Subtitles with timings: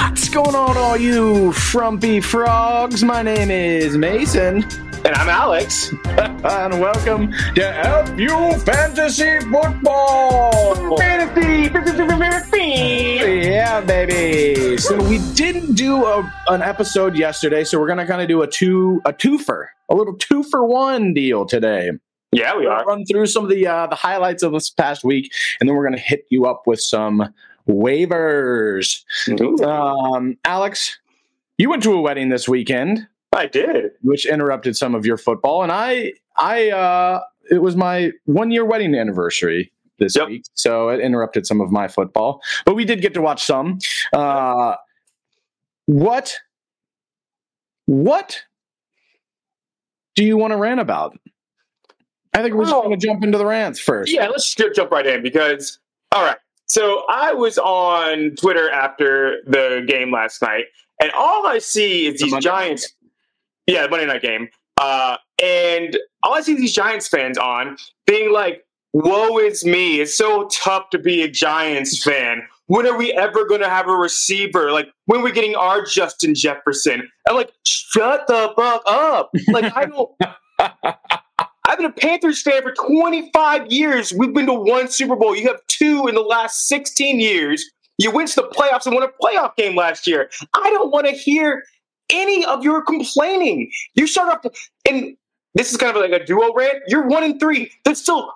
[0.00, 3.04] What's going on, all you frumpy frogs?
[3.04, 4.64] My name is Mason.
[5.04, 5.92] And I'm Alex.
[6.04, 10.96] and welcome to FU Fantasy Football.
[10.96, 14.78] Fantasy, fantasy, Yeah, baby.
[14.78, 18.46] So we didn't do a, an episode yesterday, so we're gonna kind of do a
[18.46, 21.90] two a twofer, a little two for one deal today.
[22.32, 22.84] Yeah, we are.
[22.84, 25.84] run through some of the uh, the highlights of this past week, and then we're
[25.84, 27.34] gonna hit you up with some
[27.70, 29.02] waivers.
[29.62, 30.98] Um, Alex,
[31.58, 33.06] you went to a wedding this weekend.
[33.32, 33.92] I did.
[34.02, 35.62] which interrupted some of your football.
[35.62, 37.20] And I, I, uh,
[37.50, 40.28] it was my one year wedding anniversary this Yep.
[40.28, 42.40] week, so it interrupted some of my football.
[42.64, 43.78] But we did get to watch some.
[44.12, 44.74] Uh,
[45.86, 46.36] what,
[47.86, 48.42] what
[50.16, 51.16] do you want to rant about?
[52.34, 52.82] I think we're just Oh.
[52.82, 54.12] going to jump into the rants first.
[54.12, 55.78] Yeah, let's just jump right in because,
[56.12, 56.38] all right.
[56.70, 60.66] So I was on Twitter after the game last night,
[61.02, 62.94] and all I see is The these Monday Giants.
[63.66, 64.48] Yeah, the Monday night game.
[64.80, 70.00] Uh, and all I see these Giants fans on being like, "Woe is me!
[70.00, 72.42] It's so tough to be a Giants fan.
[72.68, 74.70] When are we ever going to have a receiver?
[74.70, 79.76] Like, when are we getting our Justin Jefferson?" I'm like, "Shut the fuck up!" Like,
[79.76, 80.10] I don't.
[81.70, 84.12] I've been a Panthers fan for 25 years.
[84.12, 85.36] We've been to one Super Bowl.
[85.36, 87.64] You have two in the last 16 years.
[87.96, 90.30] You went to the playoffs and won a playoff game last year.
[90.52, 91.62] I don't want to hear
[92.10, 93.70] any of your complaining.
[93.94, 94.52] You start off,
[94.88, 95.16] and
[95.54, 96.78] this is kind of like a duo rant.
[96.88, 97.70] You're one and three.
[97.84, 98.32] There's still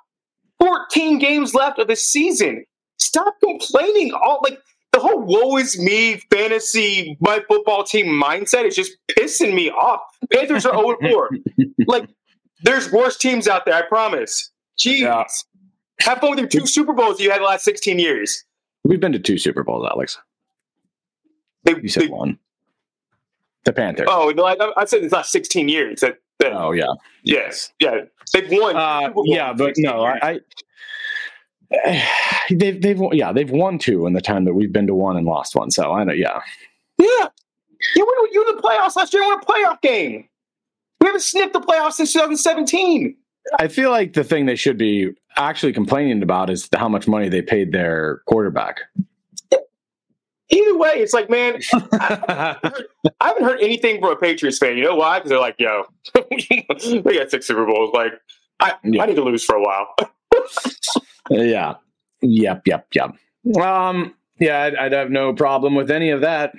[0.61, 2.65] 14 games left of the season.
[3.01, 4.13] Stop complaining.
[4.13, 4.61] All like
[4.93, 10.03] the whole "woe is me" fantasy my football team mindset is just pissing me off.
[10.33, 11.31] Panthers are 0 4.
[11.89, 12.09] Like
[12.65, 13.75] there's worse teams out there.
[13.75, 14.51] I promise.
[14.79, 15.01] Jeez.
[15.01, 15.25] Yeah.
[16.01, 18.45] Have fun with your two Super Bowls you had the last 16 years.
[18.83, 20.19] We've been to two Super Bowls, Alex.
[21.63, 22.39] They, You said they- one.
[23.65, 24.09] The Panthers.
[24.11, 26.01] oh, no, I, I said it's not 16 years.
[26.01, 26.85] That, that Oh, yeah.
[27.23, 28.01] yes, yeah,
[28.35, 28.77] they've won.
[28.77, 30.03] Uh, yeah, but no.
[30.03, 30.41] I,
[31.73, 32.03] I
[32.51, 35.17] they've they've won- yeah they've won two in the time that we've been to one
[35.17, 35.71] and lost one.
[35.71, 36.41] So I know, yeah,
[36.99, 37.29] yeah,
[37.97, 39.23] you were you were in the playoffs last year.
[39.23, 40.29] You won a playoff game.
[41.05, 43.15] We haven't sniffed the playoffs since 2017.
[43.59, 47.29] I feel like the thing they should be actually complaining about is how much money
[47.29, 48.81] they paid their quarterback.
[50.49, 51.61] Either way, it's like, man,
[51.93, 52.57] I
[53.21, 54.79] haven't heard anything from a Patriots fan.
[54.79, 55.19] You know why?
[55.19, 55.85] Because they're like, yo,
[56.31, 57.91] we got six Super Bowls.
[57.93, 58.15] Like,
[58.61, 59.03] I, Yeah.
[59.03, 59.95] I need to lose for a while.
[61.29, 61.75] yeah,
[62.23, 63.15] yep, yep, yep.
[63.63, 66.55] Um, yeah, I'd, I'd have no problem with any of that.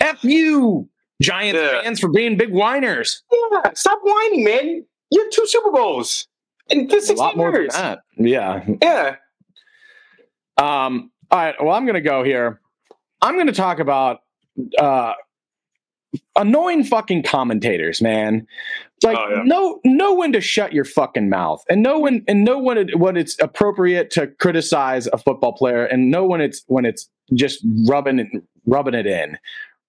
[0.00, 0.88] F you,
[1.22, 1.82] Giants Yeah.
[1.82, 3.22] fans, for being big whiners.
[3.32, 4.84] Yeah, stop whining, man.
[5.10, 6.26] You have two Super Bowls
[6.68, 7.74] in A 16 lot more than years.
[7.74, 8.00] that.
[8.18, 9.16] Yeah, Yeah.
[10.58, 11.54] Um, all right.
[11.62, 12.60] Well, I'm going to go here.
[13.20, 14.20] I'm going to talk about
[14.78, 15.12] uh,
[16.36, 18.46] annoying fucking commentators, man.
[19.02, 19.42] Like, Oh, yeah.
[19.44, 22.98] know know when to shut your fucking mouth, and know when and know when it,
[22.98, 27.62] when it's appropriate to criticize a football player, and know when it's when it's just
[27.86, 28.28] rubbing it
[28.64, 29.36] rubbing it in.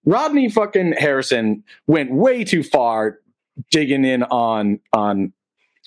[0.04, 3.18] Rodney fucking Harrison went way too far
[3.70, 5.32] digging in on on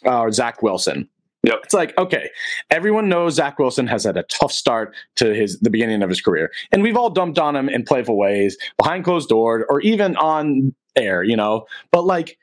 [0.06, 1.08] uh, Zach Wilson.
[1.44, 1.60] Yep.
[1.64, 2.30] It's like, okay,
[2.70, 6.22] everyone knows Zach Wilson has had a tough start to his the beginning of his
[6.22, 6.52] career.
[6.72, 10.76] And we've all dumped on him in playful ways, behind closed doors, or even on
[10.96, 11.66] air, you know.
[11.92, 12.38] But like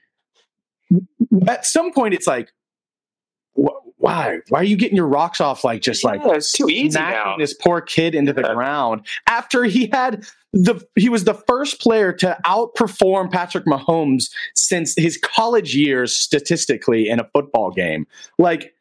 [1.47, 2.50] at some point it's like
[3.55, 4.39] wh- why?
[4.49, 7.33] Why are you getting your rocks off like just like Yeah, it's too easy smacking
[7.33, 7.37] now.
[7.37, 8.55] this poor kid into the Yeah.
[8.55, 14.94] ground after he had the he was the first player to outperform Patrick Mahomes since
[14.97, 18.06] his college years statistically in a football game.
[18.38, 18.75] Like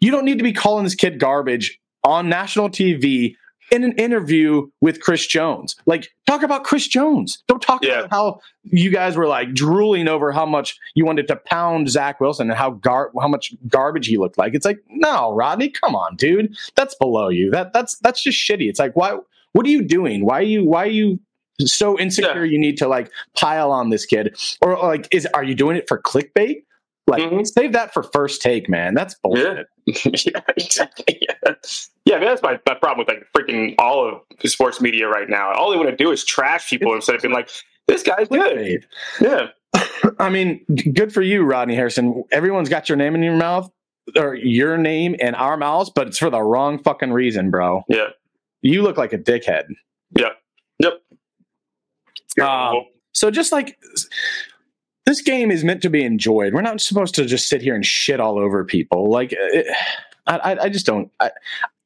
[0.00, 3.34] you don't need to be calling this kid garbage on national TV
[3.70, 5.76] in an interview with Chris Jones.
[5.84, 7.42] Like talk about Chris Jones.
[7.48, 7.98] Don't talk Yeah.
[8.00, 12.18] about how you guys were like drooling over how much you wanted to pound Zach
[12.20, 14.54] Wilson and how gar- how much garbage he looked like.
[14.54, 16.56] It's like, no, Rodney, come on, dude.
[16.76, 17.50] That's below you.
[17.50, 18.70] That that's that's just shitty.
[18.70, 19.18] It's like, why
[19.58, 20.24] what are you doing?
[20.24, 21.18] Why are you why are you
[21.58, 24.38] so insecure you need to like pile on this kid?
[24.62, 26.62] Or like is are you doing it for clickbait?
[27.08, 27.44] Like Mhm.
[27.44, 28.94] save that for first take, man.
[28.94, 29.66] That's bullshit.
[29.86, 31.18] yeah, exactly.
[31.44, 31.54] Yeah,
[32.04, 35.28] yeah I mean, that's my, my problem with like freaking all of sports media right
[35.28, 35.52] now.
[35.54, 37.50] All they want to do is trash people instead of being like,
[37.88, 38.86] this guy's good.
[39.20, 39.48] Yeah.
[40.20, 40.64] I mean,
[40.94, 42.22] good for you, Rodney Harrison.
[42.30, 43.68] Everyone's got your name in your mouth
[44.16, 47.82] or your name in our mouths, but it's for the wrong fucking reason, bro.
[47.88, 48.10] Yeah.
[48.62, 49.64] You look like a dickhead.
[50.18, 50.32] Yep.
[50.80, 50.92] Yep.
[52.46, 53.78] Um, So just like
[55.06, 56.52] this game is meant to be enjoyed.
[56.54, 59.10] We're not supposed to just sit here and shit all over people.
[59.10, 59.66] Like, it,
[60.26, 61.10] I, I- I just don't.
[61.20, 61.30] I,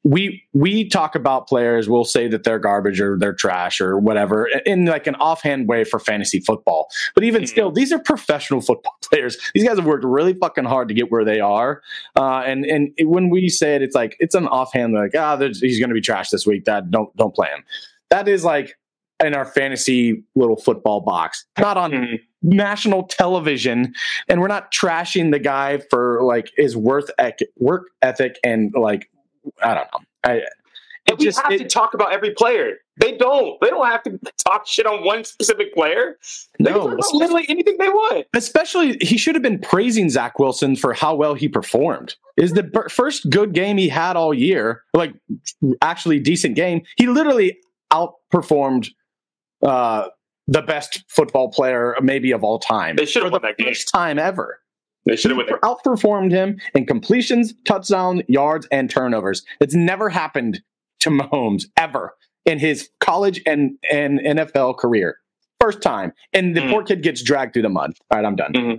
[0.03, 1.87] we we talk about players.
[1.87, 5.83] We'll say that they're garbage or they're trash or whatever in like an offhand way
[5.85, 6.89] for fantasy football.
[7.15, 7.47] But even Mhm.
[7.47, 9.37] still, these are professional football players.
[9.53, 11.81] These guys have worked really fucking hard to get where they are.
[12.17, 15.35] Uh, and and it- when we say it, it's like it's an offhand like ah,
[15.37, 16.65] there's- he's going to be trash this week.
[16.65, 17.63] That don't don't play him.
[18.09, 18.77] That is like
[19.23, 22.19] in our fantasy little football box, not on Mhm.
[22.41, 23.93] national television
[24.27, 29.07] and we're not trashing the guy for like his worth ec- work ethic and like
[29.63, 30.41] i don't know i
[31.07, 32.77] And we just have to talk about every player.
[32.95, 33.59] They don't.
[33.59, 34.17] They don't have to
[34.47, 36.17] talk shit on one specific player.
[36.59, 38.25] They can no talk about literally anything they want.
[38.35, 42.65] especially he should have been praising zach wilson for how well he performed is the
[42.89, 45.13] first good game he had all year like
[45.81, 47.57] actually decent game he literally
[47.91, 48.89] outperformed
[49.65, 50.07] uh
[50.47, 53.67] the best football player maybe of all time They should have won the that game.
[53.67, 54.59] first time ever
[55.05, 59.43] They should have outperformed him in completions, touchdowns, yards, and turnovers.
[59.59, 60.61] It's never happened
[61.01, 62.15] to Mahomes ever
[62.45, 65.17] in his college and, and NFL career.
[65.59, 66.13] First time.
[66.33, 66.71] And the Mm.
[66.71, 67.93] poor kid gets dragged through the mud.
[68.11, 68.53] All right, I'm done.
[68.53, 68.77] Mhm.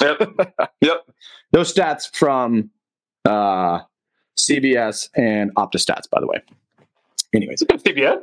[0.00, 0.56] Yep.
[0.80, 1.06] yep.
[1.52, 2.70] Those stats from
[3.24, 3.80] uh,
[4.38, 6.42] CBS and OptaStats, by the way.
[7.34, 8.22] Anyways, CBS.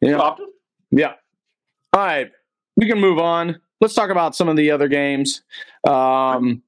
[0.00, 0.12] yeah.
[0.18, 0.46] Optum?
[0.90, 1.14] Yeah.
[1.92, 2.30] All right.
[2.76, 3.60] We can move on.
[3.80, 5.42] Let's talk about some of the other games.
[5.88, 6.62] Um,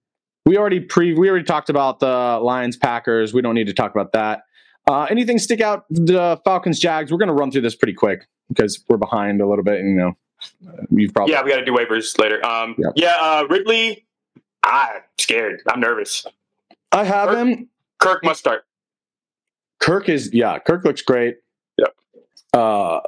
[0.47, 3.35] we already pre we already talked about the Lions Packers.
[3.35, 4.45] We don't need to talk about that.
[4.89, 5.85] Uh, anything stick out?
[5.91, 7.11] The Falcons Jags.
[7.11, 9.81] We're going to run through this pretty quick because we're behind a little bit.
[9.81, 10.17] And, you know,
[10.91, 12.45] you've probably Yeah, we got to do waivers later.
[12.47, 12.93] Um, Yep.
[12.95, 14.07] yeah, uh, Ridley.
[14.63, 15.63] I'm scared.
[15.69, 16.25] I'm nervous.
[16.93, 17.69] I have him.
[17.99, 18.65] Kirk must start.
[19.81, 20.59] Kirk is yeah.
[20.61, 21.39] Kirk looks great.
[21.79, 21.97] Yep.
[22.53, 23.01] Uh,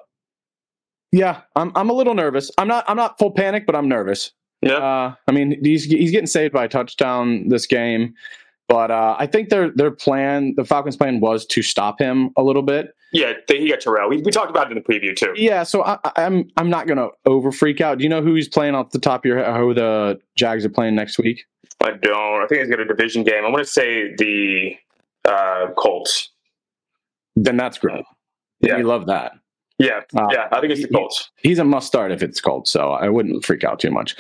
[1.12, 2.50] yeah, I'm I'm a little nervous.
[2.58, 4.32] I'm not I'm not full panic, but I'm nervous.
[4.62, 4.74] Yeah.
[4.74, 8.14] Uh, I mean, he's he's getting saved by a touchdown this game,
[8.68, 12.42] but uh, I think their their plan, the Falcons' plan, was to stop him a
[12.42, 12.88] little bit.
[13.12, 14.08] yeah, they, he got Terrell.
[14.10, 15.32] We, we talked about it in the preview too.
[15.36, 17.98] Yeah, so I, I- I'm I'm not gonna over freak out.
[17.98, 19.56] Do you know who he's playing off the top of your head?
[19.60, 21.44] Who the Jags are playing next week?
[21.80, 22.42] I don't.
[22.42, 23.44] I think he's got a division game.
[23.44, 24.72] I want to say the
[25.28, 26.30] uh, Colts.
[27.36, 28.04] Then that's great.
[28.60, 28.76] Yeah.
[28.78, 29.32] we love that.
[29.78, 30.48] Yeah, Uh, yeah.
[30.50, 30.98] I think it's the
[31.40, 34.16] he- He's a must start if it's cold, so I wouldn't freak out too much.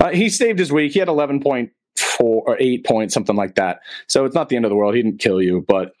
[0.00, 0.92] Uh, he saved his week.
[0.92, 1.70] He had 11.4
[2.18, 3.80] or 8 points, something like that.
[4.08, 4.94] So it's not the end of the world.
[4.94, 5.92] He didn't kill you, but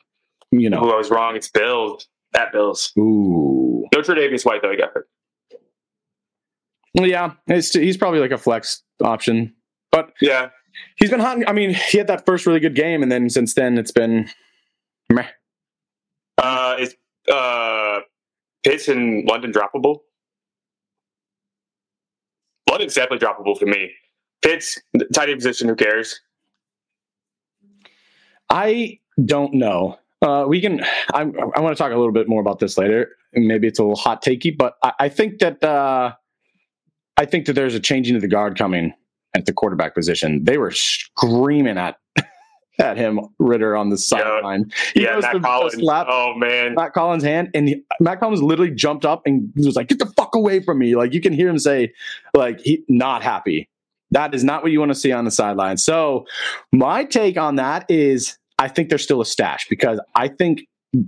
[0.50, 0.80] you know.
[0.80, 1.36] Who I was wrong?
[1.36, 2.06] It's Bills.
[2.34, 2.92] At Bills.
[2.98, 3.84] Ooh.
[3.94, 4.70] No Tre'Davious White though.
[4.70, 5.08] He got hurt.
[6.94, 9.54] Yeah, it's, he's probably like a flex option.
[9.90, 10.48] But Yeah.
[10.96, 11.38] he's been hot.
[11.46, 14.28] I mean, he had that first really good game, and then since then it's been
[15.10, 15.26] meh.
[16.38, 16.94] Uh, is
[17.30, 18.00] uh,
[18.64, 20.00] Pitts in London droppable?
[22.70, 23.90] London's definitely droppable for me.
[24.42, 24.80] Pitts,
[25.12, 25.68] tight end position.
[25.68, 26.20] Who cares?
[28.50, 29.98] I don't know.
[30.20, 30.82] Uh, we can.
[31.12, 33.10] I, I want to talk a little bit more about this later.
[33.32, 36.12] Maybe it's a little hot takey, but I, I think that uh,
[37.16, 38.94] I think that there's a changing of the guard coming
[39.34, 40.44] at the quarterback position.
[40.44, 41.96] They were screaming at
[42.82, 44.70] at him Ridder on the sideline.
[44.94, 45.74] He yeah, goes Matt Collins.
[45.74, 46.74] slap Oh man.
[46.74, 50.06] Matt Collins' hand, and he, Matt Collins literally jumped up and was like, "Get the
[50.06, 51.92] fuck away from me!" Like you can hear him say,
[52.34, 53.68] like he not happy.
[54.10, 55.78] That is not what you want to see on the sideline.
[55.78, 56.26] So
[56.70, 60.62] my take on that is, I think there's still a stash because I think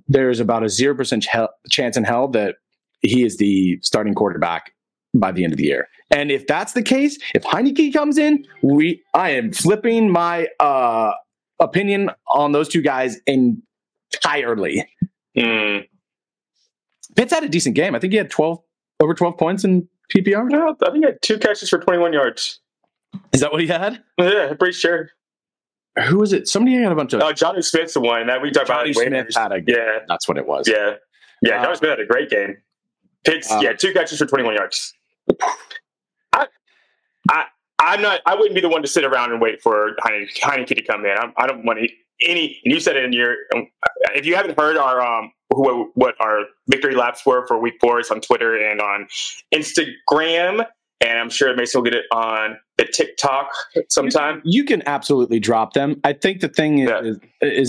[0.09, 1.26] there's about a zero percent
[1.71, 2.56] chance in hell that
[3.00, 4.73] he is the starting quarterback
[5.12, 5.88] by the end of the year.
[6.11, 11.12] And if that's the case, if Heinicke comes in, we I am flipping my uh
[11.61, 14.87] opinion on those two guys entirely.
[15.37, 15.87] Mm.
[17.16, 17.94] Pitts had a decent game.
[17.94, 18.58] I think he had 12
[19.00, 20.49] over 12 points in PPR.
[20.50, 22.61] No, I think he had two catches for 21 yards.
[23.32, 24.02] Is that what he had?
[24.18, 25.11] Yeah, I'm pretty sure.
[26.08, 26.49] Who was it?
[26.49, 27.20] Somebody had a bunch of.
[27.20, 28.87] Uh, Jonnu Smith's the one that we talked Jonnu about.
[28.88, 29.61] in Smith had a.
[29.64, 30.66] Yeah, That's what it was.
[30.68, 30.94] yeah,
[31.40, 31.62] yeah.
[31.62, 32.56] Uh, Jonnu Smith had a great game.
[33.25, 34.92] Pitts, uh, yeah, two catches for 21 yards.
[37.85, 38.21] I'm not.
[38.26, 41.05] I wouldn't be the one to sit around and wait for Heinicke, Heinicke to come
[41.05, 41.17] in.
[41.17, 41.93] I'm, I don't want any,
[42.26, 42.61] any.
[42.64, 43.35] And you said it in your.
[43.55, 43.67] Um,
[44.14, 48.00] if you haven't heard our um, who, what our victory laps were for week four,
[48.00, 49.07] it's on Twitter and on
[49.55, 50.67] Instagram,
[51.00, 53.49] and I'm sure Mason will get it on the TikTok
[53.88, 54.41] sometime.
[54.45, 56.00] You can absolutely drop them.
[56.05, 57.00] I think the thing is, Yeah.
[57.03, 57.19] is,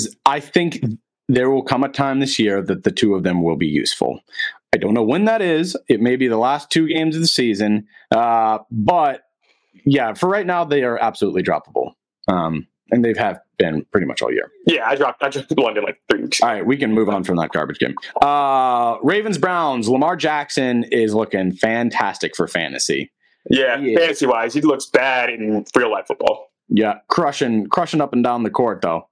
[0.08, 0.84] is I think
[1.28, 4.20] there will come a time this year that the two of them will be useful.
[4.74, 5.76] I don't know when that is.
[5.88, 7.88] It may be the last two games of the season.
[8.12, 9.22] Uh, but
[9.86, 11.91] yeah, for right now, they are absolutely droppable.
[12.27, 14.51] Um, and they've have been pretty much all year.
[14.67, 15.24] Yeah, I dropped.
[15.24, 16.41] I dropped London like three weeks.
[16.41, 17.96] All right, we can move on from that garbage game.
[18.22, 19.89] Uh, Ravens Browns.
[19.89, 23.12] Lamar Jackson is looking fantastic for fantasy.
[23.50, 23.98] Yeah, Yeah.
[24.00, 26.51] fantasy wise, he looks bad in real life football.
[26.70, 29.08] Yeah, crushing, crushing up and down the court though.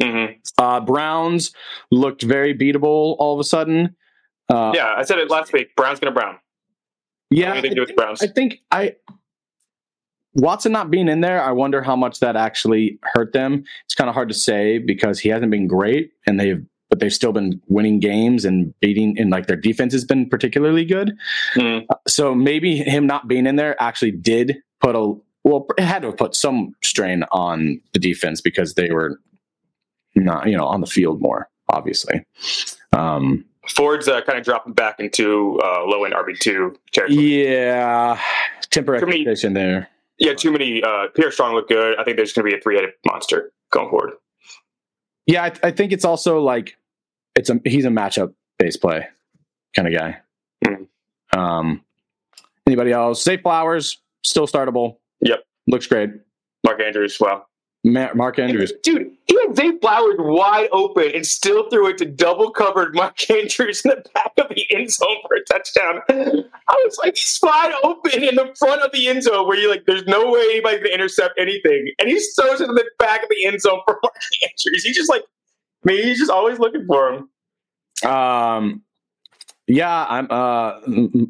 [0.00, 0.24] hmm
[0.58, 1.52] Uh, Browns
[1.90, 3.94] looked very beatable all of a sudden.
[4.48, 5.74] Uh, Yeah, I said it last week.
[5.76, 6.36] Brown's gonna brown.
[7.30, 7.52] yeah.
[7.52, 8.22] Anything to do I think-?
[8.22, 8.94] I think I
[10.36, 11.42] Watson not being in there.
[11.42, 13.64] I wonder how much that actually hurt them.
[13.86, 17.12] It's kind of hard to say because he hasn't been great, and they've but they've
[17.12, 21.16] still been winning games and beating, and like their defense has been particularly good.
[21.54, 21.84] Mm.
[22.06, 26.08] So maybe him not being in there actually did put a well, it had to
[26.08, 29.20] have put some strain on the defense because they were
[30.16, 32.24] not, you know, on the field more, obviously.
[32.92, 37.44] Um, Ford's uh, kind of dropping back into uh, low end RB two territory.
[37.46, 38.20] yeah,
[38.70, 39.88] temper expectation there.
[40.18, 40.82] Yeah, too many.
[40.82, 41.98] Uh, Pierre Strong looked good.
[41.98, 44.12] I think there's going to be a three headed monster going forward.
[45.26, 46.76] Yeah, I, I think it's also like
[47.34, 49.06] it's a he's a matchup based play
[49.74, 50.18] kind of guy.
[50.64, 50.86] Mhm.
[51.36, 51.84] Um,
[52.66, 53.22] anybody else?
[53.22, 54.96] Zay Flowers still startable.
[55.20, 55.44] Yep.
[55.66, 56.10] looks great.
[56.64, 57.48] Mark Andrews, well,
[57.84, 58.72] Ma- Mark Andrews.
[58.82, 63.30] dude, he had Zay Flowers wide open and still threw it to double covered Mark
[63.30, 66.00] Andrews in the back of the end zone for a touchdown.
[66.08, 69.70] I was like, he's wide open in the front of the end zone where you're
[69.70, 73.22] like, there's no way anybody's gonna intercept anything, and he throws it in the back
[73.22, 74.84] of the end zone for Mark Andrews.
[74.84, 78.10] He just like, I mean, he's just always looking for him.
[78.10, 78.82] Um,
[79.66, 80.80] yeah, I'm uh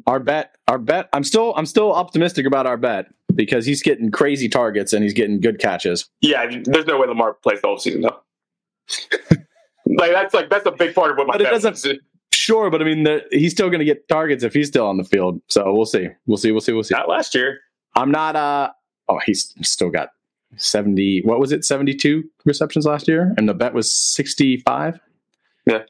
[0.05, 0.55] our bet.
[0.67, 1.09] Our bet.
[1.13, 5.13] I'm still I'm still optimistic about our bet because he's getting crazy targets and he's
[5.13, 6.09] getting good catches.
[6.19, 8.19] Yeah, there's no way Lamar plays the whole season though.
[9.97, 11.87] like that's like that's a big part of what my But it doesn't- was.
[12.33, 14.95] Sure, but I mean, the, he's still going to get targets if he's still on
[14.95, 15.41] the field.
[15.49, 16.07] So we'll see.
[16.27, 16.51] We'll see.
[16.51, 16.71] We'll see.
[16.71, 16.93] We'll see.
[16.95, 17.59] Not last year.
[17.95, 18.37] I'm not.
[18.37, 18.69] Uh
[19.09, 20.09] oh, he's still got
[20.55, 21.21] seventy.
[21.25, 21.65] What was it?
[21.65, 24.97] Seventy two receptions last year, and the bet was sixty five.
[25.65, 25.83] Yeah.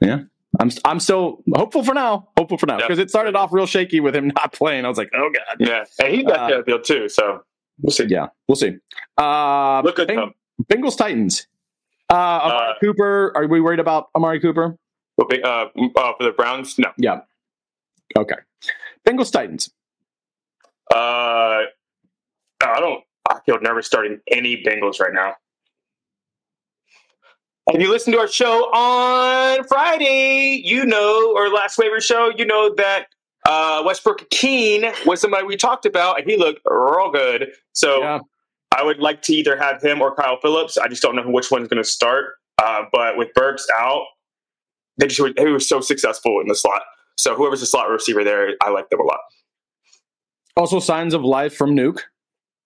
[0.00, 0.20] yeah.
[0.60, 2.28] I'm I'm still hopeful for now.
[2.36, 4.84] Hopeful for now because it started off real shaky with him not playing.
[4.84, 5.56] I was like, oh god.
[5.66, 7.08] Yeah, and he got Uh, the other field too.
[7.08, 7.42] So
[7.80, 8.04] we'll see.
[8.04, 8.76] Yeah, we'll see.
[9.18, 10.32] Uh, Look good Beng-
[10.64, 11.46] Bengals Titans.
[12.10, 13.32] Uh, Amari Uh, Cooper.
[13.34, 14.76] Are we worried about Amari Cooper?
[15.18, 16.90] Uh, uh, for the Browns, no.
[16.98, 17.20] Yeah.
[18.16, 18.36] Okay.
[19.08, 19.70] Bengals Titans.
[20.92, 21.62] Uh,
[22.62, 23.02] I don't.
[23.30, 25.34] I feel nervous starting any Bengals right now.
[27.72, 32.44] If you listen to our show on Friday, you know, or last waiver show, you
[32.44, 33.06] know that
[33.48, 37.48] uh, Westbrook-Ikhine was somebody we talked about, and he looked real good.
[37.72, 38.18] So Yeah.
[38.76, 40.76] I would like to either have him or Kyle Phillips.
[40.78, 42.34] I just don't know which one's going to start.
[42.62, 44.02] Uh, but with Burks out,
[44.98, 46.82] they just were, they were so successful in the slot.
[47.16, 49.20] So whoever's the slot receiver there, I like them a lot.
[50.56, 52.00] Also, signs of life from Nuke.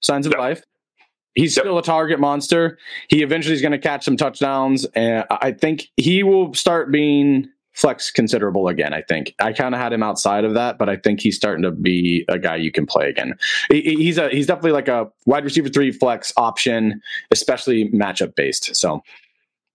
[0.00, 0.40] Signs of Yep.
[0.40, 0.62] life.
[1.36, 1.64] He's Yep.
[1.64, 2.78] still a target monster.
[3.08, 7.48] He eventually is going to catch some touchdowns, and I think he will start being
[7.74, 8.94] flex considerable again.
[8.94, 11.62] I think I kind of had him outside of that, but I think he's starting
[11.62, 13.34] to be a guy you can play again.
[13.70, 18.74] He's a he's definitely like a wide receiver three flex option, especially matchup based.
[18.74, 19.02] So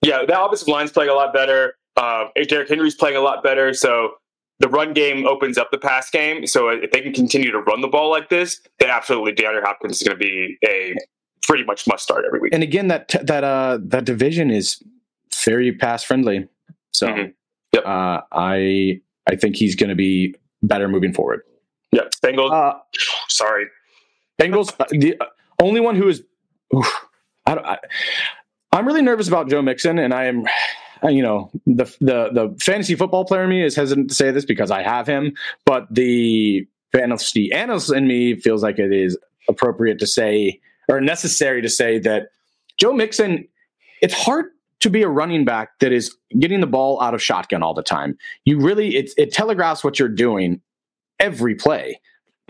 [0.02, 1.76] Yeah, the offensive line's playing a lot better.
[1.96, 3.72] Uh, Derrick Henry's playing a lot better.
[3.76, 4.14] So
[4.58, 6.48] the run game opens up the pass game.
[6.48, 10.02] So if they can continue to run the ball like this, then absolutely DeAndre Hopkins
[10.02, 10.96] is going to be a
[11.44, 12.54] pretty much must start every week.
[12.54, 14.82] and again that that uh that division is
[15.46, 16.48] very pass friendly.
[16.92, 17.34] So Mhm.
[17.74, 17.84] Yep.
[17.86, 21.42] uh, I I think he's going to be better moving forward.
[21.92, 22.52] Yeah, Bengals.
[22.52, 22.78] Uh,
[23.30, 23.66] sorry.
[24.42, 25.26] Bengals, uh, the uh,
[25.62, 26.24] only one who is,
[26.76, 26.88] oof,
[27.46, 27.78] I, don't- I,
[28.74, 30.46] I'm really nervous about Joe Mixon, and I am,
[31.04, 34.32] uh, you know, the the the fantasy football player in me is hesitant to say
[34.32, 35.34] this because I have him,
[35.66, 39.18] but the fantasy analyst in me feels like it is
[39.50, 40.60] appropriate to say
[40.90, 42.30] or necessary to say that
[42.78, 43.48] Joe Mixon.
[44.02, 44.46] It's hard
[44.80, 47.84] to be a running back that is getting the ball out of shotgun all the
[47.84, 48.18] time.
[48.46, 50.60] You really it it telegraphs what you're doing
[51.20, 52.00] every play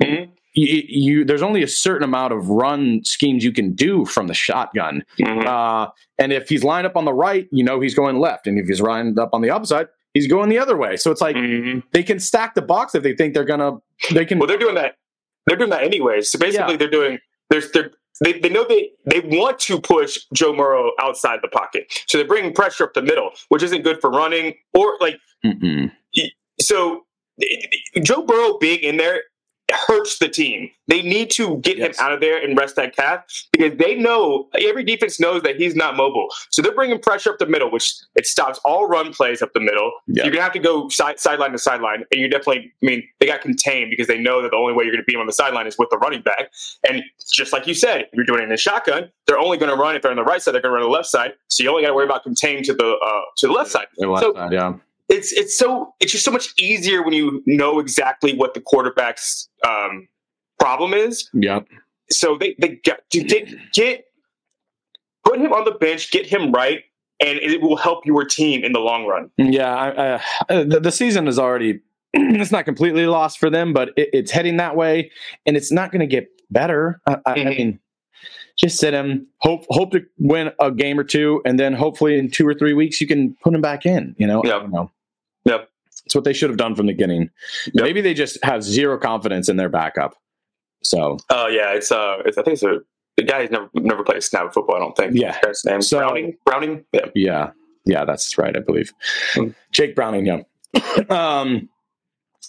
[0.02, 0.30] Mhm.
[0.54, 4.34] you, you there's only a certain amount of run schemes you can do from the
[4.34, 5.04] shotgun.
[5.20, 5.46] Mhm.
[5.46, 8.58] Uh, and if he's lined up on the right, you know he's going left, and
[8.58, 10.96] if he's lined up on the upside, he's going the other way.
[10.96, 11.84] So it's like Mhm.
[11.92, 13.74] they can stack the box if they think they're gonna.
[14.14, 14.40] They can.
[14.40, 14.96] Well, they're doing that.
[15.48, 16.32] They're doing that anyways.
[16.32, 16.78] So basically, Yeah.
[16.78, 17.20] they're doing.
[17.50, 21.92] There's they're, they they know they they want to push Joe Burrow outside the pocket,
[22.08, 25.92] so they're bringing pressure up the middle, which isn't good for running or like Mm-mm.
[26.60, 27.06] so.
[28.04, 29.24] Joe Burrow being in there
[29.72, 30.70] hurts the team.
[30.88, 31.98] They need to get Yes.
[32.00, 35.56] him out of there and rest that calf because they know every defense knows that
[35.56, 36.28] he's not mobile.
[36.50, 39.60] So they're bringing pressure up the middle, which it stops all run plays up the
[39.60, 39.92] middle.
[40.08, 40.24] Yeah.
[40.24, 42.72] You're gonna have to go side, sideline to sideline, and you definitely.
[42.82, 45.06] I mean, they got contained because they know that the only way you're going to
[45.06, 46.52] beat him on the sideline is with the running back.
[46.88, 49.72] And just like you said, if you're doing it in a shotgun, they're only going
[49.72, 50.54] to run if they're on the right side.
[50.54, 51.34] They're going to run on the left side.
[51.48, 53.88] So you only got to worry about contained to the uh, to the left side.
[53.98, 54.74] The left So- side, yeah.
[55.12, 59.50] It's it's so it's just so much easier when you know exactly what the quarterback's
[59.68, 60.08] um,
[60.60, 61.30] problem is.
[61.34, 61.68] Yep.
[62.10, 64.06] So they they get to get get
[65.26, 66.84] put him on the bench, get him right,
[67.20, 69.30] and it will help your team in the long run.
[69.38, 71.82] Yeah, I, I, the, the season is already
[72.14, 75.12] it's not completely lost for them, but it, it's heading that way,
[75.46, 77.02] and it's not going to get better.
[77.06, 77.80] I, I, I mean,
[78.58, 82.30] just sit him, hope hope to win a game or two, and then hopefully in
[82.32, 84.16] two or three weeks you can put him back in.
[84.18, 84.62] You know, I Yep.
[84.62, 84.92] don't know.
[86.06, 87.30] It's what they should have done from the beginning.
[87.74, 87.84] Yep.
[87.84, 90.16] Maybe they just have zero confidence in their backup.
[90.84, 92.80] So Oh yeah, it's uh, it's, I think it's a
[93.18, 94.76] the guy who's never never played snap football.
[94.78, 95.14] I don't think.
[95.16, 95.38] Yeah.
[95.46, 96.38] his name So- Browning.
[96.46, 96.86] Browning.
[96.94, 97.06] Yeah.
[97.14, 97.52] yeah,
[97.86, 98.56] yeah, that's right.
[98.56, 98.92] I believe
[99.34, 99.50] Hmm.
[99.72, 100.26] Jake Browning.
[100.26, 100.42] Yeah.
[101.10, 101.70] um,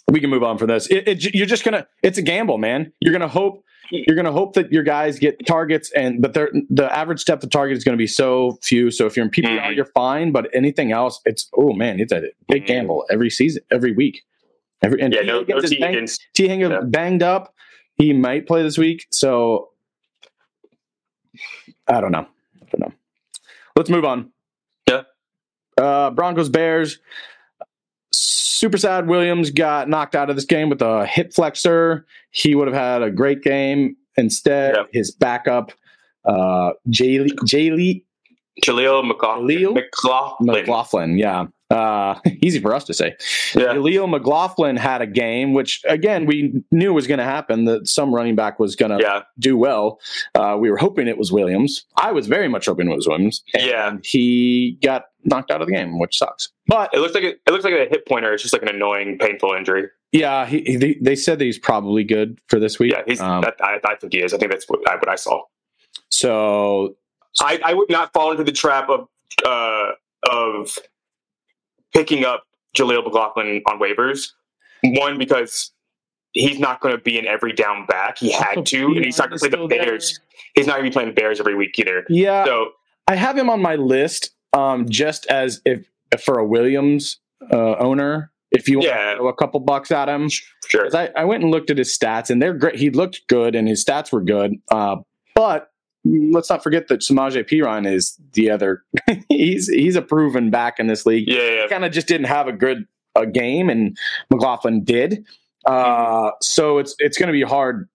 [0.09, 0.87] we can move on from this.
[0.89, 1.87] It, it, you're just gonna.
[2.03, 2.93] It's a gamble, man.
[3.01, 3.65] You're gonna hope.
[3.95, 7.51] You're gonna hope that your guys get targets, and but they're, the average depth of
[7.51, 8.91] target is going to be so few.
[8.91, 9.77] So if you're in PPR, Mhm.
[9.77, 10.33] you're fine.
[10.33, 12.67] But anything else, it's oh man, it's a big Mhm.
[12.67, 14.23] gamble every season, every week.
[14.83, 15.21] Every and Yeah.
[15.21, 15.27] T.
[15.27, 15.43] No.
[15.43, 15.61] No.
[15.61, 16.19] Tee Higgins.
[16.33, 16.81] Tee Higgins Yeah.
[16.85, 17.55] banged up.
[17.97, 19.69] He might play this week, so
[21.87, 22.27] I don't know.
[22.63, 22.93] I don't know.
[23.77, 24.31] Let's move on.
[24.89, 25.03] Yeah.
[25.79, 26.99] Uh, Broncos Bears.
[28.63, 29.09] Super sad.
[29.09, 32.07] Williams got knocked out of this game with a hip flexor.
[32.31, 33.97] He would have had a great game.
[34.17, 34.85] Instead, Yeah.
[34.93, 35.73] his backup,
[36.25, 38.05] uh, Jaylee Jaylee
[38.63, 39.75] Jaleel McLaughlin.
[39.75, 40.47] McLaughlin.
[40.47, 41.19] McLaughlin.
[41.19, 41.47] Yeah.
[41.71, 43.17] Uh, easy for us to say.
[43.55, 43.73] Yeah.
[43.73, 47.65] Leo McLaughlin had a game, which again we knew was going to happen.
[47.65, 49.23] That some running back was going to Yeah.
[49.39, 49.99] do well.
[50.35, 51.87] Uh, we were hoping it was Williams.
[51.97, 53.43] I was very much hoping it was Williams.
[53.55, 53.97] And Yeah.
[54.05, 56.51] he got knocked out of the game, which sucks.
[56.67, 58.35] But It looks like it, it looks like a hip pointer.
[58.35, 59.85] It's just like an annoying, painful injury.
[60.13, 62.93] yeah, he, he, they- they said that he's probably good for this week.
[62.93, 63.21] Yeah, he's.
[63.21, 64.35] Um, that, I, I think he is.
[64.35, 65.41] I think that's what I, what I saw.
[66.11, 66.97] so
[67.43, 69.09] I, I would not fall into the trap of
[69.45, 69.91] uh,
[70.31, 70.79] of
[71.95, 72.45] picking up
[72.77, 74.29] Jaleel McLaughlin on waivers.
[74.85, 75.71] One because
[76.33, 78.19] he's not going to be in every down back.
[78.19, 79.85] He had to, and he's not going to play the Still there.
[79.85, 80.21] Bears.
[80.55, 82.05] He's not going to be playing the Bears every week either.
[82.09, 82.71] Yeah, So
[83.09, 85.87] I have him on my list um, just as if
[86.25, 87.19] for a Williams
[87.53, 88.31] uh, owner.
[88.51, 89.11] If you want Yeah.
[89.13, 90.29] to throw a couple bucks at him,
[90.69, 92.77] sure, I, I went and looked at his stats, and they're great.
[92.77, 94.57] He looked good, and his stats were good.
[94.71, 94.97] Uh,
[95.35, 95.72] but
[96.05, 98.85] let's not forget that Samaje Perine is the other.
[99.29, 101.29] he's he's a proven back in this league.
[101.29, 103.97] yeah, yeah, kind of just didn't have a good a game, and
[104.31, 105.27] McLaughlin did.
[105.67, 107.89] Uh, so it's it's going to be hard.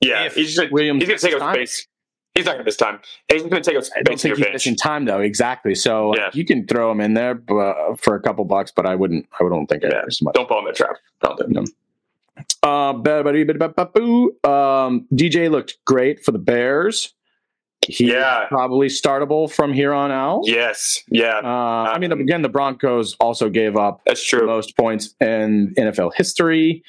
[0.00, 0.28] yeah.
[0.30, 1.86] He's just Williams he's going to take up space.
[2.34, 2.98] He's not going to this time.
[3.30, 4.52] He's going to take up I don't space think he's bench.
[4.54, 5.20] missing time though.
[5.20, 5.74] Exactly.
[5.74, 6.30] So Yeah.
[6.32, 9.28] you can throw him in there but, for a couple bucks, but I wouldn't.
[9.38, 10.02] I wouldn't think Yeah.
[10.22, 10.34] Much.
[10.34, 10.96] Don't fall in that trap.
[11.22, 11.70] Don't do it.
[12.64, 12.90] Uh,
[14.48, 17.14] um, DJ looked great for the Bears.
[17.88, 18.46] Yeah.
[18.48, 20.42] probably startable from here on out.
[20.44, 24.46] Yes, yeah, Uh, I mean, again, the Broncos also gave up that's the true.
[24.46, 26.82] most points in NFL history,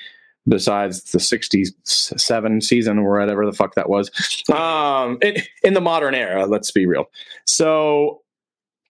[0.47, 4.10] besides the '67 season or whatever the fuck that was.
[4.51, 7.05] Um, in, in the modern era, let's be real.
[7.45, 8.21] So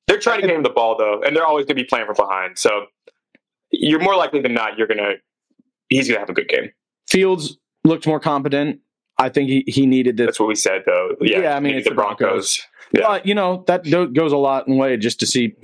[0.08, 2.06] They're trying to get him the ball though, and they're always going to be playing
[2.06, 2.58] from behind.
[2.58, 2.86] So
[3.72, 5.16] you're more likely than not you're going to
[5.90, 6.72] he's going to have a good game.
[7.08, 8.80] Fields looked more competent.
[9.26, 11.16] I think he, he needed this That's what we said though.
[11.20, 12.62] Yeah, Yeah, I mean, it's the Broncos.
[12.94, 13.02] Yeah.
[13.08, 13.84] But you know that
[14.14, 15.56] goes a lot in way just to see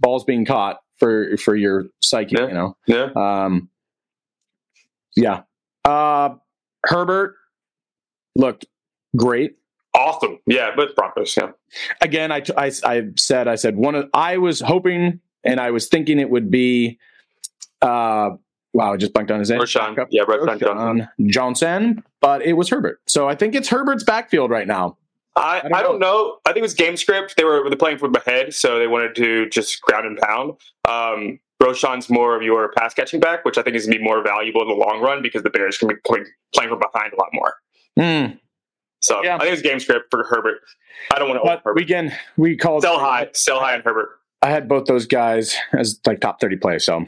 [0.00, 2.34] balls being caught for for your psyche.
[2.36, 2.48] Yeah.
[2.48, 3.68] You know, Yeah, um,
[5.16, 5.42] yeah.
[5.84, 6.34] Uh,
[6.84, 7.36] Herbert
[8.34, 8.66] looked
[9.16, 9.56] great
[9.94, 10.38] awesome.
[10.46, 11.36] Yeah, but Broncos.
[11.36, 11.52] Yeah,
[12.00, 12.32] again.
[12.32, 16.18] I, I I said I said one of I was hoping and I was thinking
[16.18, 16.98] it would be.
[17.80, 18.30] Uh,
[18.74, 19.60] wow, I just blanked on his name.
[19.60, 20.08] Backup.
[20.10, 21.08] Yeah, Roschon Johnson.
[21.28, 23.00] Johnson, but it was Herbert.
[23.06, 24.98] So I think it's Herbert's backfield right now.
[25.36, 26.36] I, I don't I don't know.
[26.44, 27.36] I think it was game script.
[27.36, 30.52] They were they're playing from ahead, so they wanted to just ground and pound.
[30.88, 34.04] Um, Roschon's more of your pass catching back, which I think is going to be
[34.04, 37.12] more valuable in the long run because the Bears can be playing, playing from behind
[37.14, 37.54] a lot more.
[37.98, 38.36] Hmm.
[39.00, 39.36] So Yeah.
[39.36, 40.60] I think it's game script for Herbert.
[41.12, 41.76] I don't want to But Herbert.
[41.76, 44.10] we again we called sell high, sell high on Herbert.
[44.42, 46.84] I had both those guys as like top 30 plays.
[46.84, 47.06] So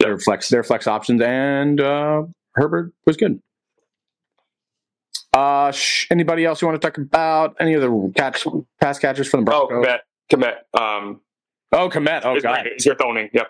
[0.00, 3.40] their flex, their flex options and uh, Herbert was good.
[5.32, 7.54] Uh, sh- anybody else you want to talk about?
[7.60, 8.44] Any of the catch
[8.80, 9.86] pass catchers for the Oh, Broncos?
[10.32, 10.80] Kmet, Kmet.
[10.80, 11.20] Um,
[11.72, 12.22] Oh, Kmet.
[12.24, 12.66] Oh, God.
[12.74, 13.30] is your throning?
[13.32, 13.44] Yeah,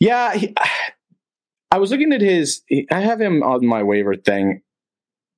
[0.00, 0.34] Yeah.
[0.34, 0.54] He,
[1.70, 4.60] I was looking at his, I have him on my waiver thing.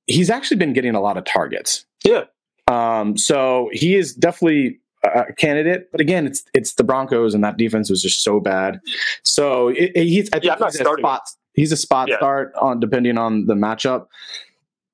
[0.07, 1.85] He's actually been getting a lot of targets.
[2.03, 2.25] Yeah.
[2.67, 7.57] Um, so he is definitely a candidate, but again, it's it's the Broncos, and that
[7.57, 8.79] defense was just so bad.
[9.23, 11.21] So it, it- he's I think Yeah, he's a spot.
[11.53, 12.17] He's a spot Yeah.
[12.17, 14.07] start on depending on the matchup.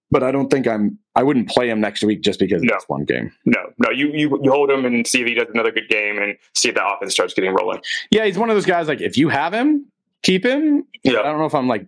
[0.09, 0.97] But I don't think I'm.
[1.17, 2.75] I wouldn't play him next week just because No.
[2.75, 3.29] it's one game.
[3.45, 3.89] no, no.
[3.89, 6.69] You, you you hold him and see if he does another good game and see
[6.69, 7.81] if that offense starts getting rolling.
[8.09, 8.87] Yeah, he's one of those guys.
[8.87, 9.85] Like if you have him,
[10.23, 10.85] keep him.
[11.03, 11.19] Yeah.
[11.19, 11.85] I don't know if I'm like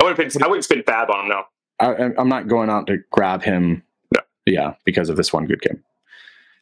[0.00, 1.28] I wouldn't spend, I wouldn't spend FAAB on him.
[1.30, 1.42] No,
[1.80, 3.82] I, I'm not going out to grab him.
[4.14, 4.20] No.
[4.46, 5.82] Yeah, because of this one good game.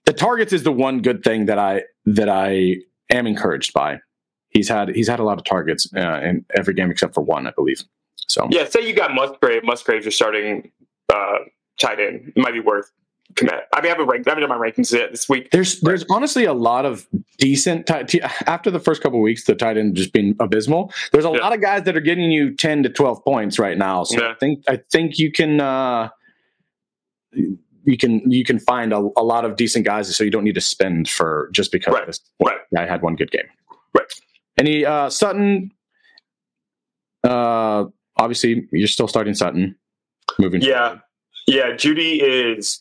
[0.06, 2.76] The targets is the one good thing that I that I
[3.10, 4.00] am encouraged by.
[4.48, 7.46] He's had he's had a lot of targets uh, in every game except for one,
[7.46, 7.82] I believe.
[8.28, 9.62] So Yeah, say you got Musgrave.
[9.64, 10.70] Musgrave's your starting
[11.12, 11.38] uh,
[11.80, 12.32] tight end.
[12.34, 12.90] It might be worth
[13.34, 13.60] Kmet.
[13.72, 14.26] I mean, I haven't ranked.
[14.26, 15.50] I haven't done my rankings yet this week.
[15.52, 17.06] There's there's honestly a lot of
[17.38, 18.12] decent tight
[18.48, 20.92] after the first couple of weeks the tight end just being abysmal.
[21.12, 21.38] There's a Yeah.
[21.38, 24.02] lot of guys that are getting you 10 to 12 points right now.
[24.02, 24.30] So Yeah.
[24.30, 26.08] I think I think you can uh
[27.90, 30.55] you can you can find a, a lot of decent guys so you don't need
[30.55, 32.07] to spend for just because Right.
[32.07, 32.59] this Right.
[32.74, 33.48] guy had one good game.
[33.96, 34.07] Right.
[34.59, 35.70] Any uh Sutton
[37.24, 37.85] uh
[38.16, 39.76] obviously you're still starting Sutton
[40.38, 41.03] moving Yeah, forward.
[41.46, 41.70] yeah.
[41.72, 42.81] Jeudy is.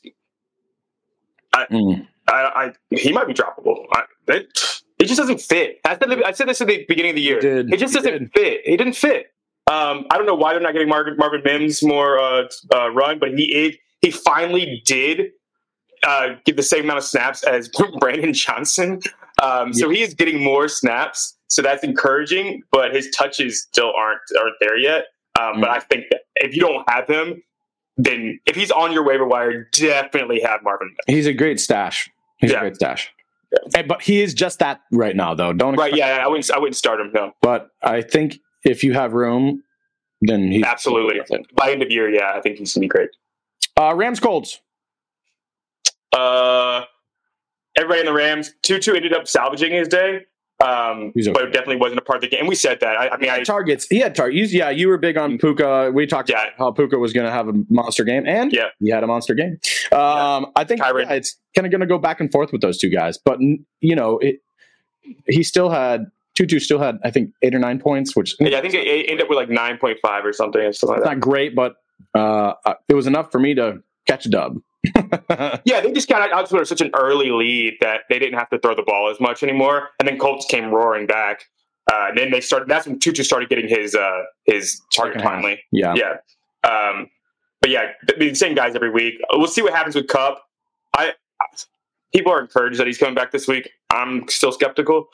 [1.56, 2.08] Mm.
[2.28, 3.86] I, I he might be droppable.
[3.92, 4.48] I, it,
[5.00, 5.80] it just doesn't fit.
[5.86, 7.40] I said, I said this at the beginning of the year.
[7.40, 8.62] It just doesn't fit.
[8.66, 9.28] It didn't fit.
[9.70, 13.20] Um, I don't know why they're not getting Marvin, Marvin Mims more uh, uh, run,
[13.20, 15.32] but he is, he finally did
[16.04, 19.00] uh, get the same amount of snaps as Brandon Johnson.
[19.42, 22.62] Um, so he is getting more snaps, so that's encouraging.
[22.72, 25.06] But his touches still aren't aren't there yet.
[25.40, 25.74] Um, But Mm.
[25.76, 27.42] I think that if you don't have him,
[27.98, 30.94] then if he's on your waiver wire, definitely have Marvin.
[31.08, 32.10] He's a great stash.
[32.38, 32.58] He's Yeah.
[32.58, 33.12] a great stash.
[33.76, 35.54] Eh, But he is just that right now, though.
[35.54, 35.94] Don't Right?
[35.96, 36.50] Yeah, I wouldn't.
[36.52, 37.12] I wouldn't start him.
[37.14, 39.64] No, But I think if you have room,
[40.22, 41.20] then he's absolutely.
[41.56, 43.10] By end of year, yeah, I think he's gonna be great.
[43.80, 44.60] Uh, Rams Colts.
[46.14, 46.84] Uh,
[47.78, 50.26] everybody in the Rams, Tutu ended up salvaging his day,
[50.60, 51.32] um, okay.
[51.32, 52.46] but it definitely wasn't a part of the game.
[52.48, 52.98] We said that.
[52.98, 53.88] I, I mean, I targets.
[53.90, 54.52] He had targets.
[54.52, 55.92] Yeah, you were big on Puka.
[55.94, 56.44] We talked Yeah.
[56.48, 58.66] about how Puka was going to have a monster game, and Yeah.
[58.82, 59.60] he had a monster game.
[59.94, 62.80] Um, I think yeah, it's kind of going to go back and forth with those
[62.80, 64.42] two guys, but you know, it,
[65.28, 68.62] he still had Tutu still had I think eight or nine points, which yeah, I
[68.62, 71.06] think it, it ended up with like nine point five or something or something like
[71.06, 71.76] it's not great, but
[72.16, 74.58] uh, uh, it was enough for me to catch a dub.
[75.66, 78.60] Yeah, they just got out to such an early lead that they didn't have to
[78.60, 81.44] throw the ball as much anymore, and then Colts came roaring back.
[81.92, 82.68] Uh, and then they started.
[82.70, 85.62] That's when Tutu started getting his uh, his target finally.
[85.72, 85.96] yeah.
[85.96, 86.16] Yeah.
[86.64, 87.10] Um,
[87.62, 89.16] but yeah, the same guys every week.
[89.34, 90.40] We'll see what happens with Kupp.
[90.96, 91.14] I
[92.14, 93.70] people are encouraged that he's coming back this week.
[93.90, 95.08] I'm still skeptical,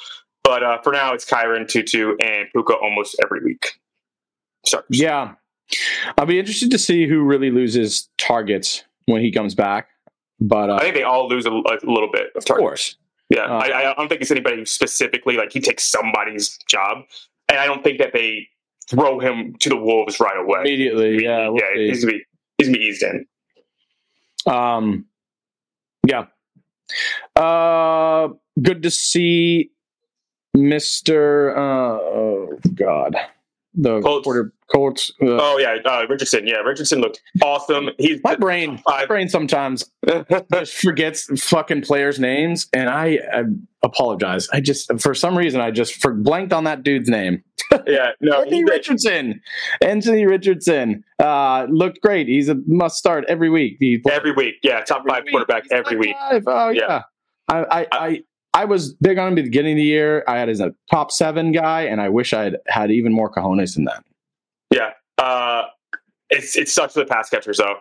[0.43, 3.65] but uh, for now, it's Kyren, Tutu, and Puka almost every week.
[4.89, 5.33] Yeah.
[6.17, 9.89] I'll be interested to see who really loses targets when he comes back.
[10.39, 12.97] But uh, I think they all lose a, a little bit of of course,
[13.29, 16.99] Yeah, Uh, I, I don't think it's anybody specifically like he takes somebody's job,
[17.49, 18.47] and I don't think that they
[18.89, 20.59] throw him to the wolves right away.
[20.61, 21.23] immediately.
[21.23, 21.49] Yeah.
[21.49, 22.23] we'll yeah, he's gonna be
[22.57, 23.25] he's gonna be eased in.
[24.45, 25.05] Um,
[26.05, 26.25] yeah.
[27.35, 28.29] Uh,
[28.61, 29.71] good to see
[30.53, 31.57] Mister.
[31.57, 33.15] Uh, oh God,
[33.75, 34.23] the Colts.
[34.23, 35.11] quarter Colts.
[35.21, 36.47] Uh, Oh yeah, uh, Richardson.
[36.47, 37.89] Yeah, Richardson looked awesome.
[37.97, 39.89] He's my brain, my brain sometimes
[40.51, 43.43] just forgets fucking players' names, and I, I
[43.83, 44.47] apologize.
[44.51, 47.43] I just for some reason I just for blanked on that dude's name.
[47.87, 49.41] yeah, no, Anthony Richardson.
[49.81, 52.27] Anthony Richardson uh, looked great.
[52.27, 53.77] He's a must start every week.
[54.09, 54.55] Every week.
[54.63, 55.31] Yeah, top every five week.
[55.31, 56.15] quarterback He's every week.
[56.15, 56.43] five.
[56.47, 56.81] Oh yeah.
[56.87, 57.01] Yeah.
[57.47, 58.19] I, I, I
[58.55, 60.23] I was big on him at the beginning of the year.
[60.27, 63.29] I had as a top seven guy, and I wish I had had even more
[63.31, 64.03] cojones than that.
[64.73, 65.65] Yeah, uh,
[66.29, 67.75] it's it sucks for the pass catchers though.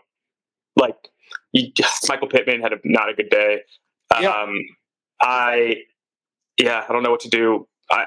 [0.77, 0.97] Like
[1.53, 1.73] you,
[2.09, 3.61] Michael Pittman had a, not a good day.
[4.15, 4.47] Um, Yeah.
[5.23, 5.77] I
[6.59, 7.67] yeah, I don't know what to do.
[7.91, 8.07] I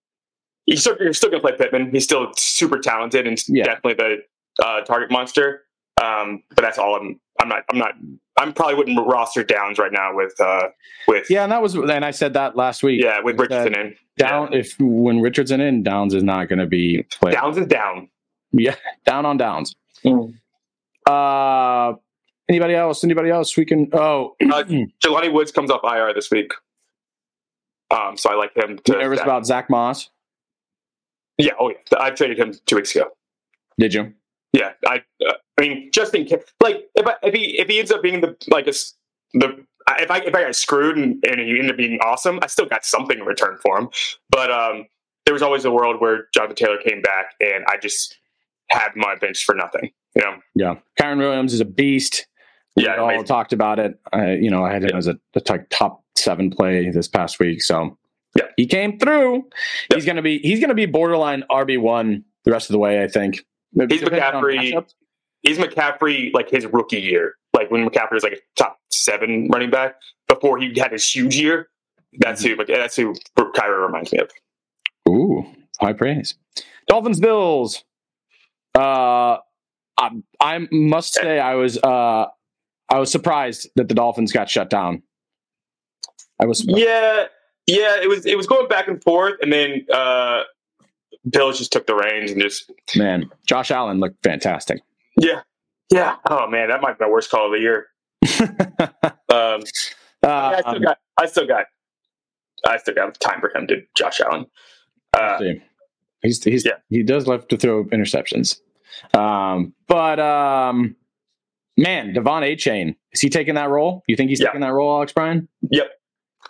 [0.66, 1.90] you're still, you're still gonna play Pittman.
[1.92, 3.64] He's still super talented and Yeah.
[3.64, 5.64] definitely the uh, target monster.
[6.02, 6.96] Um, but that's all.
[6.96, 7.94] I'm I'm not I'm not
[8.42, 10.68] I'm probably wouldn't roster Downs right now with uh
[11.08, 13.02] with Yeah, and that was, and I said that last week.
[13.02, 13.94] yeah with Richardson in.
[14.18, 17.34] down if when Richardson in, Downs is not going to be played.
[17.34, 18.08] Downs is down.
[18.52, 18.74] Yeah,
[19.06, 19.74] down on Downs.
[21.06, 21.94] Uh,
[22.48, 23.02] anybody else?
[23.04, 23.56] Anybody else?
[23.56, 23.88] We can.
[23.92, 24.64] Oh, Uh,
[25.04, 26.52] Jelani Woods comes off IR this week.
[27.90, 30.08] Um, so I like him to you nervous about Zack Moss?
[31.38, 31.98] Yeah, oh yeah.
[31.98, 33.06] I traded him two weeks ago.
[33.78, 34.14] Did you?
[34.52, 35.02] Yeah, I.
[35.26, 38.02] Uh, I mean, just in case, like if I, if he if he ends up
[38.02, 38.72] being the like a
[39.34, 39.64] the
[39.98, 42.66] if I if I got screwed and, and he ended up being awesome, I still
[42.66, 43.88] got something in return for him.
[44.30, 44.86] But um,
[45.24, 48.16] there was always a world where Jonathan Taylor came back and I just
[48.70, 49.90] had my bench for nothing.
[50.14, 50.36] You know?
[50.54, 52.26] Yeah, Kyren Williams is a beast.
[52.76, 53.98] We Yeah, all talked about it.
[54.12, 54.96] I, you know, I had him Yeah.
[54.98, 55.18] as a
[55.70, 57.62] top seven play this past week.
[57.62, 57.98] So
[58.36, 58.46] Yeah.
[58.56, 59.36] he came through.
[59.90, 59.96] Yeah.
[59.96, 63.02] He's gonna be he's gonna be borderline RB one the rest of the way.
[63.02, 63.44] I think.
[63.74, 64.72] He's McCaffrey.
[64.72, 64.94] matchups.
[65.42, 69.70] He's McCaffrey like his rookie year, like when McCaffrey was like a top seven running
[69.70, 69.96] back
[70.28, 71.68] before he had his huge year.
[72.18, 72.56] That's who.
[72.56, 74.30] That's who Kyra reminds me of.
[75.08, 75.44] Ooh,
[75.80, 76.34] high praise.
[76.86, 77.84] Dolphins Bills.
[78.74, 79.38] Uh,
[79.98, 82.26] I, I must say I was uh
[82.88, 85.02] I was surprised that the Dolphins got shut down.
[86.40, 86.80] I was surprised.
[86.80, 87.24] Yeah,
[87.66, 88.00] yeah.
[88.02, 90.42] It was it was going back and forth, and then uh,
[91.30, 93.30] Bills just took the reins and just man.
[93.46, 94.80] Josh Allen looked fantastic.
[95.18, 95.42] yeah,
[95.90, 96.16] yeah.
[96.28, 97.86] Oh man, that might be my worst call of the year.
[99.28, 99.62] Um,
[100.22, 101.64] I still Uh, got, I still got,
[102.66, 104.46] I still got time for him to Josh Allen.
[105.14, 105.40] Uh.
[106.22, 106.72] He's he's Yeah.
[106.90, 108.60] he does love to throw interceptions.
[109.14, 110.94] Um, but um,
[111.76, 114.02] man, De'Von Achane is he taking that role?
[114.06, 114.48] You think he's Yeah.
[114.48, 115.48] taking that role, Alex Bryan?
[115.70, 115.90] Yep.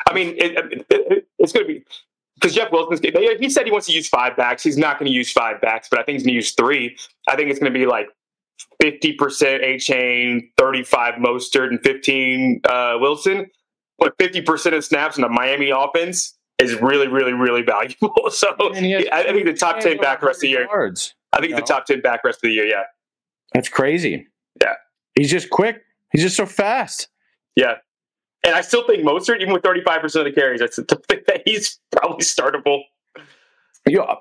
[0.08, 1.84] I mean, it, it, it- it's going to be
[2.42, 3.00] because Jeff Wilson's.
[3.00, 4.62] they- He said he wants to use five backs.
[4.62, 6.96] He's not going to use five backs, but I think he's going to use three.
[7.28, 8.08] I think it's going to be like
[8.80, 13.50] fifty percent Achane, thirty-five Mostert, and fifteen uh, Wilson.
[13.98, 18.30] But fifty percent of snaps in the Miami offense is really, really, really valuable.
[18.30, 18.76] So has
[19.12, 20.62] I, I think the top ten back rest of the year.
[20.64, 21.14] Yards.
[21.32, 22.66] I think the top ten back rest of the year.
[22.66, 22.82] Yeah,
[23.54, 24.26] That's crazy.
[24.60, 24.74] Yeah.
[25.14, 25.82] he's just quick.
[26.12, 27.08] He's just so fast.
[27.56, 27.76] yeah.
[28.44, 31.26] And I still think Mostert, even with thirty-five percent of the carries, that's to think
[31.26, 32.80] that he's probably startable.
[33.86, 34.14] Yeah,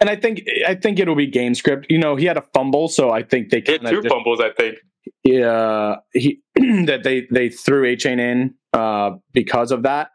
[0.00, 1.86] and I think I think it'll be game script.
[1.88, 4.50] You know, he had a fumble, so I think they kinda two just- fumbles, I
[4.50, 4.78] think.
[5.24, 10.10] yeah he that they they threw Achane in uh because of that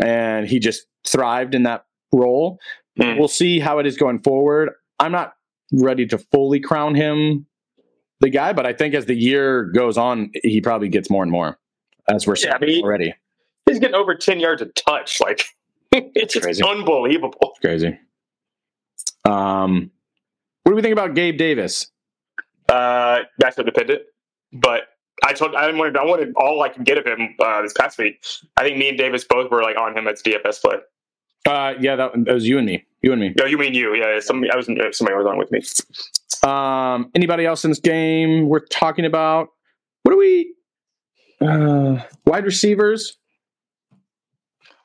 [0.00, 2.58] and he just thrived in that role
[2.98, 3.18] Hmm.
[3.18, 5.34] we'll see how it is going forward i'm not
[5.72, 7.44] ready to fully crown him
[8.20, 11.30] the guy but i think as the year goes on he probably gets more and
[11.32, 11.58] more
[12.08, 13.14] as we're seeing Yeah, I mean, already
[13.66, 15.20] He's getting over 10 yards a touch.
[15.20, 15.44] Like,
[15.92, 16.62] it's Crazy.
[16.62, 17.54] unbelievable.
[17.60, 17.98] crazy
[19.24, 19.90] um
[20.62, 21.88] what do we think about gabe davis
[22.68, 24.02] Uh, that's dependent.
[24.52, 24.82] But
[25.24, 27.98] I told I wanted I wanted all I could get of him uh, this past
[27.98, 28.22] week.
[28.56, 30.76] I think me and Davis both were like on him as DFS play.
[31.46, 33.94] uh yeah that, that was you and me you and me No, you mean you?
[33.94, 35.60] Yeah, somebody I was somebody was on with me.
[36.42, 39.48] Um, anybody else in this game we're talking about?
[40.02, 40.54] What do we?
[41.40, 43.18] Uh, wide receivers.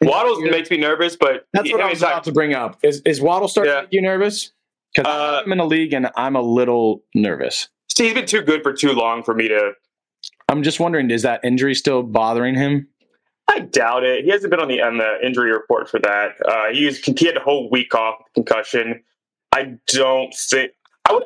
[0.01, 2.77] Waddles makes me nervous, but That's he- what I was it's about to bring up.
[2.83, 3.77] Is is Waddle starting Yeah.
[3.81, 4.51] to make you nervous?
[4.93, 7.69] Because Uh, I'm in a league and I'm a little nervous.
[7.95, 9.73] see, he's been too good for too long for me to.
[10.49, 12.87] I'm just wondering, is that injury still bothering him?
[13.47, 14.25] I doubt it.
[14.25, 16.35] He hasn't been on the on the injury report for that.
[16.45, 19.03] Uh, he, was, he had a whole week off concussion.
[19.51, 20.71] I don't think
[21.05, 21.23] I would.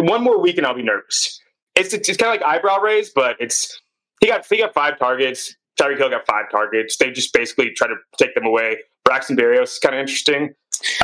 [0.00, 1.40] One more week and I'll be nervous.
[1.74, 3.80] It's it's, kind of like eyebrow raise, but it's
[4.20, 5.54] he got he got five targets.
[5.80, 6.96] Tyreek Hill got five targets.
[6.96, 8.78] They just basically try to take them away.
[9.04, 10.54] Braxton Berrios is kind of interesting.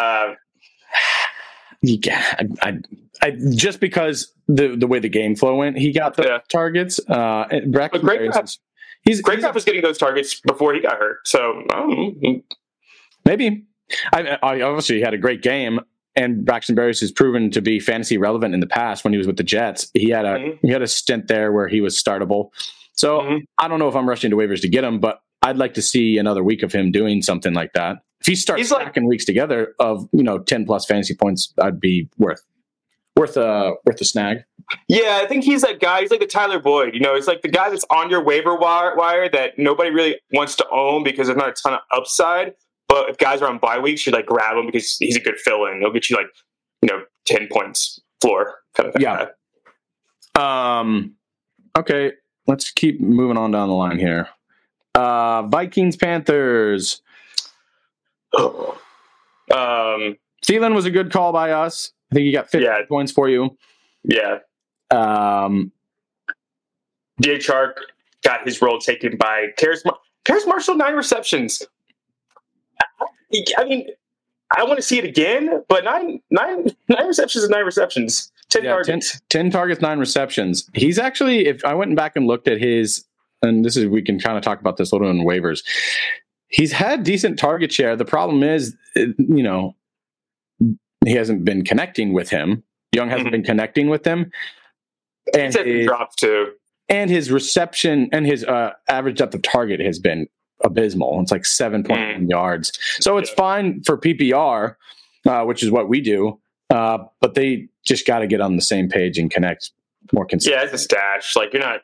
[0.01, 0.35] Uh,
[1.83, 2.79] Yeah, I, I,
[3.23, 6.39] I just because the the way the game flow went, he got the Yeah.
[6.53, 7.01] targets.
[7.09, 8.59] Uh, Braxton Berrios
[9.03, 11.27] he's, Cracraft was getting those targets before he got hurt.
[11.27, 12.43] So um,
[13.25, 13.65] Maybe.
[14.13, 15.81] I, I obviously had a great game,
[16.15, 19.27] and Braxton Berrios has proven to be fantasy relevant in the past when he was
[19.27, 19.91] with the Jets.
[19.95, 20.59] He had a Mhm.
[20.63, 22.51] he had a stint there where he was startable.
[23.01, 23.41] So Mhm.
[23.59, 25.83] I don't know if I'm rushing to waivers to get him, but I'd like to
[25.83, 27.97] see another week of him doing something like that.
[28.21, 31.55] If he starts He's like- stacking weeks together of you know ten plus fantasy points,
[31.59, 32.43] I'd be worth
[33.17, 34.45] worth a worth a snag.
[34.87, 36.03] Yeah, I think he's that guy.
[36.03, 36.95] He's like the Tyler Boyd.
[36.95, 40.21] You know, he's like the guy that's on your waiver wire, wire that nobody really
[40.33, 42.53] wants to own because there's not a ton of upside.
[42.89, 45.39] But if guys are on bye weeks, you like grab him because he's a good
[45.39, 45.81] fill in.
[45.81, 46.27] He'll get you like,
[46.83, 49.03] you know, 10 points floor kind of thing.
[49.03, 49.27] Yeah.
[50.37, 51.15] Um,
[51.79, 52.13] okay,
[52.47, 54.29] let's keep moving on down the line here.
[54.95, 57.03] Uh, Vikings Panthers.
[58.39, 58.75] um,
[60.47, 61.93] Thielen was a good call by us.
[62.11, 62.83] I think he got 50 Yeah.
[62.89, 63.57] points for you.
[64.05, 64.39] yeah.
[64.91, 65.71] Um,
[67.23, 67.75] DJ Chark
[68.25, 71.63] got his role taken by Terrace, Mar- Terrace Marshall, nine receptions.
[73.57, 73.87] I mean,
[74.57, 78.33] I want to see it again, but nine, nine, nine receptions is nine receptions.
[78.51, 79.21] 10 yeah, 10, targets.
[79.31, 80.69] 10 targets, nine receptions.
[80.75, 83.05] He's actually, if I went back and looked at his,
[83.43, 85.63] and this is, we can kind of talk about this a little in waivers.
[86.49, 87.95] He's had decent target share.
[87.97, 89.77] The problem is, you know,
[91.05, 92.65] he hasn't been connecting with him.
[92.93, 93.33] Young hasn't Mhm.
[93.33, 94.33] been connecting with him.
[95.33, 96.53] And his, dropped too.
[96.89, 100.27] and his reception and his uh, average depth of target has been
[100.65, 101.21] abysmal.
[101.23, 102.73] It's like 7.1 yards.
[102.99, 103.37] So it's Yeah.
[103.37, 104.77] fine for PPR,
[105.27, 106.40] uh, which is what we do.
[106.71, 109.71] Uh, but they just got to get on the same page and connect
[110.13, 110.59] more consistently.
[110.61, 111.37] Yeah, it's a stash.
[111.37, 111.81] Like you're not.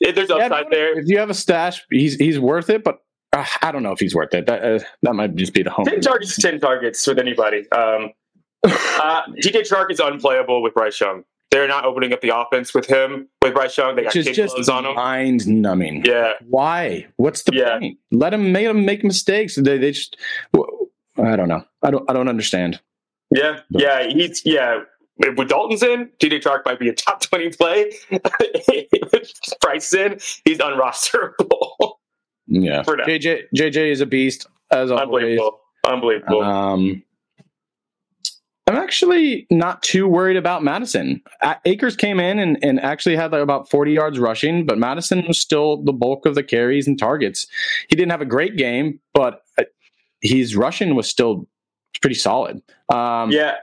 [0.00, 0.98] If there's Yeah, upside there.
[0.98, 3.98] If you have a stash, he's he's worth it, but uh, I don't know if
[4.00, 4.46] he's worth it.
[4.46, 5.84] That uh, that might just be the home.
[5.86, 7.70] Ten targets ten targets with anybody.
[7.72, 8.10] Um,
[8.64, 11.24] uh, DJ Chark is unplayable with Bryce Young.
[11.50, 13.28] They're not opening up the offense with him.
[13.42, 14.94] With Bryce Young, they got Which is just on him.
[14.94, 16.04] mind numbing.
[16.06, 17.06] Yeah, Why?
[17.16, 17.78] What's the Yeah.
[17.78, 17.98] point?
[18.10, 19.56] Let him make them make mistakes.
[19.56, 20.16] They they just.
[21.18, 21.62] I don't know.
[21.82, 22.08] I don't.
[22.10, 22.80] I don't understand.
[23.34, 24.06] Yeah, yeah.
[24.08, 24.80] He's yeah.
[25.36, 27.92] With Dalton's in, DJ Chark might be a top twenty play.
[28.10, 31.94] With Bryce in, he's unrosterable.
[32.46, 32.82] Yeah.
[32.82, 33.04] For now.
[33.04, 35.02] JJ JJ is a beast as always.
[35.02, 35.60] Unbelievable.
[35.84, 36.42] Unbelievable.
[36.42, 37.02] Um,
[38.68, 41.20] I'm actually not too worried about Mattison.
[41.40, 45.24] A- Akers came in and, and actually had like about 40 yards rushing, but Mattison
[45.26, 47.46] was still the bulk of the carries and targets.
[47.88, 49.64] He didn't have a great game, but uh,
[50.20, 51.48] his rushing was still
[52.00, 52.62] pretty solid.
[52.88, 53.56] Um, yeah.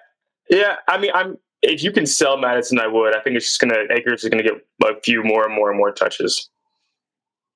[0.50, 0.76] Yeah.
[0.88, 3.16] I mean, I'm if you can sell Mattison, I would.
[3.16, 5.78] I think it's just gonna Akers is gonna get a few more and more and
[5.78, 6.50] more touches.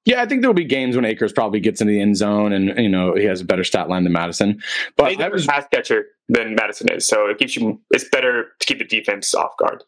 [0.05, 2.51] Yeah, I think there will be games when Akers probably gets into the end zone
[2.51, 4.61] and you know he has a better stat line than Mattison.
[4.97, 7.79] But a was pass catcher than Mattison is, so it keeps you.
[7.91, 9.83] It's better to keep the defense off guard.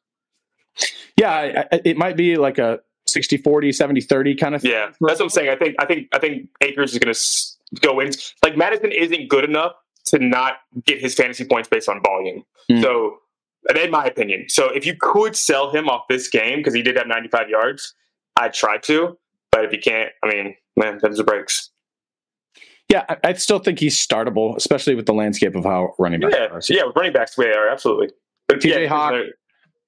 [1.17, 4.71] yeah, it might be like a 60 40, 70 30 kind of thing.
[4.71, 5.49] Yeah, that's what I'm saying.
[5.49, 8.11] I think I think I think Akers is going to go in.
[8.41, 9.73] Like Mattison isn't good enough
[10.07, 12.43] to not get his fantasy points based on volume.
[12.71, 12.81] Mm.
[12.81, 13.17] So,
[13.75, 16.95] in my opinion, so if you could sell him off this game because he did
[16.97, 17.93] have 95 yards,
[18.37, 19.17] I'd try to.
[19.51, 21.69] But if you can't, I mean, man, them's the breaks.
[22.89, 26.35] Yeah, I, I still think he's startable, especially with the landscape of how running backs
[26.35, 26.61] Yeah, are.
[26.69, 28.09] yeah, with running backs, we are absolutely.
[28.47, 29.13] But TJ yeah, Hawk,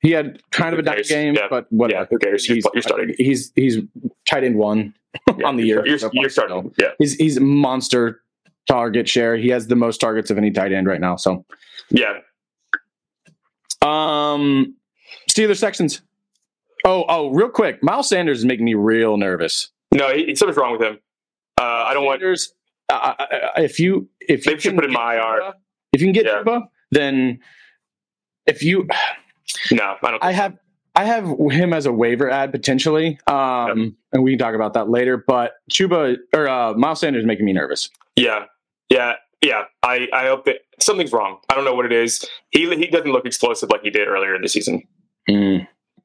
[0.01, 1.47] He had kind of a down game, Yeah.
[1.49, 2.01] but whatever.
[2.01, 2.45] Yeah, who cares?
[2.45, 3.13] He's, you're starting.
[3.19, 3.77] he's he's
[4.27, 4.95] tight end one
[5.37, 5.85] yeah, on the year.
[5.85, 6.71] You're, so you're starting.
[6.79, 8.21] Yeah, He's he's monster
[8.67, 9.37] target share.
[9.37, 11.15] He has the most targets of any tight end right now.
[11.15, 11.45] So,
[11.89, 12.19] yeah.
[13.81, 14.75] um,
[15.29, 16.01] Steelers Texans.
[16.85, 19.69] Oh, oh, real quick, Miles Sanders is making me real nervous.
[19.93, 20.99] No, he, something's wrong with him.
[21.59, 22.21] Uh, I don't want.
[22.21, 22.53] Sanders,
[22.89, 23.25] uh, uh,
[23.57, 25.53] if you if you should can put in my IR.
[25.93, 26.43] If you can get Yeah.
[26.43, 27.39] Chuba, then
[28.45, 28.87] if you
[29.71, 30.23] No, I don't.
[30.23, 30.57] I have
[30.95, 34.89] I have him as a waiver ad potentially, um, and we can talk about that
[34.89, 35.23] later.
[35.27, 37.89] But Chuba or uh, Miles Sanders is making me nervous.
[38.15, 38.45] Yeah,
[38.89, 39.63] yeah, yeah.
[39.83, 41.39] I, I hope that something's wrong.
[41.49, 42.25] I don't know what it is.
[42.51, 44.83] He he doesn't look explosive like he did earlier in the season.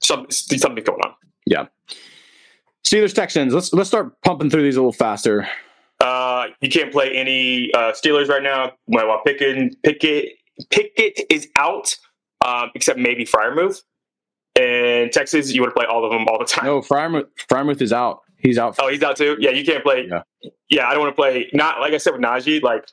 [0.01, 1.15] Some something's going on.
[1.47, 1.67] Yeah.
[2.85, 3.55] Steelers Texans.
[3.55, 5.49] Let's let's start pumping through these a little faster.
[6.01, 8.73] Uh, you can't play any uh, Steelers right now.
[8.87, 10.31] While Pickett Pickett
[10.71, 11.97] Pickett is out,
[12.45, 13.83] um, except maybe Freiermuth.
[14.61, 16.67] And Texas, you want to play all of them all the time.
[16.67, 18.21] No, Freiermuth, Freiermuth is out.
[18.43, 18.77] He's out.
[18.81, 19.37] Oh, he's out too.
[19.39, 20.07] Yeah, you can't play.
[20.11, 20.23] Yeah.
[20.69, 21.49] Yeah, I don't want to play.
[21.53, 22.61] Not like I said with Najee.
[22.63, 22.85] Like,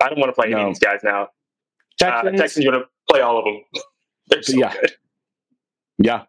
[0.00, 1.22] I don't want to play any of these guys now.
[1.24, 1.26] Uh,
[2.22, 2.40] Texans.
[2.40, 3.60] Texans, you want to play all of them.
[4.28, 4.72] They're so Yeah.
[4.72, 4.92] good.
[5.98, 6.24] Yeah,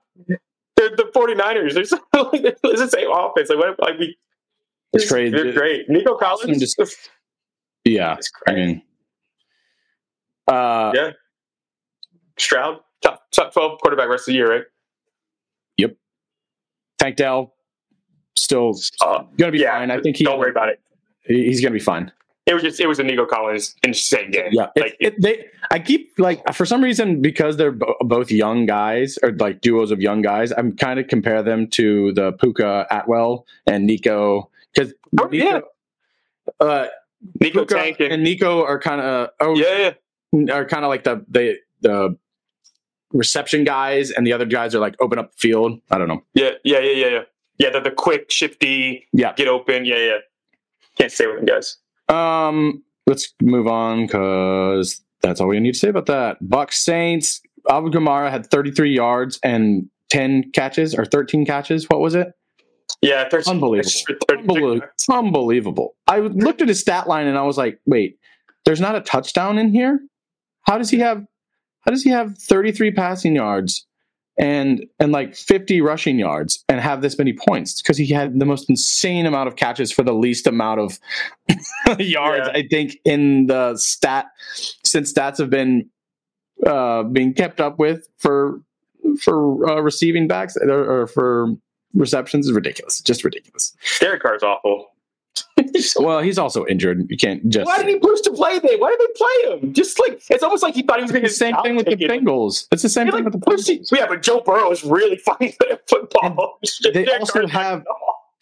[0.75, 1.73] They're the 49ers.
[1.73, 3.49] They're so, like, it's the same offense.
[3.49, 4.17] Like, what, like we,
[4.91, 5.35] It's crazy.
[5.35, 5.89] They're great.
[5.89, 6.59] Nico Collins.
[6.59, 7.09] just-
[7.85, 8.15] yeah.
[8.17, 8.65] It's I great.
[8.67, 8.81] mean,
[10.47, 11.11] uh, Yeah.
[12.37, 14.63] Stroud, top, top 12 quarterback rest of the year, right?
[17.03, 17.53] Tank Dell
[18.35, 19.91] still Uh, gonna be yeah, fine.
[19.91, 20.79] I think he, don't worry about it.
[21.25, 22.11] He's gonna be fine.
[22.45, 24.49] It was just it was a Nico Collins insane game.
[24.51, 25.45] Yeah, like it, they.
[25.71, 29.91] I keep like for some reason because they're bo- both young guys or like duos
[29.91, 30.51] of young guys.
[30.57, 35.59] I'm kind of compare them to the Puka Atwell and Nico because Oh, yeah.
[36.59, 36.87] uh,
[37.39, 39.93] Nico Puka Tank and, and Nico are kind of oh yeah,
[40.33, 42.17] yeah, are kind of like the the the
[43.13, 45.80] reception guys, and the other guys are like open up the field.
[45.91, 46.23] I don't know.
[46.34, 47.21] yeah, yeah, yeah, yeah, yeah.
[47.60, 49.34] Yeah, they're the quick, shifty, Yeah.
[49.34, 49.86] get open.
[49.86, 50.17] Yeah, yeah.
[50.97, 51.78] Can't stay with them guys.
[52.10, 56.38] Um, let's move on because that's all we need to say about that.
[56.41, 57.41] Bucks Saints.
[57.69, 61.89] Alvin Kamara had 33 yards and 10 catches or 13 catches.
[61.89, 62.28] What was it?
[63.02, 63.91] Yeah, 13, Unbelievable.
[64.28, 64.88] 13 Unbelievable.
[65.10, 65.95] Unbelievable.
[66.08, 68.17] I looked at his stat line and I was like, wait,
[68.65, 69.99] there's not a touchdown in here?
[70.63, 71.23] How does he have
[71.85, 73.85] how does he have 33 passing yards
[74.39, 77.81] and and like 50 rushing yards and have this many points?
[77.81, 80.99] Because he had the most insane amount of catches for the least amount of
[81.99, 82.59] yards, Yeah.
[82.59, 84.27] I think, in the stat
[84.83, 85.89] since stats have been
[86.65, 88.61] uh being kept up with for
[89.21, 91.53] for uh, receiving backs or, or for
[91.93, 93.01] receptions is ridiculous.
[93.01, 93.75] Just ridiculous.
[93.99, 94.92] Derek Carr's awful.
[95.99, 97.05] Well, he's also injured.
[97.09, 97.65] You can't just.
[97.65, 98.79] Why did he push to play then?
[98.79, 99.73] Why did they play him?
[99.73, 101.75] Just like it's almost like he thought he was going to It's the same thing
[101.75, 102.67] with the Bengals.
[102.71, 103.91] It's the same thing with the Bengals.
[103.91, 106.59] Yeah, but Joe Burrow is really fucking good at football.
[106.93, 107.86] they also have-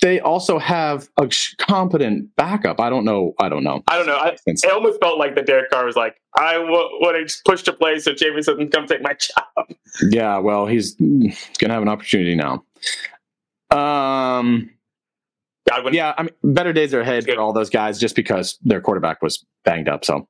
[0.01, 2.79] They also have a competent backup.
[2.79, 3.33] I don't know.
[3.39, 3.83] I don't know.
[3.87, 4.15] I don't know.
[4.15, 7.73] I, it almost felt like the Derek Carr was like, I want to push to
[7.73, 9.77] play so Jameis doesn't come take my job.
[10.09, 12.63] Yeah, well, he's mm, gonna have an opportunity now.
[13.69, 14.71] Um,
[15.75, 18.81] Godwin, yeah, I mean, better days are ahead for all those guys just because their
[18.81, 20.05] quarterback was banged up.
[20.05, 20.27] So,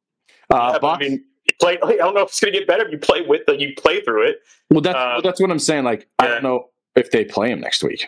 [0.49, 1.23] uh, Yeah, I mean,
[1.59, 1.77] play.
[1.83, 3.73] I don't know if it's going to get better if you play with the, you
[3.77, 4.37] play through it.
[4.69, 5.83] well, that's uh, well, that's what I'm saying.
[5.83, 8.07] Like, I don't know if they play him next week.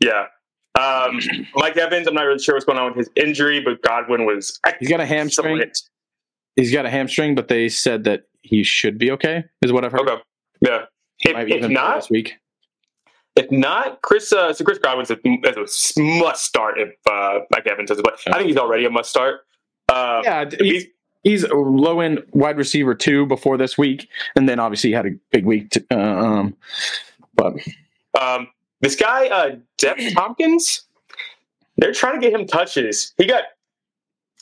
[0.00, 0.26] Yeah.
[0.78, 1.20] Um,
[1.54, 4.58] Mike Evans, I'm not really sure what's going on with his injury, but Godwin was.
[4.78, 5.62] He's got a hamstring.
[6.56, 9.44] He's got a hamstring, but they said that he should be okay.
[9.62, 10.08] Is what I've heard.
[10.08, 10.22] Okay.
[10.60, 10.84] Yeah.
[11.20, 12.34] If, Might if even not, this week.
[13.38, 17.66] If not, Chris, uh, so Chris Godwin's a, is a must start if uh, like
[17.68, 19.42] Evan says, but I think he's already a must start.
[19.88, 20.86] Uh, Yeah, he's,
[21.22, 25.06] he's a low end wide receiver two before this week, and then obviously he had
[25.06, 25.70] a big week.
[25.70, 26.56] To, uh, um,
[27.36, 27.54] but
[28.20, 28.48] Um,
[28.80, 30.82] this guy, uh, Jeff Tompkins,
[31.76, 33.14] they're trying to get him touches.
[33.18, 33.44] He got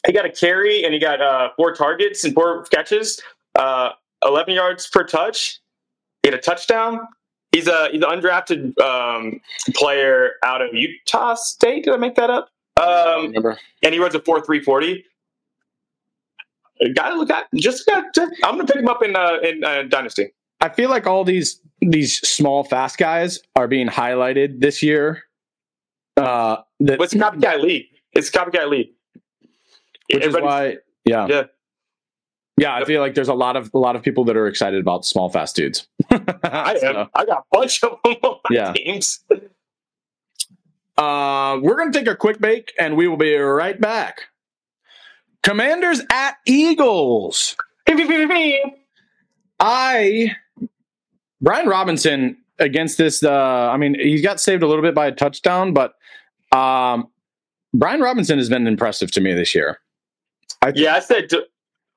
[0.07, 3.21] he got a carry and he got uh, four targets and four catches,
[3.57, 3.91] uh,
[4.25, 5.61] eleven yards per touch.
[6.23, 7.07] He had a touchdown.
[7.57, 9.41] He's a he's an undrafted um,
[9.75, 11.85] player out of Utah State.
[11.85, 12.51] Did I make that up?
[12.79, 15.07] Um, remember, and he runs a four three forty.
[16.95, 18.13] Got to look at just got.
[18.13, 20.35] To, I'm gonna pick him up in uh, in uh, Dynasty.
[20.61, 25.23] I feel like all these these small fast guys are being highlighted this year.
[26.19, 27.87] Uh, that, What's copycat league?
[28.13, 28.89] It's copycat league.
[30.13, 30.77] which is why,
[31.07, 31.45] yeah, Yeah.
[32.57, 32.75] Yeah.
[32.75, 35.05] I feel like there's a lot of a lot of people that are excited about
[35.05, 35.87] small fast dudes.
[36.11, 37.09] I So, am.
[37.15, 38.73] I got a bunch of them on my Yeah.
[38.73, 39.21] teams.
[40.97, 44.23] Uh, we're going to take a quick break and we will be right back.
[45.43, 47.55] Commanders at Eagles.
[49.61, 50.33] I,
[51.41, 53.31] Brian Robinson against this, uh,
[53.71, 55.95] I mean, he got saved a little bit by a touchdown, but
[56.57, 57.09] um,
[57.75, 59.79] Brian Robinson has been impressive to me this year.
[60.63, 61.31] i yeah, I said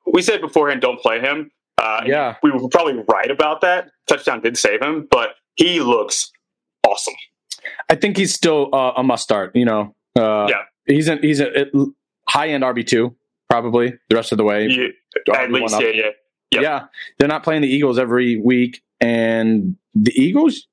[0.06, 1.52] we said beforehand, don't play him.
[1.78, 2.36] Uh, Yeah.
[2.44, 3.90] we were probably right about that.
[4.08, 6.32] Touchdown did save him, but he looks
[6.88, 7.14] awesome.
[7.90, 9.96] I think he's still uh, a must start, you know.
[10.16, 10.64] Uh, Yeah.
[10.86, 11.68] He's a, he's a,
[12.28, 13.14] high end RB2,
[13.50, 14.68] probably the rest of the way.
[14.68, 14.94] You,
[15.34, 15.82] at least, up.
[15.82, 16.10] yeah, yeah.
[16.52, 16.64] Yep.
[16.64, 16.86] Yeah,
[17.18, 20.68] they're not playing the Eagles every week, and the Eagles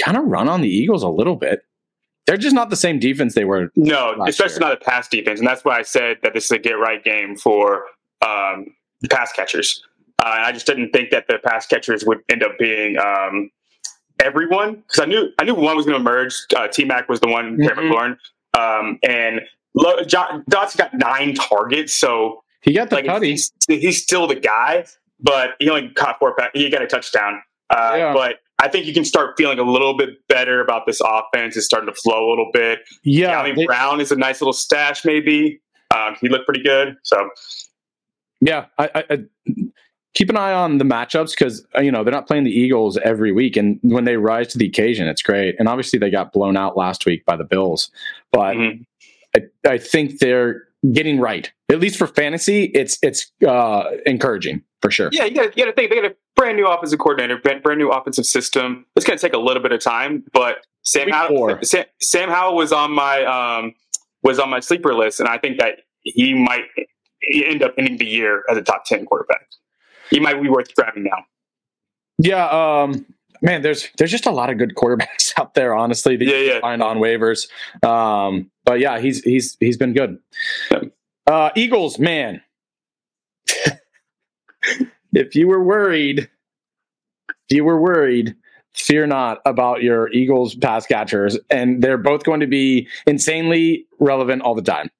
[0.00, 1.60] kind of run on the Eagles a little bit.
[2.26, 3.70] They're just not the same defense they were.
[3.76, 4.60] No, especially year.
[4.60, 7.02] not a pass defense, and that's why I said that this is a get right
[7.02, 7.84] game for
[8.28, 8.66] um,
[9.10, 9.82] pass catchers.
[10.20, 13.50] Uh, I just didn't think that the pass catchers would end up being um,
[14.20, 16.34] everyone because I knew I knew one was going to emerge.
[16.54, 17.92] Uh, T Mac was the one, Terry Mhm.
[17.92, 18.18] McLaurin,
[18.58, 19.40] um, and
[19.74, 24.34] Lo- Jo- Dotson got nine targets, so He got the like he's, he's still the
[24.34, 24.84] guy,
[25.20, 26.34] but he only caught four.
[26.34, 28.12] Pa- he got a touchdown, uh, Yeah.
[28.12, 28.36] but.
[28.60, 31.56] I think you can start feeling a little bit better about this offense.
[31.56, 32.80] It's starting to flow a little bit.
[33.04, 35.60] Yeah, Calvin they- Brown is a nice little stash, maybe.
[35.94, 36.96] Um, he looked pretty good.
[37.04, 37.30] So
[38.40, 38.66] yeah.
[38.78, 39.18] I, I, I
[40.14, 43.32] keep an eye on the matchups because you know they're not playing the Eagles every
[43.32, 45.56] week, and when they rise to the occasion, it's great.
[45.58, 47.90] And obviously, they got blown out last week by the Bills,
[48.32, 48.84] but mhm.
[49.36, 51.50] I, I think they're getting right.
[51.70, 55.10] At least for fantasy, it's it's uh, encouraging for sure.
[55.12, 58.26] yeah, you got to think they got a brand new offensive coordinator, brand new offensive
[58.26, 58.86] system.
[58.96, 61.58] It's going to take a little bit of time, but Sam Howell.
[61.62, 63.74] Sam, Sam Howell was on my um,
[64.22, 66.64] was on my sleeper list, and I think that he might
[67.32, 69.46] end up ending the year as a top ten quarterback.
[70.10, 71.24] He might be worth grabbing now.
[72.18, 73.04] Yeah, um,
[73.42, 76.16] man, there's there's just a lot of good quarterbacks out there, honestly.
[76.16, 76.60] That you Yeah, can yeah.
[76.60, 77.48] find on waivers.
[77.84, 80.18] Um, but yeah, he's he's he's been good.
[81.26, 82.40] Uh, Eagles, man.
[85.12, 86.20] if you were worried,
[87.28, 88.34] if you were worried,
[88.74, 94.42] fear not about your Eagles pass catchers, and they're both going to be insanely relevant
[94.42, 94.90] all the time.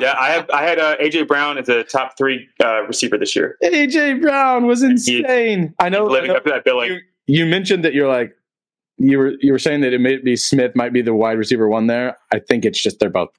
[0.00, 3.34] Yeah, I have I had uh, AJ Brown as a top three uh, receiver this
[3.36, 5.74] year, AJ Brown was insane.
[5.78, 6.06] I know.
[6.08, 6.90] I living know- up to that billing.
[6.92, 8.36] you, you mentioned that you're like
[8.98, 11.68] you were you were saying that it may be Smith might be the wide receiver
[11.68, 12.16] one there.
[12.32, 13.30] I think it's just they're both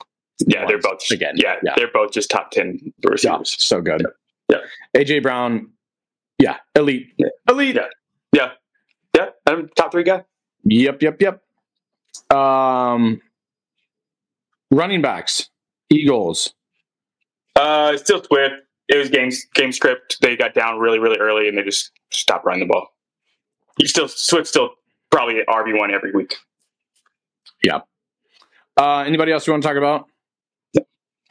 [0.46, 1.36] Yeah, they're both again.
[1.38, 3.56] Yeah, yeah, they're both just top ten yeah, receivers.
[3.60, 4.06] so good.
[4.50, 4.58] Yeah.
[4.96, 5.70] AJ Brown,
[6.40, 7.28] yeah, elite, Yeah.
[7.50, 7.78] elite.
[8.34, 8.50] Yeah.
[9.16, 10.24] Yeah, I'm top three guy.
[10.66, 11.44] Yep, yep, yep.
[12.36, 13.22] Um,
[14.72, 15.50] running backs,
[15.94, 16.54] Eagles.
[17.56, 18.56] Uh, still Swift.
[18.90, 20.18] It was game game script.
[20.22, 22.88] They got down really really early and they just stopped running the ball.
[23.78, 24.72] You still Swift still
[25.12, 26.36] probably RB one every week.
[27.64, 27.82] Yeah.
[28.78, 30.08] Uh, anybody else you want to talk about?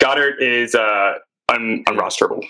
[0.02, 1.14] Goedert is uh
[1.48, 2.44] un, unrosterable.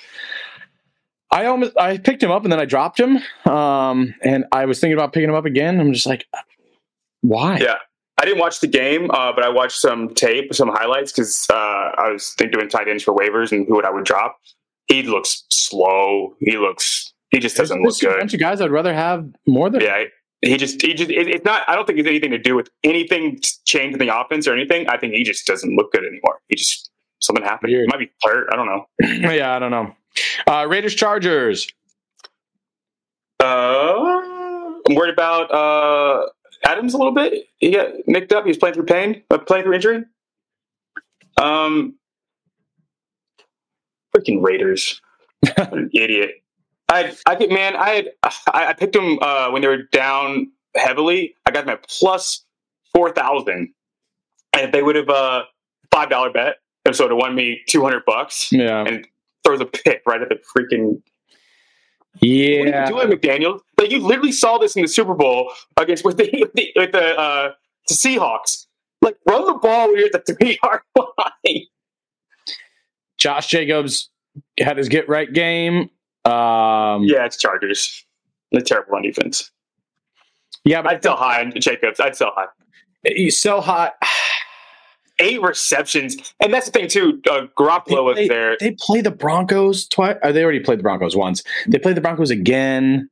[1.30, 3.18] I almost I picked him up and then I dropped him.
[3.50, 5.80] Um, and I was thinking about picking him up again.
[5.80, 6.26] I'm just like,
[7.22, 7.56] why?
[7.58, 7.76] Yeah.
[8.22, 11.56] I didn't watch the game, uh, but I watched some tape, some highlights because uh,
[11.56, 14.38] I was thinking doing tight ends for waivers and who would I would drop.
[14.86, 16.36] He looks slow.
[16.38, 17.12] He looks.
[17.30, 18.20] He just doesn't there's look a good.
[18.20, 20.04] bunch of guys I'd rather have more than Yeah,
[20.40, 21.62] he just he just it, it's not.
[21.66, 24.88] I don't think it's anything to do with anything changing the offense or anything.
[24.88, 26.38] I think he just doesn't look good anymore.
[26.48, 27.72] He just something happened.
[27.72, 27.86] Weird.
[27.90, 28.48] He might be hurt.
[28.52, 28.84] I don't know.
[29.32, 29.96] yeah, I don't know.
[30.46, 31.66] Uh, Raiders Chargers.
[33.40, 34.20] Uh,
[34.88, 36.26] I'm worried about uh
[36.64, 37.46] Adams a little bit.
[37.58, 38.44] He got nicked up.
[38.44, 40.04] He was playing through pain, uh, playing through injury.
[41.36, 41.94] Um,
[44.14, 45.00] freaking Raiders.
[45.56, 46.42] An idiot.
[46.88, 47.74] I I get man.
[47.74, 51.34] I had I, I picked them uh, when they were down heavily.
[51.46, 52.44] I got them at plus
[52.94, 53.72] four thousand,
[54.52, 55.42] and if they would have uh
[55.90, 58.52] five dollar bet, if so, it won me two hundred bucks.
[58.52, 59.06] Yeah, and
[59.44, 61.02] throws a pick right at the freaking.
[62.20, 63.60] Yeah, what are you doing, McDaniel?
[63.82, 66.92] Like you literally saw this in the Super Bowl against with the with the, with
[66.92, 67.52] the, uh,
[67.88, 68.66] the Seahawks.
[69.00, 71.66] Like run the ball when you're at the three yard line.
[73.18, 74.08] Josh Jacobs
[74.60, 75.90] had his get right game.
[76.24, 78.06] Um, yeah, it's Chargers.
[78.52, 79.50] The terrible run defense.
[80.64, 81.98] Yeah, but I'd still high on Jacobs.
[81.98, 82.46] I'd still high.
[83.04, 83.94] He's so hot.
[85.18, 87.20] Eight receptions, and that's the thing too.
[87.30, 88.56] Uh, Garoppolo was they, there.
[88.58, 90.16] They play the Broncos twice.
[90.22, 91.42] Uh, they already played the Broncos once.
[91.68, 93.10] They played the Broncos again.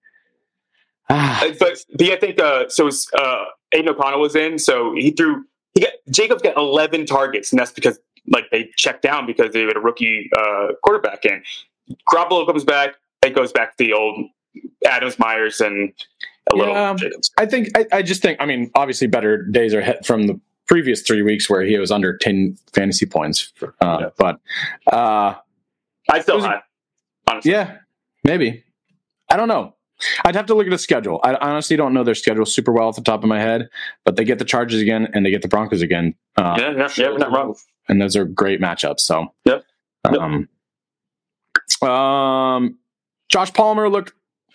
[1.11, 1.45] Ah.
[1.59, 2.85] But the, I think uh, so.
[2.87, 5.45] Was, uh, Aidan O'Connell was in, so he threw.
[5.75, 9.63] He got Jacobs got eleven targets, and that's because like they checked down because they
[9.63, 11.43] had a rookie uh, quarterback in.
[12.13, 12.95] Garoppolo comes back.
[13.23, 14.27] It goes back to the old
[14.87, 15.93] Adams Meyers and
[16.53, 16.95] a little Yeah.
[16.95, 17.31] Jacobs.
[17.39, 20.41] I think I, I just think I mean obviously better days are hit from the
[20.69, 23.53] previous three weeks where he was under ten fantasy points.
[23.63, 24.09] Uh, Yeah.
[24.17, 24.41] But
[24.93, 25.35] uh,
[26.09, 26.63] I still Was high.
[27.29, 27.79] Honestly, yeah,
[28.25, 28.65] maybe.
[29.31, 29.75] I don't know.
[30.25, 31.21] I'd have to look at the schedule.
[31.23, 33.69] I honestly don't know their schedule super well off the top of my head,
[34.05, 36.15] but they get the Chargers again and they get the Broncos again.
[36.37, 37.55] Uh, yeah, yeah, yeah, we're not wrong.
[37.89, 39.01] and those are great matchups.
[39.01, 39.65] So, Yep.
[40.11, 40.21] Yep.
[40.21, 40.49] Um,
[41.89, 42.79] um,
[43.29, 44.13] Josh Palmer looked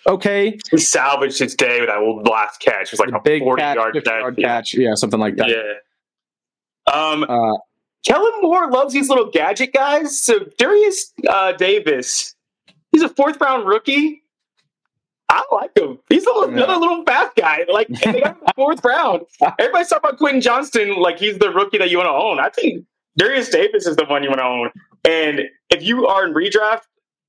[0.07, 0.57] okay.
[0.71, 2.87] He salvaged his day with that old last catch.
[2.87, 4.05] It was like The a big forty catch, yard catch.
[4.05, 4.47] yard Yeah.
[4.47, 5.49] catch, yeah, something like that.
[5.49, 6.93] Yeah.
[6.93, 7.57] Um, Uh,
[8.05, 10.19] Kellen Moore loves these little gadget guys.
[10.21, 12.35] So Derius uh, Davis,
[12.91, 14.21] he's a fourth round rookie.
[15.35, 15.99] I like him.
[16.09, 16.63] He's a little, Yeah.
[16.63, 17.65] another little fast guy.
[17.67, 19.23] Like they got the fourth round.
[19.59, 22.39] Everybody's talking about Quentin Johnston like he's the rookie that you want to own.
[22.39, 22.85] I think
[23.19, 24.71] Derius Davis is the one you want to own.
[25.03, 26.83] And if you are in redraft,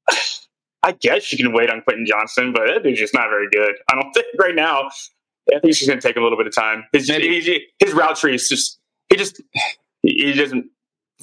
[0.84, 3.74] I guess you can wait on Quentin Johnston, but that dude's just not very good.
[3.90, 4.82] I don't think right now.
[5.48, 6.84] I think he's just going to take a little bit of time.
[6.92, 7.48] His, his,
[7.80, 8.78] his route tree is just
[9.08, 9.42] he just
[10.02, 10.66] he doesn't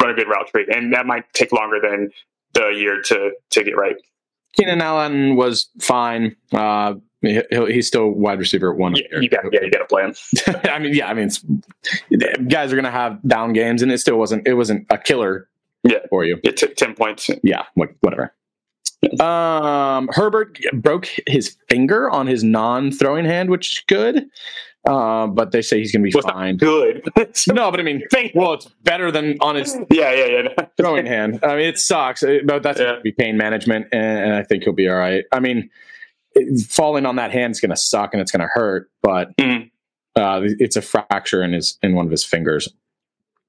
[0.02, 2.10] run a good route tree, and that might take longer than
[2.54, 3.96] the year to to get right.
[4.56, 6.36] Keenan Allen was fine.
[6.52, 8.96] Uh, he, he's still wide receiver at one.
[8.96, 10.14] Yeah, you got yeah, you got to play him.
[10.72, 11.44] I mean, yeah, I mean, it's,
[12.48, 14.48] guys are going to have down games, and it still wasn't.
[14.48, 15.48] It wasn't a killer.
[15.84, 16.00] Yeah.
[16.10, 16.40] for you.
[16.44, 17.30] Yeah, t- ten points.
[17.44, 18.34] Yeah, whatever.
[19.20, 24.26] Um, Herbert broke his finger on his non-throwing hand, which is good.
[24.86, 26.58] Uh, but they say he's going to be not fine.
[26.58, 27.08] good.
[27.48, 28.04] No, but I mean,
[28.36, 30.26] well, it's better than on his yeah, yeah,
[30.58, 30.66] yeah.
[30.78, 31.40] throwing hand.
[31.42, 32.86] I mean, it sucks, uh, but that's Yeah.
[32.88, 35.24] going to be pain management, and, I think he'll be all right.
[35.32, 35.70] I mean,
[36.68, 39.70] falling on that hand is going to suck and it's going to hurt, but Mhm.
[40.18, 42.68] uh, it's a fracture in his in one of his fingers.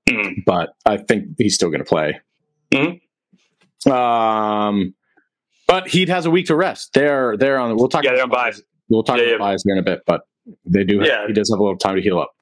[0.09, 0.45] Mm.
[0.47, 2.21] But I think he's still going to play.
[2.73, 3.01] Mhm.
[3.91, 4.95] Um,
[5.67, 6.93] but he has a week to rest.
[6.95, 7.75] They're they're on.
[7.77, 8.05] We'll talk.
[8.05, 8.63] Yeah, they're about on buys.
[8.89, 9.39] We'll talk Yeah, about yeah.
[9.39, 10.23] buys here in a bit, but
[10.67, 10.99] they do.
[10.99, 11.27] Have, Yeah.
[11.27, 12.35] he does have a little time to heal up.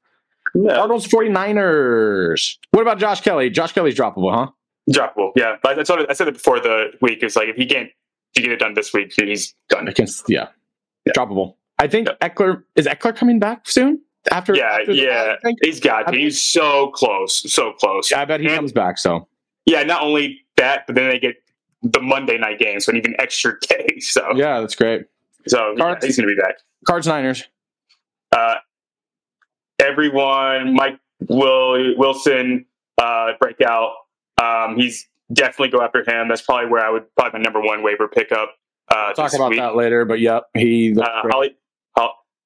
[0.55, 2.57] Yeah, Cardinals 49ers.
[2.71, 3.49] What about Josh Kelley?
[3.49, 4.51] Josh Kelley's droppable, huh?
[4.91, 5.31] droppable.
[5.35, 7.19] Yeah, but I, told I said it before the week.
[7.23, 7.87] It's like if he can't
[8.35, 9.87] if you get it done this week, he's done.
[9.87, 10.47] Against yeah,
[11.05, 11.13] Yeah.
[11.13, 11.55] droppable.
[11.79, 12.29] I think Yeah.
[12.29, 14.01] Ekeler is Ekeler coming back soon
[14.31, 14.55] after.
[14.55, 16.11] Yeah, after yeah, he's got.
[16.11, 16.17] To.
[16.17, 18.11] He's so close, so close.
[18.11, 18.97] Yeah, I bet he And- comes back.
[18.97, 19.27] So
[19.65, 21.35] Yeah, not only that, but then they get
[21.83, 23.99] the Monday night game, so an even extra day.
[23.99, 25.03] So, yeah, that's great.
[25.47, 26.55] so yeah, he's going to be back.
[26.87, 27.47] Cards Niners.
[28.35, 28.55] Uh,
[29.79, 32.65] everyone, Mike Will Wilson,
[33.01, 33.91] uh, breakout.
[34.41, 36.27] Um, he's definitely go after him.
[36.27, 38.55] That's probably where I would probably my number one waiver pickup.
[38.89, 39.59] Uh, Talk about week.
[39.59, 40.95] that later, but yep, he.
[40.99, 41.05] Uh.
[41.29, 41.55] Holly,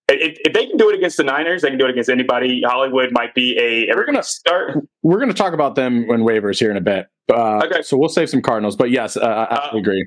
[0.10, 2.62] if, if they can do it against the Niners, they can do it against anybody.
[2.66, 4.78] Hollywood might be a We're gonna- start.
[5.04, 7.08] We're going to talk about them when waivers here in a bit.
[7.30, 7.82] Uh, Okay.
[7.82, 10.06] So we'll save some Cardinals, but yes, uh, I absolutely agree.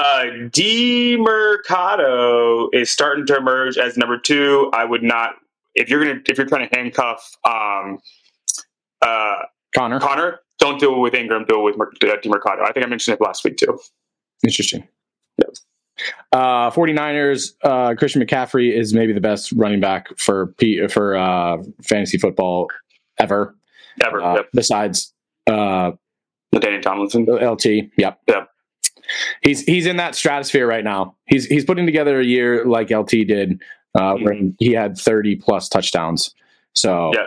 [0.00, 4.70] Uh, Demercado is starting to emerge as number two.
[4.72, 5.34] I would not
[5.74, 7.98] if you're gonna if you're trying to handcuff um,
[9.02, 9.36] uh,
[9.74, 11.44] Conner, Conner, don't do it with Ingram.
[11.46, 12.62] Do it with uh, Demercado.
[12.62, 13.78] I think I mentioned it last week too.
[14.42, 14.88] interesting.
[16.32, 21.58] Uh, 49ers, uh, Christian McCaffrey is maybe the best running back for P- for uh,
[21.82, 22.68] fantasy football
[23.18, 23.54] ever.
[24.02, 24.22] Ever.
[24.22, 24.48] Uh, yep.
[24.54, 25.12] Besides
[25.46, 25.90] uh,
[26.58, 27.26] Danny Tomlinson.
[27.26, 27.66] LT,
[27.98, 28.46] yep, Yeah.
[29.42, 31.16] He's he's in that stratosphere right now.
[31.26, 33.60] He's he's putting together a year like LT did,
[33.94, 36.34] uh, when he had 30 plus touchdowns.
[36.74, 37.26] So Yeah.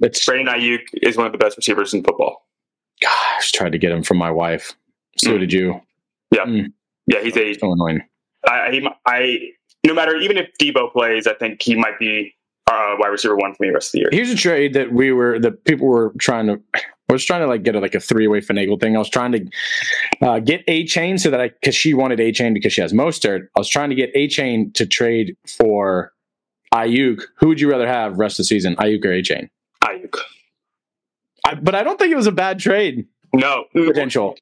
[0.00, 2.46] it's Brandon Aiyuk is one of the best receivers in football.
[3.00, 4.72] gosh, tried to get him from my wife.
[5.18, 5.40] So Mm.
[5.40, 5.80] did you?
[6.34, 6.44] Yeah,
[7.06, 8.00] Yeah, he's a So annoying.
[8.46, 9.38] I, he, I
[9.84, 12.34] no matter even if Deebo plays, I think he might be
[12.70, 14.08] uh, wide receiver one for me the rest of the year.
[14.12, 16.60] Here's a trade that we were that people were trying to.
[17.08, 18.94] I was trying to like get a, like a three way finagle thing.
[18.94, 19.46] I was trying to
[20.20, 23.48] uh, get Achane so that I because she wanted Achane because she has Mostert.
[23.56, 26.12] I was trying to get Achane to trade for
[26.74, 27.22] Aiyuk.
[27.38, 29.48] Who would you rather have rest of the season, Aiyuk or a chain?
[29.82, 30.18] Aiyuk.
[31.46, 34.36] I, but I don't think it was a bad trade No, potential.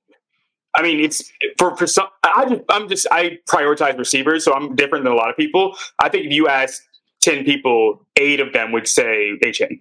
[0.75, 2.09] I mean, it's for, for some.
[2.25, 5.77] I just, I'm just I prioritize receivers, so I'm different than a lot of people.
[6.01, 6.83] I think if you ask
[7.21, 9.79] ten people, eight of them would say A I-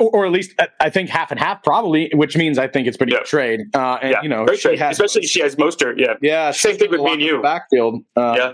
[0.00, 2.86] or, or at least I- I think half and half probably, which means I think
[2.86, 3.18] it's pretty Yeah.
[3.20, 3.60] good trade.
[3.74, 5.98] Uh, and Yeah, you know, Great she trade, has especially she has Mostert.
[5.98, 7.40] Yeah, yeah, Same thing with me and you.
[7.42, 8.02] Backfield.
[8.16, 8.52] Uh, yeah,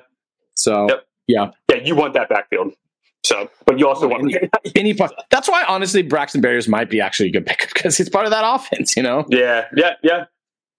[0.55, 1.07] So Yep.
[1.29, 1.77] yeah, yeah.
[1.83, 2.72] You want that backfield.
[3.24, 4.33] So, but you also want.
[4.77, 5.11] any plus.
[5.31, 8.31] That's why honestly, Braxton Berrios might be actually a good pickup because he's part of
[8.31, 8.97] that offense.
[8.97, 10.24] You know, yeah, yeah, yeah.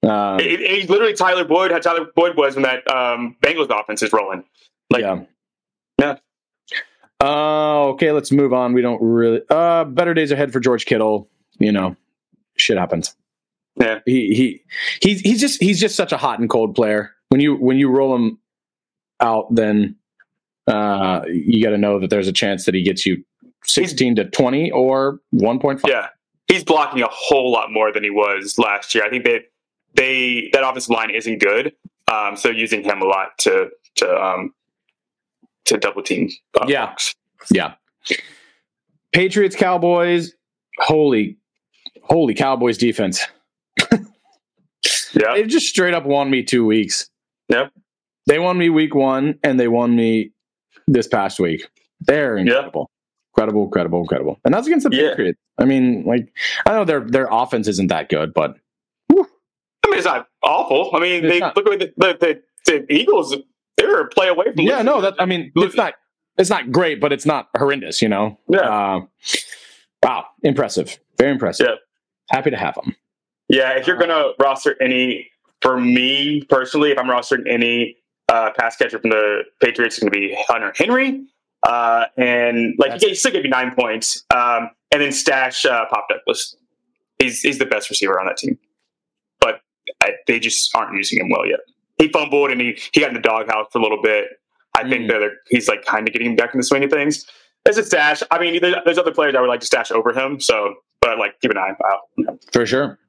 [0.04, 4.02] um, it- it literally Tyler Boyd, how Tyler Boyd was when that um, Bengals offense
[4.02, 4.44] is rolling.
[4.90, 5.20] Like, yeah,
[6.00, 6.16] yeah.
[7.22, 8.74] Uh, okay, let's move on.
[8.74, 9.42] We don't really.
[9.50, 11.30] Uh, better days ahead for George Kittle.
[11.60, 11.96] You know,
[12.58, 13.16] shit happens.
[13.80, 14.00] Yeah.
[14.06, 14.64] he he
[15.02, 17.12] he's he's just he's just such a hot and cold player.
[17.30, 18.40] When you when you roll him
[19.20, 19.96] out, then
[20.68, 23.24] uh, you got to know that there's a chance that he gets you
[23.64, 25.90] sixteen to twenty or one point five.
[25.90, 26.08] Yeah,
[26.48, 29.04] he's blocking a whole lot more than he was last year.
[29.04, 29.44] I think that
[29.96, 31.74] they that offensive line isn't good,
[32.12, 34.54] um, so using him a lot to to um,
[35.68, 36.30] to double team.
[36.68, 36.94] Yeah.
[37.52, 37.74] Yeah.
[39.14, 40.34] Patriots, Cowboys.
[40.80, 41.38] Holy,
[42.04, 43.26] holy Cowboys defense.
[43.92, 47.10] yeah, They just straight up won me two weeks.
[47.50, 47.70] Yeah.
[48.28, 50.32] They won me week one and they won me
[50.88, 51.68] this past week.
[52.02, 52.92] They're incredible.
[53.36, 54.40] Incredible, incredible, incredible.
[54.46, 55.10] And that's against the Yeah.
[55.12, 55.40] Patriots.
[55.58, 56.32] I mean, like,
[56.66, 58.58] I know their their offense isn't that good, but
[59.12, 59.26] I mean
[59.98, 60.92] it's not awful.
[60.94, 61.56] I mean, It's they not.
[61.56, 63.36] look at the, the, the, the Eagles.
[63.78, 64.66] They're a play away from.
[64.66, 64.86] yeah, losing.
[64.86, 65.94] no, that I mean, it's not
[66.38, 68.40] it's not great, but it's not horrendous, you know.
[68.50, 68.60] Yeah.
[68.60, 69.02] Uh,
[70.04, 71.00] wow, impressive.
[71.18, 71.68] Very impressive.
[71.68, 71.76] Yeah.
[72.30, 72.96] Happy to have them.
[73.50, 75.30] Yeah, if you're gonna roster any,
[75.62, 77.98] for me personally, if I'm rostering any
[78.30, 81.24] uh, pass catcher from the Patriots, it's gonna be Hunter Henry,
[81.68, 85.66] uh, and like That's- yeah, he's still gonna be nine points, um, and then stash
[85.66, 86.56] uh, Pop Douglas.
[87.20, 88.60] He's he's the best receiver on that team,
[89.40, 89.62] but
[90.04, 91.60] I, they just aren't using him well yet.
[91.98, 94.40] He fumbled and he he got in the doghouse for a little bit.
[94.76, 95.20] I think Mm.
[95.20, 97.26] that he's like kind of getting back in the swing of things.
[97.66, 100.14] As a stash, I mean, there's, there's other players I would like to stash over
[100.14, 100.40] him.
[100.40, 102.40] So, but like keep an eye out.
[102.54, 103.00] For sure.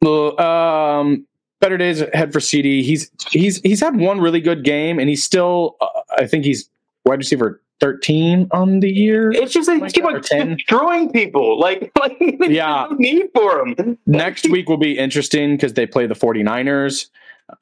[0.00, 1.26] Well, um,
[1.60, 2.82] better days ahead for CD.
[2.82, 5.76] He's he's he's had one really good game, and he's still.
[5.80, 5.86] Uh,
[6.16, 6.70] I think he's
[7.04, 9.30] wide receiver thirteen on the year.
[9.32, 11.58] It's just they Like keep that, on destroying people.
[11.58, 12.16] Like, like
[12.48, 12.86] Yeah.
[12.90, 13.98] no need for them.
[14.06, 17.06] Next week will be interesting because they play the 49ers.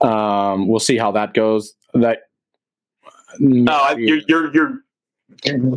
[0.01, 1.74] Um, we'll see how that goes.
[1.95, 2.18] That
[3.39, 4.82] No, you're you're you're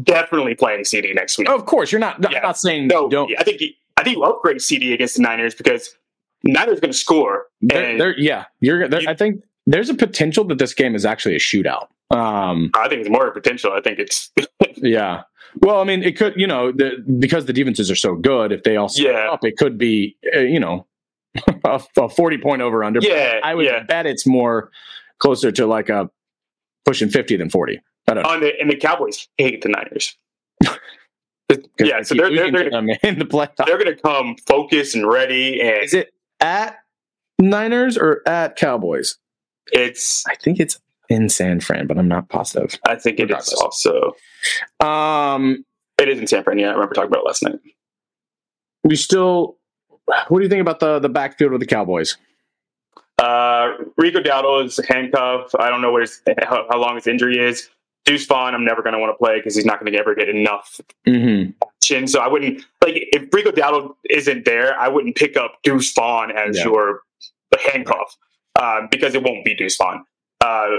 [0.04, 1.50] definitely playing CD next week.
[1.50, 2.18] of course you're not.
[2.22, 2.38] Yeah.
[2.38, 3.32] I'm not saying no, don't.
[3.38, 5.96] I think you, I think you upgrade CD against the Niners because
[6.44, 7.46] Niners going to score.
[7.62, 8.88] They're, they're- yeah, you're.
[8.88, 11.88] They're, You- I think there's a potential that this game is actually a shootout.
[12.12, 13.72] Um, I think it's more a potential.
[13.74, 14.32] I think it's
[14.78, 15.24] Yeah.
[15.62, 18.64] Well, I mean, it could, you know, the, because the defenses are so good, if
[18.64, 19.30] they all Yeah.
[19.32, 20.86] up, it could be, uh, you know,
[21.64, 23.00] a, a 40 point over under.
[23.02, 23.84] yeah, I would yeah.
[23.84, 24.72] bet it's more
[25.20, 26.10] closer to like a
[26.86, 27.80] pushing 50 than 40.
[28.08, 28.30] I don't know.
[28.30, 30.18] On the and the Cowboys hate the Niners.
[31.80, 32.68] yeah, so they're they're they're,
[33.04, 36.78] in the they're going to come focused and ready, and Is it at
[37.40, 39.18] Niners or at Cowboys?
[39.72, 42.80] it's I think it's in San Fran, but I'm not positive.
[42.88, 44.16] I think it is also
[44.80, 45.66] Um,
[46.00, 46.60] it is in San Fran.
[46.60, 47.60] Yeah, I remember talking about it last night.
[48.84, 49.58] we still,
[50.28, 52.18] what do you think about the, the backfield of the Cowboys?
[53.18, 55.54] Uh, Rico Dowdle is handcuffed.
[55.60, 57.70] I don't know what his, how, how long his injury is.
[58.06, 60.16] Deuce Vaughn, I'm never going to want to play because he's not going to ever
[60.16, 61.52] get enough Mm-hmm.
[61.82, 62.08] chin.
[62.08, 64.80] So I wouldn't like if Rico Dowdle isn't there.
[64.80, 66.66] I wouldn't pick up Deuce Vaughn as Yeah.
[66.66, 67.02] your
[67.72, 68.16] handcuff
[68.60, 70.06] um, because it won't be Deuce Vaughn.
[70.42, 70.78] Uh,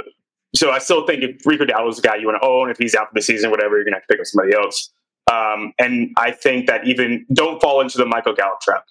[0.55, 2.79] so I still think if Rico Dowdle is the guy you want to own, if
[2.79, 4.91] he's out for the season, whatever, you're going to have to pick up somebody else.
[5.31, 8.85] Um, and I think that even don't fall into the Michael Gallup trap.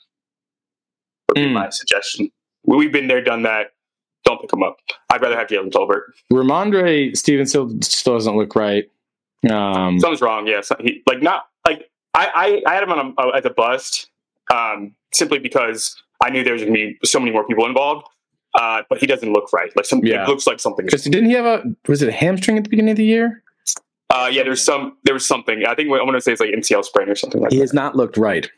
[1.29, 1.53] Would be Mm.
[1.53, 2.31] my suggestion.
[2.65, 3.71] We- We've been there, done that.
[4.25, 4.77] Don't pick him up.
[5.09, 6.01] I'd rather have Jalen Tolbert.
[6.31, 8.85] Rhamondre Stevens still, still doesn't look right.
[9.49, 10.45] Um, Something's wrong.
[10.47, 13.49] Yeah, so he, like not like I, I I had him on a, as a
[13.49, 14.09] bust
[14.53, 18.05] um, simply because I knew there was going to be so many more people involved.
[18.59, 19.71] Uh, but he doesn't look right.
[19.75, 20.23] Like some, Yeah.
[20.23, 20.83] it looks like something.
[20.85, 23.41] Because didn't he have a was it a hamstring at the beginning of the year?
[24.09, 24.97] Uh, yeah, there's some.
[25.05, 25.65] There was something.
[25.65, 27.63] I think I'm going to say it's like MCL sprain or something like He that.
[27.63, 28.49] has not looked right.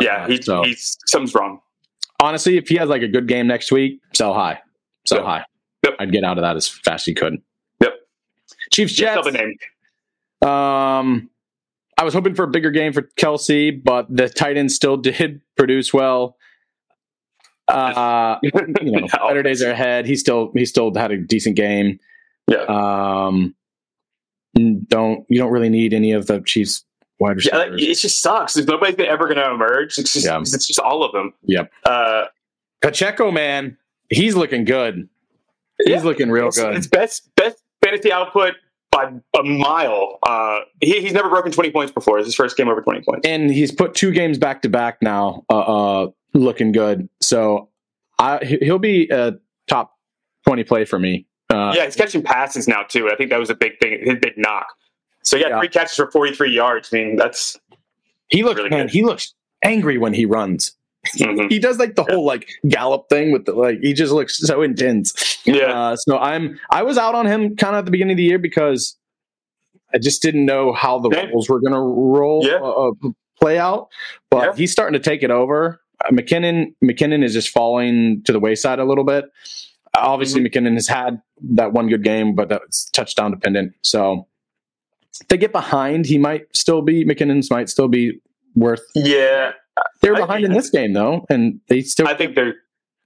[0.00, 1.60] Yeah, Uh, he, so he's something's wrong.
[2.22, 4.60] Honestly, if he has like a good game next week, sell high,
[5.06, 5.26] sell Yep.
[5.26, 5.44] high.
[5.84, 5.94] Yep.
[6.00, 7.36] I'd get out of that as fast as you could.
[7.80, 7.94] Yep.
[8.72, 9.24] Chiefs Jets.
[9.24, 10.48] the name.
[10.48, 11.30] Um,
[11.98, 15.92] I was hoping for a bigger game for Kelce, but the Titans still did produce
[15.94, 16.36] well.
[17.68, 19.06] Uh, you know, No.
[19.28, 20.06] better days are ahead.
[20.06, 21.98] He still he still had a decent game.
[22.48, 22.64] Yeah.
[22.64, 23.54] Um,
[24.54, 26.84] don't you don't really need any of the Chiefs
[27.20, 28.56] wide Yeah, it just sucks.
[28.56, 29.98] Nobody's ever going to emerge.
[29.98, 30.40] It's just, Yeah.
[30.40, 31.32] it's just all of them.
[31.44, 31.70] Yep.
[31.84, 32.24] Uh,
[32.82, 33.76] Pacheco, man,
[34.08, 35.08] he's looking good.
[35.84, 36.02] He's Yeah.
[36.02, 36.74] looking real it's, good.
[36.76, 38.54] It's best best fantasy output
[38.90, 40.18] by a mile.
[40.22, 42.18] Uh, he, he's never broken 20 points before.
[42.18, 43.26] It's his first game over 20 points.
[43.26, 45.58] and he's put two games back to back now, uh,
[46.04, 47.08] uh, looking good.
[47.20, 47.68] So
[48.18, 49.34] I, he- he'll be a
[49.68, 49.96] top
[50.46, 51.26] twenty play for me.
[51.48, 53.10] Uh, yeah, he's catching passes now too.
[53.10, 54.66] I think that was a big thing, his big knock.
[55.22, 55.58] So yeah, Yeah.
[55.58, 56.90] three catches for 43 yards.
[56.92, 57.58] I mean, that's
[58.28, 58.92] he looks really man, good.
[58.92, 60.72] he looks angry when he runs.
[61.18, 61.50] mhm.
[61.50, 63.78] He does like the whole like gallop thing with the like.
[63.80, 65.38] He just looks so intense.
[65.44, 65.72] yeah.
[65.72, 68.24] Uh, so I'm I was out on him kind of at the beginning of the
[68.24, 68.96] year because
[69.94, 71.26] I just didn't know how the Yeah.
[71.32, 72.56] were going to roll Yeah.
[72.60, 73.10] uh, uh,
[73.40, 73.88] play out.
[74.30, 74.54] But Yeah.
[74.56, 75.80] he's starting to take it over.
[76.04, 79.24] Uh, McKinnon McKinnon is just falling to the wayside a little bit.
[79.96, 80.66] Obviously, Mm-hmm.
[80.66, 83.72] McKinnon has had that one good game, but that's touchdown dependent.
[83.82, 84.26] So
[85.20, 88.20] if they get behind, he might still be McKinnon's might still be
[88.54, 88.82] worth.
[88.94, 89.52] yeah,
[90.02, 92.06] they're behind think- in this game though, and they still.
[92.08, 92.54] I think they're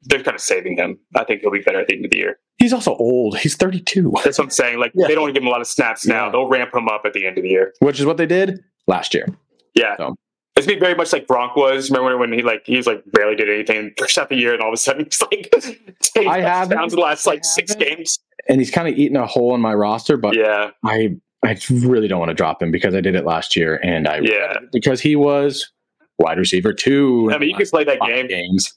[0.03, 0.99] they're kind of saving him.
[1.17, 2.39] I think he'll be better at the end of the year.
[2.59, 3.39] he's also old.
[3.39, 4.79] He's 32, That's what I'm saying.
[4.79, 5.07] Like Yeah.
[5.09, 6.27] they don't give him a lot of snaps now.
[6.27, 6.33] Yeah.
[6.33, 7.73] They'll ramp him up at the end of the year.
[7.81, 9.27] which is what they did last year.
[9.75, 9.97] Yeah.
[9.97, 10.15] So.
[10.57, 11.91] It's be very much like Gronk was.
[11.91, 14.63] Remember when he like he's like barely did anything first half of the year, and
[14.63, 15.51] all of a sudden he's like
[16.01, 16.69] taking I haven't.
[16.77, 18.19] touchdowns the last like six games.
[18.49, 22.09] and he's kind of eating a hole in my roster, but Yeah, I I really
[22.09, 24.55] don't want to drop him because I did it last year and I yeah.
[24.73, 25.71] because he was
[26.19, 27.31] wide receiver two.
[27.33, 28.29] I mean, you can play that game.
[28.29, 28.73] games.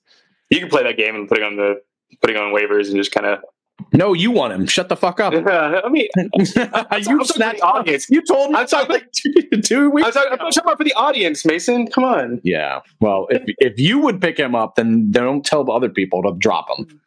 [0.50, 1.82] You can play that game and putting on the
[2.22, 3.40] putting on waivers and just kind of.
[3.94, 4.66] No, you want him.
[4.66, 5.34] Shut the fuck up.
[5.48, 8.10] I mean, you talking snatched the audience.
[8.10, 10.06] You told me I'm talking- like two, two I weeks.
[10.08, 11.88] was talking, I'm talking about for the audience, Mason.
[11.88, 12.42] Come on.
[12.44, 12.80] Yeah.
[13.02, 16.34] Well, if if you would pick him up, then don't tell the other people to
[16.40, 17.00] drop him.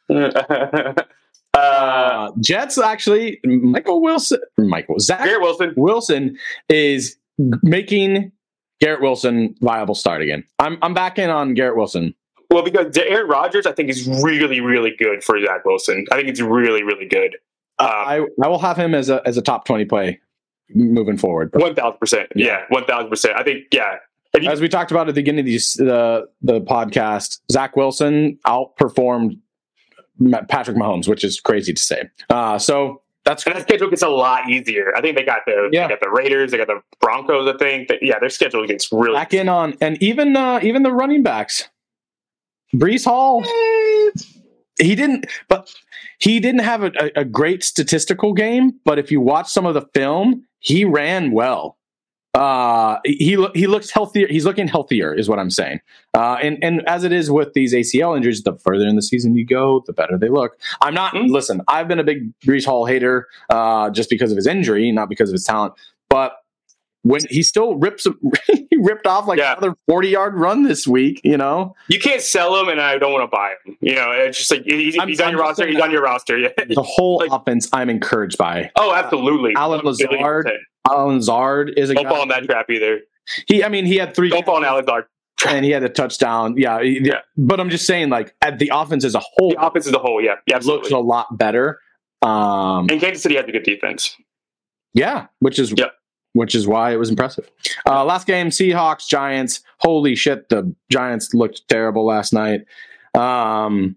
[1.55, 5.75] Uh, Uh, Jets actually, Michael Wilson, Michael Zach Garrett Wilson.
[5.77, 6.37] Wilson
[6.69, 7.17] is
[7.63, 8.33] making
[8.81, 10.45] Garrett Wilson viable start again.
[10.59, 12.15] I'm I'm back in on Garrett Wilson.
[12.51, 16.05] Well, because Aaron Rodgers, I think is really, really good for Zach Wilson.
[16.11, 17.37] I think it's really, really good.
[17.79, 20.21] Um, I I will have him as a as a top twenty play
[20.75, 21.51] moving forward.
[21.55, 22.29] One thousand percent.
[22.35, 23.35] Yeah, one thousand percent.
[23.37, 23.65] I think.
[23.73, 23.97] Yeah.
[24.41, 28.39] You, As we talked about at the beginning of these, the the podcast, Zach Wilson
[28.47, 29.39] outperformed
[30.49, 32.03] Patrick Mahomes, which is crazy to say.
[32.29, 34.95] Uh, so that's and that schedule gets a lot easier.
[34.97, 35.87] I think they got the Yeah.
[35.87, 37.53] they got the Raiders, they got the Broncos.
[37.53, 37.89] I think.
[37.89, 39.15] That, yeah, their schedule gets really.
[39.15, 41.69] back in on, and even uh, even the running backs,
[42.75, 43.45] Breece Hall.
[44.81, 45.71] he didn't but
[46.19, 49.75] he didn't have a, a, a great statistical game but if you watch some of
[49.75, 51.77] the film he ran well
[52.35, 55.81] uh he he looks healthier he's looking healthier is what i'm saying
[56.15, 59.35] uh and and as it is with these acl injuries the further in the season
[59.35, 61.31] you go the better they look i'm not Mm.
[61.31, 65.09] listen i've been a big Breece hall hater uh just because of his injury not
[65.09, 65.75] because of his talent
[66.09, 66.37] but
[67.03, 68.07] when he still rips
[68.47, 69.57] he ripped off like Yeah.
[69.59, 73.11] another 40 yard run this week you know You can't sell him, and I don't
[73.13, 73.77] want to buy him.
[73.81, 75.67] You know, it's just like he's, he's on your roster.
[75.67, 76.39] He's on your roster.
[76.39, 76.51] Yeah.
[76.59, 79.55] the whole Like- offense i'm encouraged by Oh, absolutely.
[79.57, 80.51] Allen One billion Lazard.
[80.89, 82.11] Allen Lazard is a Don't guy.
[82.11, 83.01] fall in that trap either.
[83.47, 84.29] He, I mean, he had three.
[84.31, 85.07] Don't fall in Allen Lazard.
[85.49, 86.55] and he had a touchdown.
[86.57, 87.21] Yeah, he- Yeah.
[87.37, 89.99] But I'm just saying, like, at the offense as a whole, The offense as a
[89.99, 91.81] whole, yeah, yeah, looks a lot better.
[92.23, 94.17] Um, And Kansas City has a good defense.
[94.93, 95.87] yeah, which is Yeah.
[96.35, 97.51] which is why it was impressive.
[97.87, 99.63] Uh, last game, Seahawks Giants.
[99.79, 102.61] Holy shit, the Giants looked terrible last night.
[103.15, 103.97] Um,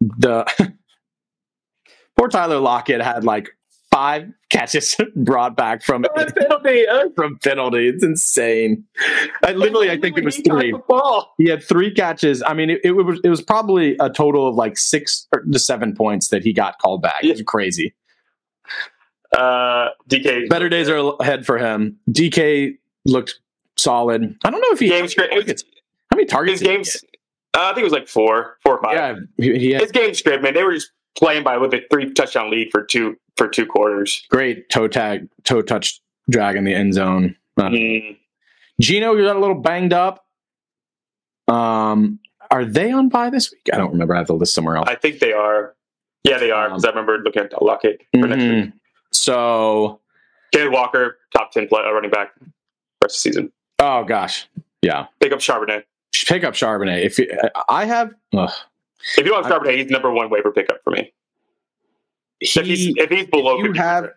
[0.00, 0.44] the
[2.16, 3.48] poor Tyler Lockett had like
[3.90, 6.84] five catches brought back from penalty.
[7.16, 7.88] from penalty.
[7.88, 8.84] It's insane.
[9.44, 10.74] I literally, I think it was three.
[11.38, 12.42] He had three catches.
[12.42, 15.58] I mean, it, it was it was probably a total of like six or to
[15.58, 17.24] seven points that he got called back.
[17.24, 17.94] It was crazy.
[19.36, 20.48] Uh, DK.
[20.48, 21.96] Better days are ahead for him.
[22.10, 22.76] DK
[23.06, 23.38] looked
[23.76, 24.36] solid.
[24.44, 25.32] I don't know if he Game script.
[25.32, 25.64] targets.
[26.10, 26.60] How many targets?
[26.60, 27.04] His did he games.
[27.54, 28.94] Uh, I think it was like four, four or five.
[28.94, 30.54] Yeah, he, he had His game script, man.
[30.54, 34.24] They were just playing by with a three touchdown lead for two for two quarters.
[34.30, 37.36] great toe tag, toe touch drag in the end zone.
[37.58, 38.16] Mm,
[38.80, 40.24] Geno you got a little banged up.
[41.48, 42.18] Um,
[42.50, 43.68] are they on by this week?
[43.72, 44.14] I don't remember.
[44.14, 44.88] I have the list somewhere else.
[44.88, 45.74] I think they are.
[46.24, 46.68] Yeah, they are.
[46.68, 48.72] Because I remember looking at Lockett for next week.
[49.12, 50.00] So,
[50.52, 52.44] Kenneth Walker, top ten play, uh, running back, rest
[53.02, 53.52] of the season.
[53.78, 54.46] oh gosh,
[54.82, 55.06] yeah.
[55.20, 55.84] Pick up Charbonnet.
[56.26, 57.04] pick up Charbonnet.
[57.04, 57.30] If you,
[57.68, 58.52] I have, ugh,
[59.16, 61.12] If you don't have Charbonnet, he's number one waiver pickup for me.
[62.40, 64.10] If he's he, if he's below if you have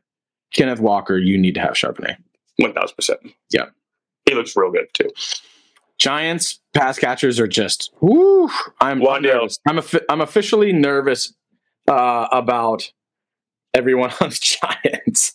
[0.53, 2.17] Kenneth Walker, you need to have Charbonnet.
[2.57, 3.19] one thousand percent.
[3.49, 3.65] Yeah.
[4.25, 5.09] he looks real good too.
[5.99, 8.49] Giants pass catchers are just, woo,
[8.81, 9.57] I'm, One nervous.
[9.67, 9.79] I'm,
[10.09, 11.33] I'm officially nervous
[11.87, 12.91] uh, about
[13.73, 15.33] everyone on the Giants.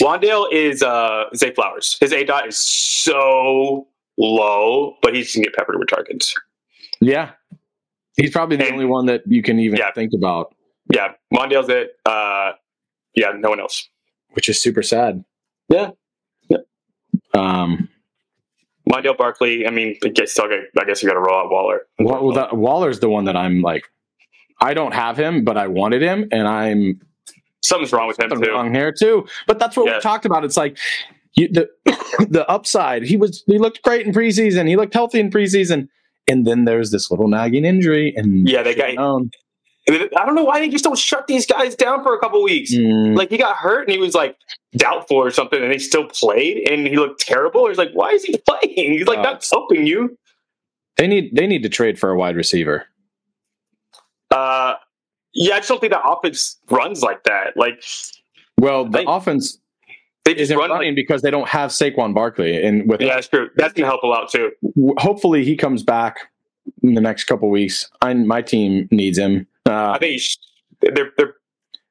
[0.00, 1.96] Wan'Dale is uh, Zay Flowers.
[2.00, 3.86] His A dot is so
[4.16, 6.34] low, but he's going to get peppered with targets.
[7.00, 7.32] Yeah,
[8.18, 9.90] he's probably the And- only one that you can even Yeah.
[9.92, 10.54] think about,
[10.92, 11.96] Yeah, Wan'Dale's it.
[12.06, 12.52] Uh,
[13.14, 13.88] yeah, no one else.
[14.32, 15.24] which is super sad.
[15.68, 15.90] Yeah.
[16.48, 16.58] Yeah.
[17.34, 17.88] Um,
[18.90, 19.66] Wan'Dale Barkley.
[19.66, 20.48] I mean, I guess still.
[20.48, 21.86] got- I guess you got to roll out Waller.
[21.98, 23.84] Well, that, Waller's the one that I'm like,
[24.60, 27.00] I don't have him, but I wanted him, and I'm
[27.62, 28.50] Something's wrong with him too.
[28.50, 29.26] wrong here too.
[29.46, 29.96] But that's what Yeah.
[29.96, 30.44] we talked about.
[30.44, 30.78] It's like
[31.34, 31.68] you, the
[32.30, 33.02] the upside.
[33.02, 34.66] He was he looked great in preseason.
[34.68, 35.88] He looked healthy in preseason,
[36.28, 38.12] and then there's this little nagging injury.
[38.16, 39.30] And Yeah, they got- known.
[39.90, 42.74] I don't know why they just don't shut these guys down for a couple weeks.
[42.74, 44.36] Mm, Like he got hurt and he was like
[44.76, 47.66] doubtful or something, and he still played and he looked terrible.
[47.68, 48.92] He's like, why is he playing?
[48.92, 50.18] He's like Uh, not helping you.
[50.98, 52.84] they need they need to trade for a wide receiver.
[54.30, 54.74] Uh,
[55.32, 57.56] yeah, I just don't think the offense runs like that.
[57.56, 57.82] Like
[58.60, 59.58] Well, the I- offense
[60.34, 60.70] they isn't run.
[60.70, 63.48] running because they don't have Saquon Barkley, and with yeah, that's true.
[63.56, 64.50] That's gonna help a lot too.
[64.98, 66.16] hopefully he comes back
[66.82, 67.88] in the next couple weeks.
[68.02, 69.46] I, my team needs him.
[69.68, 70.20] Uh, I think
[70.80, 71.34] they're they're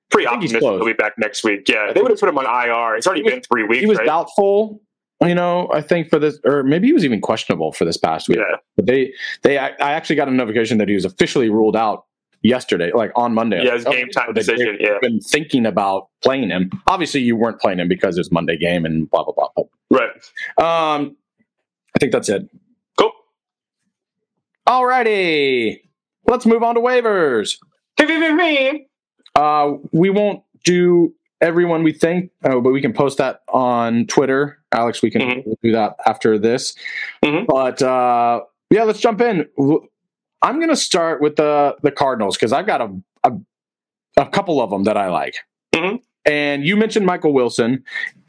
[0.09, 1.67] pretty optimistic he'll be back next week.
[1.67, 2.95] Yeah, they would have put him on IR.
[2.95, 3.81] It's already was- been three weeks.
[3.81, 4.05] he was right?
[4.07, 4.81] doubtful.
[5.25, 8.29] You know, I think for this, or maybe he was even questionable for this past
[8.29, 8.37] week.
[8.37, 9.11] Yeah, But they,
[9.41, 12.05] they, I I actually got a notification that he was officially ruled out
[12.47, 13.61] yesterday, like on Monday.
[13.63, 14.77] yeah, it was Oh, game time decision.
[14.79, 16.69] Yeah, been thinking about playing him.
[16.87, 19.65] Obviously, you weren't playing him because it was Monday game and blah blah blah.
[19.91, 20.09] right.
[20.57, 21.15] Um,
[21.95, 22.47] I think that's it.
[22.97, 23.11] Cool.
[24.67, 25.81] Alrighty,
[26.27, 27.57] let's move on to waivers.
[29.35, 34.57] Uh, we won't do everyone we think, uh, but we can post that on Twitter.
[34.71, 35.43] Alex, we can Mhm.
[35.61, 36.75] do that after this.
[37.23, 37.45] Mhm.
[37.45, 38.41] But uh,
[38.71, 39.47] yeah, let's jump in.
[40.41, 42.89] I'm going to start with the the Cardinals because I've got a,
[43.23, 43.31] a
[44.17, 45.35] a couple of them that I like.
[45.73, 45.99] Mhm.
[46.25, 47.83] And you mentioned Michael Wilson.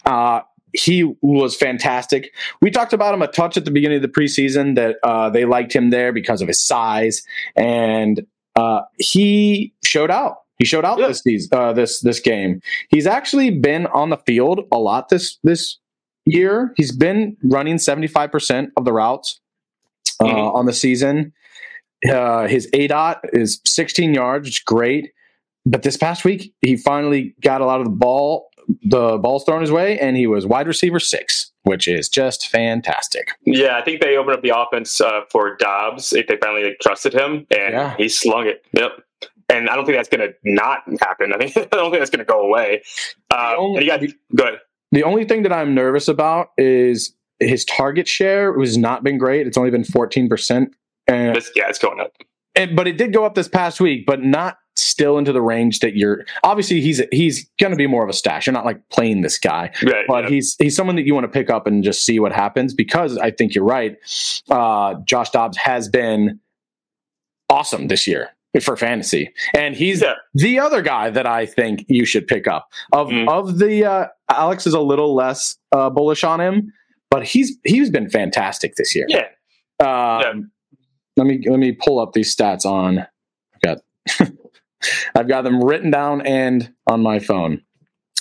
[0.07, 0.41] Uh,
[0.75, 2.31] he was fantastic.
[2.61, 5.45] We talked about him a touch at the beginning of the preseason that uh, they
[5.47, 7.23] liked him there because of his size,
[7.57, 10.37] and uh, he showed out.
[10.59, 11.09] He showed out Yeah.
[11.25, 12.61] this uh, this this game.
[12.91, 15.79] He's actually been on the field a lot this this
[16.27, 16.73] year.
[16.77, 19.41] He's been running seventy five percent of the routes
[20.21, 20.55] uh, Mhm.
[20.55, 21.33] on the season.
[22.11, 25.13] Uh, his A dot is sixteen yards, which is great.
[25.67, 28.49] But this past week, he finally got a lot of the ball,
[28.83, 33.31] the balls thrown his way, and he was wide receiver six, which is just fantastic.
[33.45, 36.79] Yeah, I think they opened up the offense uh, for Dobbs if they finally like,
[36.81, 37.97] trusted him, and Yeah.
[37.97, 38.65] he slung it.
[38.73, 38.93] Yep.
[39.51, 41.33] And I don't think that's going to not happen.
[41.39, 42.83] I think I don't think that's going to go away.
[43.31, 44.01] Uh, only- got
[44.35, 44.59] good.
[44.93, 49.47] The only thing that I'm nervous about is his target share has not been great.
[49.47, 50.69] It's only been 14%.
[51.09, 52.13] And, This, yeah, it's going up.
[52.55, 55.81] and but it did go up this past week, but not still into the range
[55.81, 58.47] that you're obviously he's he's going to be more of a stash.
[58.47, 60.05] You're not like playing this guy, Right.
[60.07, 60.31] but yeah.
[60.31, 63.19] he's he's someone that you want to pick up and just see what happens because
[63.19, 63.97] I think you're right.
[64.51, 66.39] Uh, Josh Dobbs has been
[67.51, 68.29] awesome this year
[68.63, 70.15] for fantasy, and he's Yeah.
[70.35, 72.69] the other guy that I think you should pick up.
[72.93, 73.29] Of Mm.
[73.29, 76.73] of the uh, Alex is a little less uh, bullish on him,
[77.11, 79.07] but he's he's been fantastic this year.
[79.09, 79.27] yeah.
[79.81, 80.51] Um,
[81.19, 83.01] Let me let me pull up these stats on.
[83.01, 83.79] I've got
[85.15, 87.63] I've got them written down and on my phone.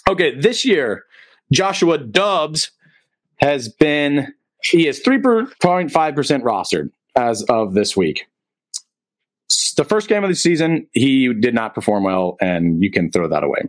[0.09, 1.05] Okay, this year
[1.51, 2.71] Joshua Dobbs
[3.37, 4.33] has been
[4.63, 5.21] he is three
[5.61, 8.25] point five percent rostered as of this week.
[9.77, 13.27] The first game of the season, he did not perform well, and you can throw
[13.27, 13.61] that away.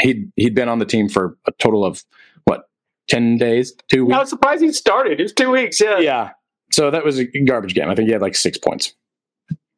[0.00, 2.02] He'd he'd been on the team for a total of
[2.44, 2.68] what
[3.08, 4.16] ten days, two weeks.
[4.16, 5.20] I was surprised he started.
[5.20, 5.80] It was two weeks.
[5.80, 6.00] Yeah.
[6.00, 6.30] Yeah.
[6.72, 7.88] So that was a garbage game.
[7.88, 8.94] I think he had like six points.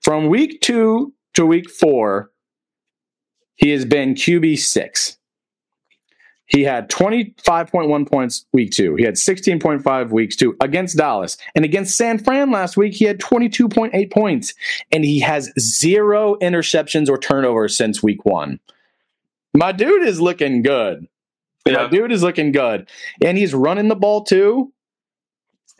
[0.03, 2.31] From week two to week four,
[3.55, 5.19] he has been QB six.
[6.47, 8.95] He had 25.1 points week two.
[8.97, 11.39] He had 16.5 weeks two against Dallas.
[11.55, 14.53] And against San Fran last week, he had 22.8 points.
[14.91, 18.61] And he has zero interceptions or turnovers since week one.
[19.55, 21.09] My dude is looking good.
[21.65, 22.89] My dude is looking good.
[23.25, 24.73] And he's running the ball too.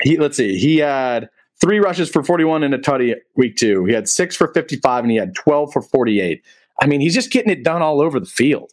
[0.03, 1.29] He let's see, he had
[1.61, 3.85] three rushes for 41 and a tutty week two.
[3.85, 6.43] He had six for 55 and he had 12 for 48.
[6.81, 8.73] I mean, he's just getting it done all over the field.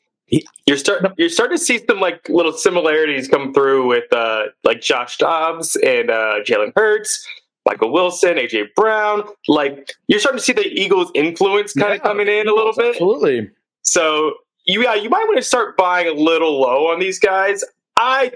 [0.66, 4.82] You're start you're starting to see some like little similarities come through with uh like
[4.82, 7.28] Josh Dobbs and uh Jalen Hurts,
[7.66, 9.24] Michael Wilson, AJ Brown.
[9.48, 12.92] Like you're starting to see the Eagles' influence kind of coming in a little bit.
[12.92, 13.50] Absolutely.
[13.82, 14.34] So
[14.66, 17.64] you yeah, you might want to start buying a little low on these guys.
[17.98, 18.34] I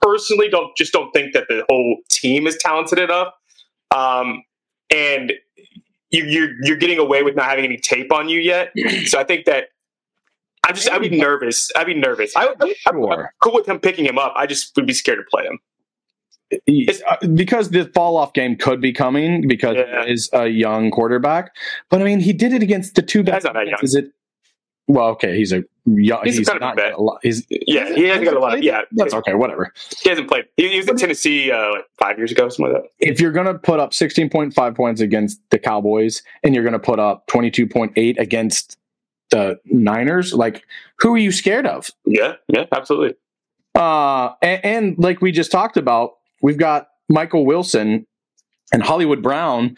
[0.00, 3.32] personally don't just don't think that the whole team is talented enough.
[3.94, 4.42] Um,
[4.90, 5.32] and
[6.10, 8.72] you, you're you're getting away with not having any tape on you yet.
[9.06, 9.66] So I think that
[10.66, 11.70] I'm just, I'd be nervous.
[11.76, 12.36] I'd be nervous.
[12.36, 13.24] I, I, Sure.
[13.24, 14.32] I'm cool with him picking him up.
[14.36, 15.58] I just would be scared to play him.
[16.66, 20.04] It's, uh, because the fall off game could be coming because Yeah.
[20.04, 21.50] he is a young quarterback.
[21.90, 23.42] But I mean, he did it against the two best.
[23.42, 23.78] That's not that young.
[23.82, 24.12] Is it?
[24.86, 26.20] Well, okay, he's a young.
[26.24, 26.92] He's He's, kind of a not vet.
[26.94, 27.18] a lot.
[27.22, 28.58] He's Yeah, he hasn't got a lot.
[28.58, 29.34] Of, yeah, that's okay.
[29.34, 29.72] Whatever.
[30.02, 30.44] he hasn't played.
[30.56, 32.90] He, he was in Tennessee uh, like five years ago, something like that.
[33.00, 37.26] If you're gonna put up 16.5 points against the Cowboys and you're gonna put up
[37.28, 38.78] 22.8 against
[39.30, 40.64] the Niners, like
[40.98, 41.90] who are you scared of?
[42.04, 43.16] Yeah, yeah, absolutely.
[43.74, 48.06] Uh, and, and like we just talked about, we've got Michael Wilson
[48.72, 49.76] and Hollywood Brown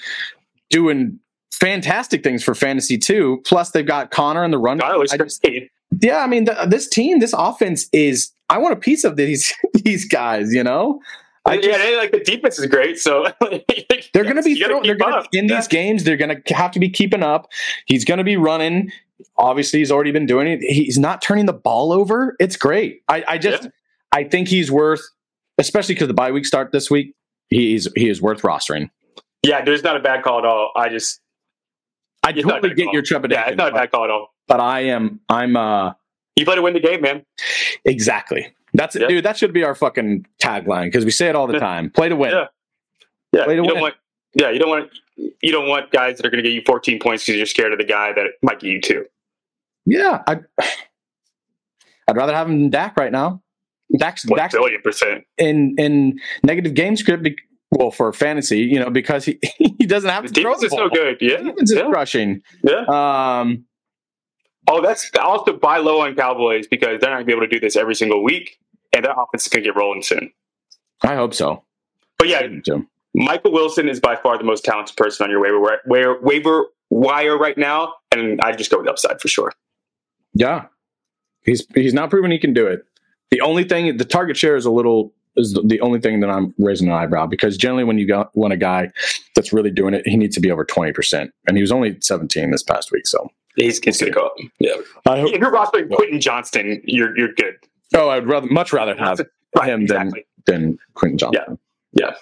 [0.70, 1.18] doing
[1.52, 3.40] fantastic things for fantasy too.
[3.46, 4.80] Plus, they've got Conner in the run.
[4.82, 5.70] I just- great.
[6.00, 8.30] Yeah, I mean, the, this team, this offense is.
[8.50, 10.52] I want a piece of these these guys.
[10.52, 11.00] You know,
[11.46, 12.98] I yeah, they, like the defense is great.
[12.98, 13.26] So
[14.12, 15.56] they're going to be throw, they're going to in Yeah.
[15.56, 16.04] these games.
[16.04, 17.48] They're going to have to be keeping up.
[17.86, 18.90] He's going to be running.
[19.38, 20.60] Obviously, he's already been doing it.
[20.60, 22.36] He's not turning the ball over.
[22.40, 23.00] It's great.
[23.08, 23.70] I, I just, Yeah.
[24.12, 25.00] I think he's worth,
[25.58, 27.14] especially because the bye week start this week.
[27.48, 28.90] He's he is worth rostering.
[29.44, 30.70] Yeah, there's not a bad call at all.
[30.76, 31.20] I just
[32.24, 32.92] I It's not a totally get call.
[32.94, 34.33] your trepidation, yeah, it's not a bad call at all.
[34.48, 35.92] But I am I'm uh
[36.36, 37.24] You play to win the game, man.
[37.84, 38.54] exactly.
[38.72, 39.08] That's it, Yeah.
[39.08, 39.24] dude.
[39.24, 41.90] That should be our fucking tagline because we say it all the time.
[41.90, 42.32] Play to win.
[42.32, 42.46] Yeah.
[43.32, 43.82] Yeah, Way to you don't win.
[43.82, 43.94] want.
[44.34, 44.90] Yeah, you don't want.
[45.16, 47.72] You don't want guys that are going to get you 14 points because you're scared
[47.72, 49.04] of the guy that might get you two.
[49.86, 50.40] Yeah, I,
[52.08, 53.42] I'd rather have him than Dak right now.
[53.96, 55.24] Dak's, One Dak's billion percent.
[55.38, 57.22] in in negative game script.
[57.22, 57.36] Be,
[57.70, 60.72] well, for fantasy, you know, because he he doesn't have His to throw the is
[60.72, 61.18] so good.
[61.20, 62.42] Yeah, Defense is yeah, crushing.
[62.64, 62.84] yeah.
[63.40, 63.64] Um,
[64.68, 67.48] Oh, that's also buy low on Cowboys because they're not going to be able to
[67.48, 68.58] do this every single week,
[68.92, 70.30] and their offense is going to get rolling soon.
[71.02, 71.62] I hope so.
[72.18, 72.40] But yeah,
[73.14, 77.36] Michael Wilson is by far the most talented person on your waiver waiver, waiver wire
[77.36, 79.52] right now, and I just go with the upside for sure.
[80.32, 80.66] Yeah,
[81.44, 82.84] he's he's not proven he can do it.
[83.30, 86.30] The only thing, the target share is a little is the- the only thing that
[86.30, 88.90] I'm raising an eyebrow because generally when you got want a guy
[89.34, 91.98] that's really doing it, he needs to be over twenty percent, and he was only
[92.00, 93.06] seventeen this past week.
[93.06, 94.34] So He's, he's going to go up.
[94.58, 94.72] Yeah.
[95.06, 95.32] I hope.
[95.32, 97.54] If you're rostering Quentin Johnston, you're you're good.
[97.94, 99.20] Oh, I'd rather much rather have
[99.56, 100.26] Right, him than exactly.
[100.46, 101.58] than Quentin Johnston.
[101.92, 102.06] Yeah.
[102.10, 102.14] Yeah.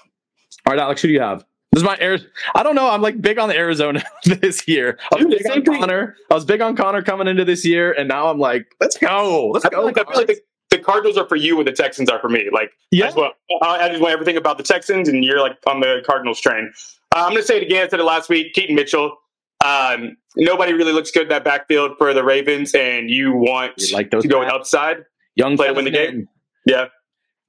[0.67, 1.45] All right, Alex, who do you have?
[1.73, 2.31] This is my Arizona.
[2.55, 2.91] I don't know.
[2.91, 4.99] I'm like big on the Arizona this year.
[5.11, 5.81] I was Dude, big on.
[5.81, 6.17] Conner.
[6.31, 9.49] I was big on Conner coming into this year, and now I'm like, let's go.
[9.49, 9.83] Let's I go.
[9.83, 12.29] like, I feel like the, the Cardinals are for you and the Texans are for
[12.29, 12.51] me.
[12.53, 13.05] Like, I yeah.
[13.07, 16.39] just, want, I just want everything about the Texans, and you're like on the Cardinals
[16.41, 16.71] train.
[17.17, 17.87] Uh, I'm going to say it again.
[17.87, 18.53] I said it last week.
[18.53, 19.17] Keaton Mitchell.
[19.65, 23.95] Um, nobody really looks good in that backfield for the Ravens, and you want You
[23.95, 24.99] like those to go with upside.
[25.37, 26.29] young play to win the game?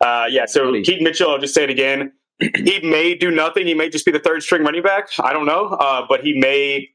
[0.01, 0.83] Uh, yeah, so Really?
[0.83, 2.11] Keaton Mitchell, I'll just say it again.
[2.39, 3.65] he may do nothing.
[3.65, 5.07] He may just be the third string running back.
[5.19, 6.89] I don't know, uh, but he may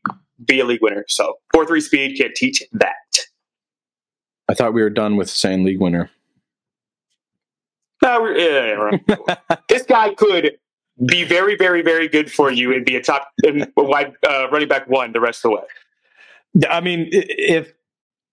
[0.45, 1.05] be a league winner.
[1.09, 2.93] So four three speed can't teach that.
[4.49, 6.11] I thought we were done with saying league winner.
[8.03, 9.59] No, yeah, yeah, right.
[9.69, 10.59] this guy could
[11.07, 14.69] be very, very, very good for you and be a top and wide uh, running
[14.69, 16.67] back one the rest of the way.
[16.71, 17.73] I mean, if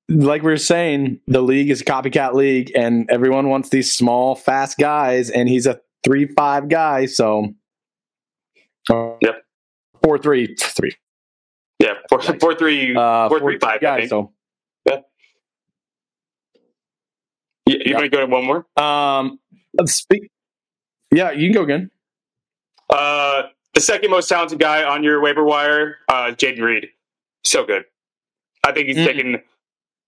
[0.10, 4.36] like we were saying, the league is a copycat league, and everyone wants these small,
[4.36, 7.06] fast guys, and he's a three-five guy.
[7.08, 7.54] So,
[8.90, 9.44] uh, Yep.
[10.04, 10.92] four three three.
[11.80, 13.78] Yeah, four, four three, Uh, four three five.
[13.78, 14.10] I guys.
[14.10, 14.32] So,
[17.68, 18.66] You, you want to go to one more?
[18.78, 19.40] um,
[19.86, 20.30] speak.
[21.12, 21.90] Yeah, you can go again.
[22.90, 26.88] Uh, the second most talented guy on your waiver wire, uh, Jayden Reed.
[27.44, 27.86] So good.
[28.64, 29.06] I think he's Mm.
[29.06, 29.42] taken.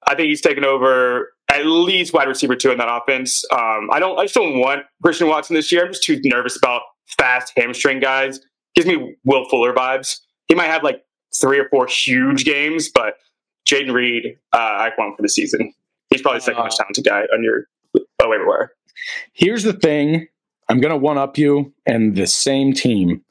[0.05, 3.43] I think he's taken over at least wide receiver two in that offense.
[3.51, 4.17] Um, I don't.
[4.17, 5.83] I just don't want Christian Watson this year.
[5.85, 6.81] I'm just too nervous about
[7.19, 8.39] fast hamstring guys.
[8.75, 10.19] Gives me Will Fuller vibes.
[10.47, 11.03] He might have like
[11.39, 13.15] three or four huge games, but
[13.67, 15.73] Jayden Reed, uh, I want for the season.
[16.09, 17.67] He's probably the second Uh, most talented guy on your
[17.97, 18.71] uh, waiver wire.
[19.33, 20.27] Here's the thing:
[20.69, 23.23] I'm going to one up you and the same team.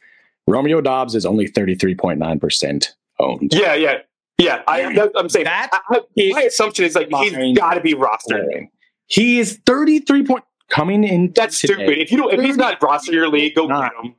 [0.47, 3.53] Romeo Doubs is only 33.9 percent owned.
[3.53, 3.99] Yeah, yeah,
[4.39, 4.63] yeah.
[4.69, 7.95] I, that- I'm saying That I, I- my assumption is like he's got to be
[7.95, 8.69] rostered.
[9.07, 11.33] He is 33 point coming in.
[11.35, 11.75] That's today.
[11.75, 11.99] stupid.
[11.99, 13.93] If you don't, if he's not rostered in your league, go Not.
[13.93, 14.15] get him.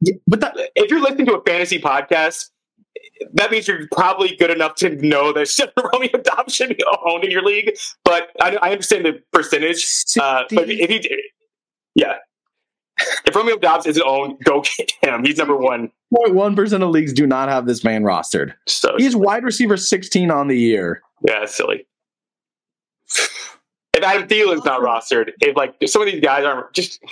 [0.00, 2.50] Yeah, but that, If you're listening to a fantasy podcast,
[3.34, 5.48] that means you're probably good enough to know that
[5.92, 7.72] Romeo Doubs should be owned in your league.
[8.04, 9.86] But I, I understand the percentage.
[10.20, 11.22] Uh, but if he,
[11.94, 12.14] yeah,
[13.26, 15.24] if Romeo Doubs isn't owned, go get him.
[15.24, 15.90] He's number one.
[16.14, 18.54] 0.1 percent of leagues do not have this man rostered.
[18.66, 21.02] So He's wide receiver 16 on the year.
[21.26, 21.86] yeah, silly.
[23.94, 27.02] If Adam Thielen's not rostered, if like if some of these guys aren't, just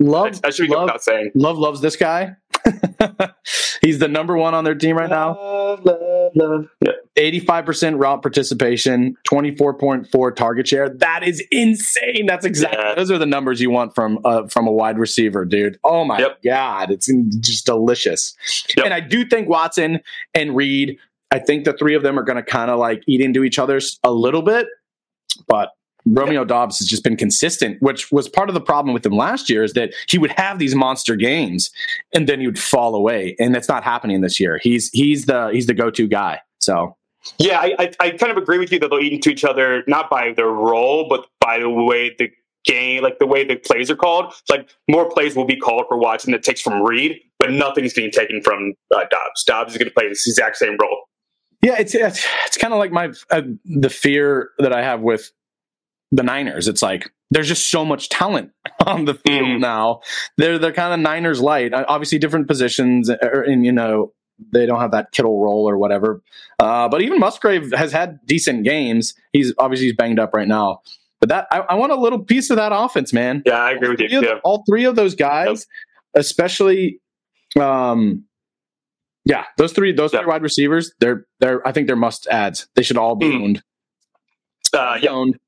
[0.00, 1.32] Love, I should be love, saying.
[1.34, 2.36] love loves this guy.
[3.82, 5.34] He's the number one on their team right now.
[5.36, 6.68] Love, love, love.
[6.80, 6.92] Yeah.
[7.16, 10.88] 85% route participation, 24.4 target share.
[10.88, 12.26] That is insane.
[12.26, 12.94] That's exactly Yeah.
[12.94, 15.78] those are the numbers you want from uh, from a wide receiver, dude.
[15.84, 16.42] Oh my Yep.
[16.44, 17.10] god, it's
[17.40, 18.34] just delicious.
[18.76, 18.84] Yep.
[18.86, 20.00] And I do think Watson
[20.34, 20.98] and Reed,
[21.30, 23.58] I think the three of them are going to kind of like eat into each
[23.58, 24.66] other's a little bit,
[25.46, 25.70] but
[26.12, 29.48] Romeo Doubs has just been consistent, which was part of the problem with him last
[29.50, 31.70] year is that he would have these monster games
[32.14, 33.36] and then he would fall away.
[33.38, 34.58] And that's not happening this year.
[34.62, 36.40] He's he's the he's the go-to guy.
[36.58, 36.96] So
[37.38, 39.84] Yeah, I, I, I kind of agree with you that they'll eat into each other,
[39.86, 42.30] not by their role, but by the way the
[42.64, 44.32] game, like the way the plays are called.
[44.48, 47.92] Like more plays will be called for Watson that takes from Reed, but nothing is
[47.92, 49.44] getting taken from uh, Doubs.
[49.46, 51.04] Doubs is going to play this exact same role.
[51.62, 55.32] Yeah, it's it's, it's kind of like my uh, the fear that I have with
[56.12, 56.68] the Niners.
[56.68, 58.50] It's like there's just so much talent
[58.86, 59.60] on the field Mhm.
[59.60, 60.00] now.
[60.36, 61.72] They're they're kind of Niners light.
[61.74, 64.12] Uh, Obviously, different positions, or, and you know
[64.52, 66.22] they don't have that Kittle role or whatever.
[66.60, 69.14] Uh, but even Musgrave has had decent games.
[69.32, 70.80] He's obviously he's banged up right now.
[71.20, 73.42] But that I, I want a little piece of that offense, man.
[73.44, 74.20] Yeah, I agree with you.
[74.20, 75.66] Three of- All three of those guys,
[76.14, 77.00] especially,
[77.60, 78.24] um,
[79.24, 80.20] yeah, those three, those Yeah.
[80.20, 81.66] three wide receivers, they're they're.
[81.66, 82.68] I think they're must adds.
[82.76, 83.42] They should all be Mm.
[83.42, 83.62] owned.
[84.72, 85.10] Uh, yep.
[85.10, 85.38] Owned.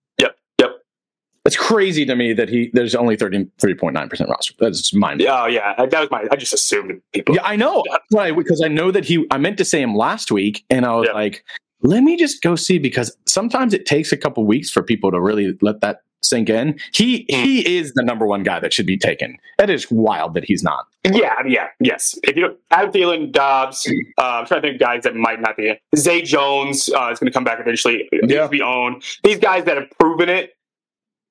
[1.47, 4.53] It's crazy to me that he there's only thirty three point nine percent roster.
[4.59, 5.23] That's mind.
[5.23, 5.75] Oh, yeah.
[5.87, 6.27] That was my.
[6.31, 7.35] I just assumed people.
[7.35, 7.83] Yeah, I know.
[8.13, 9.27] Right, because I know that he.
[9.31, 11.15] I meant to say him last week, and I was Yeah.
[11.15, 11.45] like,
[11.83, 15.21] let me just go see because sometimes it takes a couple weeks for people to
[15.21, 16.79] really let that sink in.
[16.93, 17.43] He Mm.
[17.43, 19.39] he is the number one guy that should be taken.
[19.57, 20.85] That is wild that he's not.
[21.11, 22.15] Yeah, yeah, yes.
[22.25, 25.41] If you don't, Adam Thielen, Doubs, uh, I'm trying to think of guys that might
[25.41, 25.73] not be.
[25.97, 28.07] Zay Jones uh, is going to come back eventually.
[28.13, 28.43] He needs Yeah.
[28.43, 29.03] to be owned.
[29.25, 30.53] These guys that have proven it,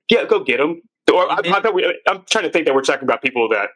[0.09, 0.81] yeah, go get them.
[1.13, 3.69] Or I, I thought we, I'm trying to think that we're talking about people that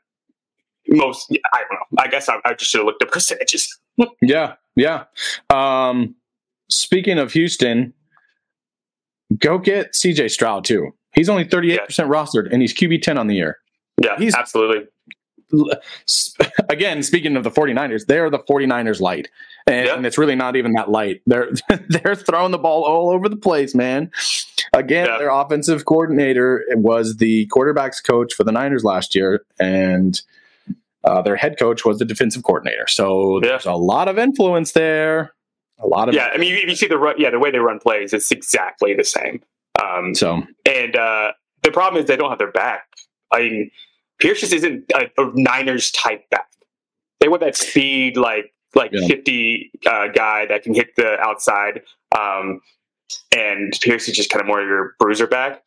[0.88, 1.32] most.
[1.32, 2.04] I don't know.
[2.04, 3.80] I guess I, I just should have looked up percentages.
[4.24, 5.04] Yeah, yeah.
[5.52, 6.16] Um,
[6.70, 7.94] speaking of Houston,
[9.38, 10.92] go get CJ Stroud too.
[11.14, 11.78] He's only 38%
[12.08, 13.58] rostered and he's QB 10 on the year.
[14.04, 14.88] Yeah, He's- absolutely.
[16.70, 19.30] Again, speaking of the 49ers, they're the 49ers light.
[19.68, 19.96] And, Yeah.
[19.96, 21.22] and it's really not even that light.
[21.26, 21.52] They're
[21.90, 24.12] they're throwing the ball all over the place, man.
[24.74, 25.18] Again, Yeah.
[25.18, 30.22] their offensive coordinator was the quarterbacks coach for the Niners last year, and
[31.06, 32.88] uh, their head coach was the defensive coordinator.
[32.88, 33.50] So Yeah.
[33.52, 35.34] there's a lot of influence there.
[35.80, 37.60] A lot of Yeah, I mean, if you see the run, yeah, the way they
[37.60, 39.42] run plays, it's exactly the same.
[39.82, 42.88] Um, So And uh, the problem is they don't have their back.
[43.32, 43.72] I mean,
[44.24, 46.48] Pierce just isn't a, a Niners type back.
[47.20, 49.06] They want that speed, like like Yeah.
[49.08, 51.82] fifty uh, guy that can hit the outside.
[52.18, 52.62] Um,
[53.36, 55.62] and Pierce is just kind of more of your bruiser back.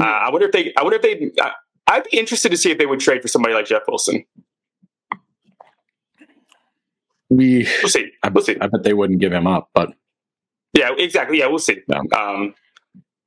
[0.00, 0.72] Uh, I wonder if they.
[0.78, 1.30] I wonder if they.
[1.42, 1.50] Uh,
[1.88, 4.24] I'd be interested to see if they would trade for somebody like Jeff Wilson.
[7.30, 8.10] we, We'll see.
[8.22, 8.56] I, We'll see.
[8.60, 9.90] I bet they wouldn't give him up, but
[10.74, 11.38] Yeah, exactly.
[11.38, 11.80] Yeah, we'll see.
[11.88, 12.00] Yeah.
[12.16, 12.54] Um,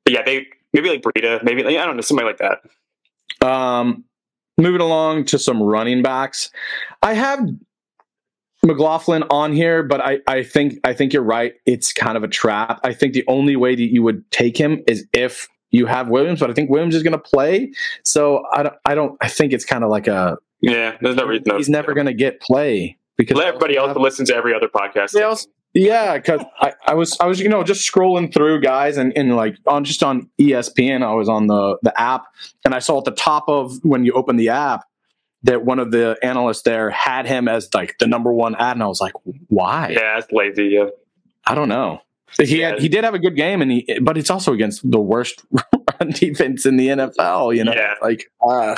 [0.05, 3.47] but yeah, they maybe like Breida, maybe like, I don't know, somebody like that.
[3.47, 4.05] Um,
[4.60, 6.51] moving along to some running backs,
[7.01, 7.39] I have
[8.64, 11.53] McLaughlin on here, but I, I think I think you're right.
[11.66, 12.80] It's kind of a trap.
[12.84, 16.39] I think the only way that you would take him is if you have Williams,
[16.39, 17.72] but I think Williams is going to play.
[18.03, 18.76] So I don't.
[18.86, 19.18] I don't.
[19.22, 20.38] I think it's kind of like a.
[20.62, 21.55] Yeah, there's no reason.
[21.55, 24.68] He's never going to get play because Let everybody else that listens to every other
[24.68, 25.12] podcast.
[25.12, 28.97] They also- Yeah, because I, I was I was you know just scrolling through guys
[28.97, 32.24] and, and like on just on ESPN I was on the the app
[32.65, 34.84] and I saw at the top of when you open the app
[35.43, 38.84] that one of the analysts there had him as like the number one ad and
[38.84, 39.14] I was like
[39.48, 40.69] why Yeah, it's lazy.
[40.69, 40.88] Yeah.
[41.45, 42.02] I don't know
[42.41, 42.72] he Yeah.
[42.72, 45.44] had he did have a good game and he but it's also against the worst
[45.52, 47.94] run defense in the NFL you know Yeah.
[48.02, 48.76] like uh,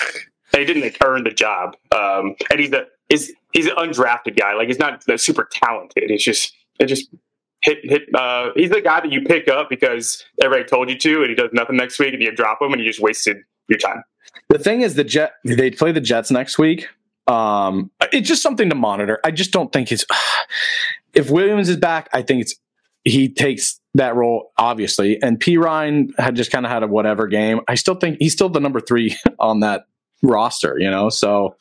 [0.51, 1.77] They didn't earn the job.
[1.93, 4.53] Um, and he's a is he's an undrafted guy.
[4.55, 6.11] Like he's not super talented.
[6.11, 7.09] It's just it just
[7.61, 8.03] hit hit.
[8.13, 11.35] Uh, he's the guy that you pick up because everybody told you to, and he
[11.35, 13.37] does nothing next week, and you drop him, and you just wasted
[13.67, 14.03] your time.
[14.49, 16.87] The thing is, the Jet they play the Jets next week.
[17.27, 19.19] Um, it's just something to monitor.
[19.23, 20.05] I just don't think it's.
[21.13, 22.55] If Williams is back, I think it's
[23.03, 27.59] he takes that role obviously, and Perine had just kind of had a whatever game.
[27.67, 29.87] I still think he's still the number three on that
[30.21, 30.77] roster.
[30.79, 31.55] You know, so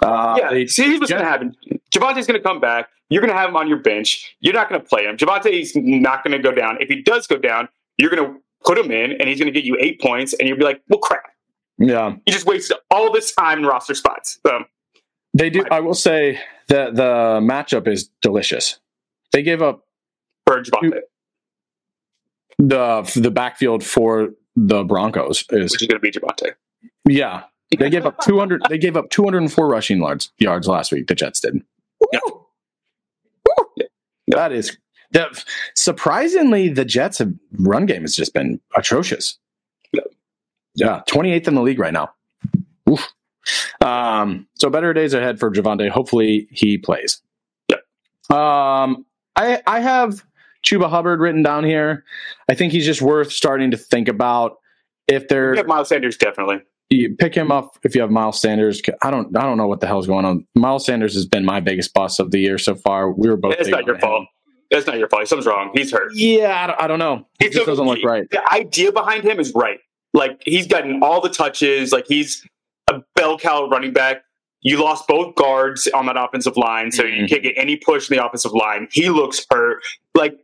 [0.00, 0.50] uh, yeah.
[0.50, 1.56] they- See, here's what's going to happen.
[1.90, 2.88] Javonte's going to come back.
[3.10, 4.34] You're going to have him on your bench.
[4.40, 5.16] You're not going to play him.
[5.16, 6.78] Javonte's not going to go down.
[6.80, 7.68] If he does go down,
[7.98, 10.48] you're going to put him in, and he's going to get you eight points, and
[10.48, 11.22] you'll be like, "Well, crap."
[11.78, 14.38] yeah, You just wasted all this time in roster spots.
[14.50, 14.64] Um,
[15.34, 15.64] they do.
[15.70, 18.80] I will say that the matchup is delicious.
[19.32, 19.84] They gave up
[20.46, 21.00] for Javonte,
[22.58, 26.52] the the backfield for the Broncos is which is going to be Javonte.
[27.08, 27.42] Yeah,
[27.78, 28.62] They gave up 200.
[28.68, 31.08] They gave up 204 rushing yards yards last week.
[31.08, 31.62] The Jets did.
[32.12, 32.20] Yeah.
[34.28, 34.76] That is
[35.12, 35.44] that.
[35.74, 39.38] Surprisingly, the Jets' have run game has just been atrocious.
[39.92, 40.00] Yeah.
[40.76, 42.12] Yeah, 28th in the league right now.
[42.88, 43.12] Oof.
[43.80, 45.88] Um, so better days ahead for Javonte.
[45.90, 47.20] Hopefully he plays.
[48.30, 49.04] Um,
[49.36, 50.24] I I have
[50.64, 52.04] Chuba Hubbard written down here.
[52.48, 54.58] I think he's just worth starting to think about
[55.06, 56.62] if they're Yeah, Miles Sanders definitely.
[56.94, 58.80] You pick him up if you have Miles Sanders.
[59.02, 60.46] I don't I don't know what the hell's going on.
[60.54, 63.10] Miles Sanders has been my biggest bust of the year so far.
[63.10, 63.54] We were both.
[63.58, 64.00] It's not your him.
[64.00, 64.26] fault.
[64.70, 65.28] That's not your fault.
[65.28, 65.70] Something's wrong.
[65.74, 66.12] He's hurt.
[66.14, 67.26] Yeah, I don't, I don't know.
[67.40, 68.28] It It's just doesn't look right.
[68.30, 69.78] The idea behind him is right.
[70.14, 71.92] Like he's gotten all the touches.
[71.92, 72.46] Like he's
[72.90, 74.22] a bell cow running back.
[74.62, 77.28] You lost both guards on that offensive line, so you Mhm.
[77.28, 78.88] can't get any push in the offensive line.
[78.92, 79.82] He looks hurt.
[80.14, 80.38] Like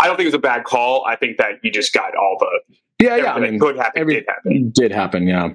[0.00, 1.04] I don't think it was a bad call.
[1.06, 3.34] I think that you just got all the Yeah, yeah.
[3.34, 4.70] I mean, could happen every- did happen.
[4.74, 5.26] did happen.
[5.28, 5.50] Yeah,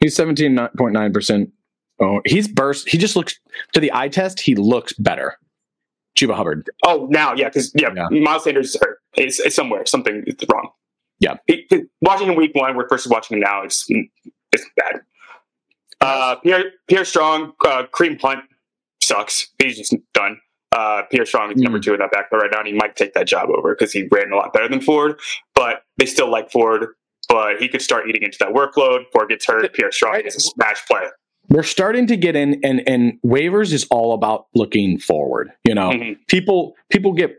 [0.00, 1.50] he's seventeen point nine percent.
[2.00, 2.88] Oh, he's burst.
[2.88, 3.38] He just looks
[3.74, 4.40] to the eye test.
[4.40, 5.36] He looks better.
[6.18, 6.68] Chuba Hubbard.
[6.84, 8.20] Oh, now yeah, because yeah, Yeah.
[8.20, 8.98] Miles Sanders is hurt.
[9.16, 9.84] It's, it's somewhere.
[9.86, 10.70] Something is wrong.
[11.18, 11.36] Yeah.
[11.46, 11.66] He,
[12.00, 13.86] watching him week one versus watching him now, it's
[14.52, 15.00] it's bad.
[16.00, 18.40] Uh, Pierre Pierre Strong, uh, Kareem Hunt
[19.02, 19.48] sucks.
[19.62, 20.38] He's just done.
[20.72, 21.82] Uh, Pierre Strong is number Hmm.
[21.82, 24.08] two in that backfield right now, and he might take that job over because he
[24.10, 25.20] ran a lot better than Ford.
[25.54, 26.86] But they still like Ford.
[27.30, 29.04] But he could start eating into that workload.
[29.12, 29.72] Ford gets hurt.
[29.72, 30.26] Pierre Strong Right.
[30.26, 31.02] is a smash play.
[31.48, 35.50] We're starting to get in, and and waivers is all about looking forward.
[35.64, 36.18] You know, Mhm.
[36.28, 37.36] people people get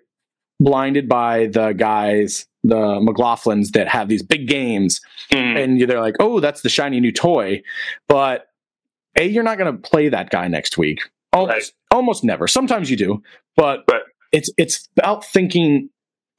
[0.60, 5.02] blinded by the guys, the McLaughlins that have these big games,
[5.32, 5.64] Mhm.
[5.64, 7.62] and they're like, "Oh, that's the shiny new toy,"
[8.08, 8.48] but
[9.18, 11.00] a you're not going to play that guy next week.
[11.34, 11.54] Almost,
[11.92, 11.98] Right.
[11.98, 12.48] almost never.
[12.48, 13.22] Sometimes you do,
[13.58, 14.02] but Right.
[14.32, 15.90] it's it's about thinking,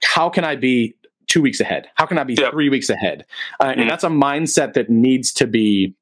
[0.04, 0.94] how can I be
[1.32, 1.88] two weeks ahead?
[1.94, 2.52] How can I be Yep.
[2.52, 3.24] three weeks ahead?
[3.59, 3.78] Uh, Mhm.
[3.80, 5.94] And that's a mindset that needs to be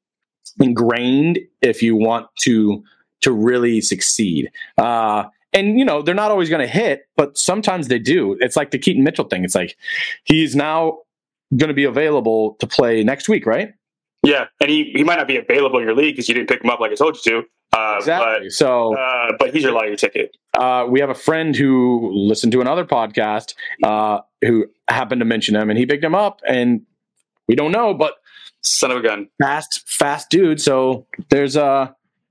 [0.59, 2.83] ingrained if you want to
[3.21, 4.49] to really succeed.
[4.77, 8.35] Uh, and you know they're not always going to hit, but sometimes they do.
[8.39, 9.43] It's like the Keaton Mitchell thing.
[9.43, 9.77] It's like
[10.23, 10.99] he's now
[11.55, 13.73] going to be available to play next week, right?
[14.23, 16.63] Yeah, and he, he might not be available in your league because you didn't pick
[16.63, 17.47] him up like I told you to.
[17.73, 18.49] Uh, exactly.
[18.49, 20.35] so But, uh, but he's your lottery ticket.
[20.59, 23.53] uh, we have a friend who listened to another podcast
[23.83, 26.81] uh, who happened to mention him, and he picked him up, and
[27.47, 28.15] we don't know, but
[28.61, 29.27] Son of a gun.
[29.41, 30.61] fast, fast dude.
[30.61, 31.89] So there's uh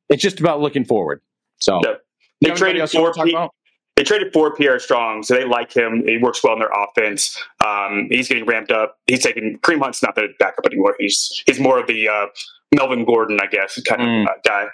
[0.08, 1.20] it's just about looking forward.
[1.58, 1.94] So Yeah.
[2.40, 3.08] They traded four.
[3.08, 3.56] you for wanna talk P-
[3.96, 6.04] they traded for Pierre Strong, so they like him.
[6.06, 7.36] He works well in their offense.
[7.66, 8.98] Um, he's getting ramped up.
[9.06, 10.94] He's taking Kareem Hunt's not the backup anymore.
[10.98, 12.26] He's he's more of the uh,
[12.74, 14.22] Melvin Gordon, I guess, kind Mm.
[14.22, 14.66] of uh, guy.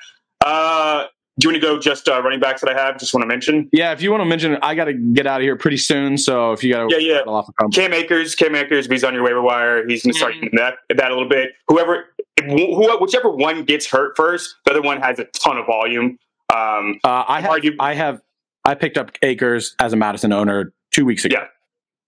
[0.46, 1.06] Uh,
[1.38, 2.98] do you want to go just uh, running backs that I have?
[2.98, 5.40] Just want to mention Yeah, if you want to mention I got to get out
[5.40, 6.16] of here pretty soon.
[6.16, 7.20] So if you got to Yeah, yeah.
[7.30, 8.34] off a com- Cam Akers.
[8.34, 9.86] Cam Akers, he's on your waiver wire.
[9.86, 10.56] He's going to start Mhm.
[10.56, 11.50] that that a little bit.
[11.68, 12.04] Whoever,
[12.42, 16.16] who, whichever one gets hurt first, the other one has a ton of volume.
[16.54, 18.22] Um, uh, I have, Argue- I have,
[18.64, 21.36] I picked up Akers as a Mattison owner two weeks ago.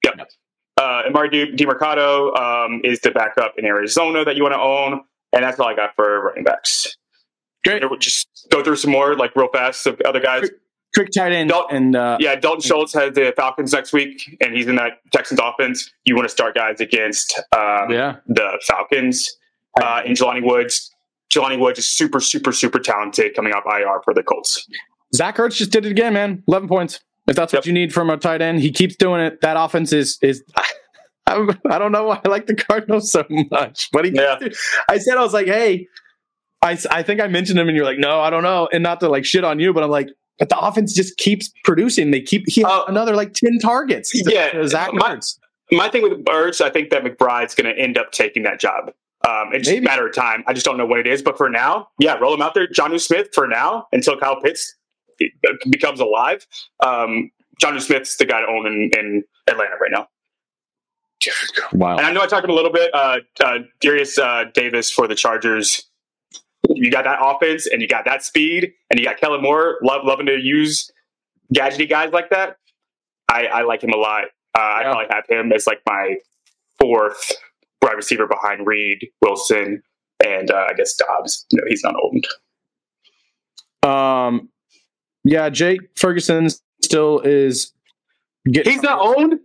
[0.05, 0.13] Yeah.
[0.79, 5.01] uh, Emari Di- Demercado um, is the backup in Arizona that you want to own,
[5.33, 6.97] and that's all I got for running backs.
[7.65, 7.83] Great.
[7.89, 10.49] We'll Just go through some more like real fast of other guys.
[10.95, 14.67] Quick tight end and uh, Yeah, Dalton Schultz has the Falcons next week, and he's
[14.67, 15.93] in that Texans offense.
[16.05, 19.37] You want to start guys against um, yeah, the Falcons.
[19.81, 20.91] Uh, and Jelani Woods.
[21.33, 24.67] Jelani Woods is super, super, super talented coming off IR for the Colts.
[25.15, 26.43] Zach Ertz just did it again, man.
[26.49, 27.01] Eleven points.
[27.27, 27.67] If that's what Yep.
[27.67, 29.43] you need from a tight end, he keeps doing it.
[29.43, 30.43] That offense is is.
[30.57, 30.67] I,
[31.71, 34.13] I don't know why I like the Cardinals so much, but he.
[34.15, 34.39] Yeah.
[34.89, 35.87] I said I was like, hey,
[36.63, 38.83] I, s- I think I mentioned him, and you're like, no, I don't know, and
[38.83, 40.09] not to like shit on you, but I'm like,
[40.39, 42.11] but the offense just keeps producing.
[42.11, 42.85] They keep he has Oh.
[42.89, 44.11] another like ten targets.
[44.11, 45.39] to- Yeah, to Zach my- Ertz.
[45.71, 48.91] My thing with Ertz, I think that McBride's going to end up taking that job.
[49.29, 50.43] Um, it's just a matter of time.
[50.47, 51.21] I just don't know what it is.
[51.23, 52.67] But for now, yeah, roll him out there.
[52.69, 54.75] Jonnu Smith for now until Kyle Pitts
[55.69, 56.47] becomes alive.
[56.81, 57.31] Um,
[57.63, 60.09] Jonnu Smith's the guy to own in, in Atlanta right now.
[61.73, 61.97] Wow.
[61.99, 62.95] And I know I talked a little bit.
[62.95, 65.83] Uh, uh, Derius uh, Davis for the Chargers.
[66.69, 70.03] You got that offense, and you got that speed, and you got Kellen Moore love,
[70.05, 70.91] loving to use
[71.55, 72.57] gadgety guys like that.
[73.29, 74.25] I, I like him a lot.
[74.57, 76.17] Uh, I probably have him as like my
[76.81, 77.33] fourth
[77.83, 79.83] wide receiver behind Reed, Wilson,
[80.25, 81.47] and uh, I guess Doubs.
[81.53, 82.27] No, he's not owned.
[83.83, 84.49] Um,
[85.25, 86.49] yeah, Jake Ferguson
[86.83, 87.73] still is.
[88.51, 89.41] Getting He's not owned.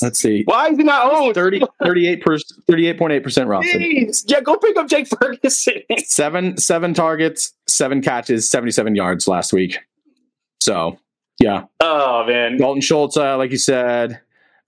[0.00, 0.42] Let's see.
[0.44, 1.34] Why is he not owned?
[1.34, 3.78] 30, 38 38.8 percent roster.
[3.78, 4.24] Jeez.
[4.28, 5.82] Yeah, go pick up Jake Ferguson.
[6.04, 9.78] Seven seven targets, seven catches, seventy seven yards last week.
[10.60, 10.98] So
[11.40, 14.20] yeah, oh man, Dalton Schultz, uh, like you said,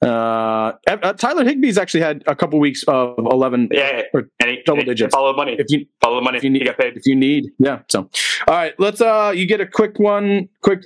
[0.02, 4.82] Uh, uh, Tyler Higbee's actually had a couple weeks of 11 Yeah, Or he, double
[4.82, 5.14] digits.
[5.14, 5.56] Follow the money.
[5.58, 6.36] if you Follow the money.
[6.38, 6.96] if you need- he got paid.
[6.96, 7.46] if you need.
[7.58, 7.78] Yeah.
[7.88, 8.10] So,
[8.48, 10.84] all right, let's uh you get a quick one, quick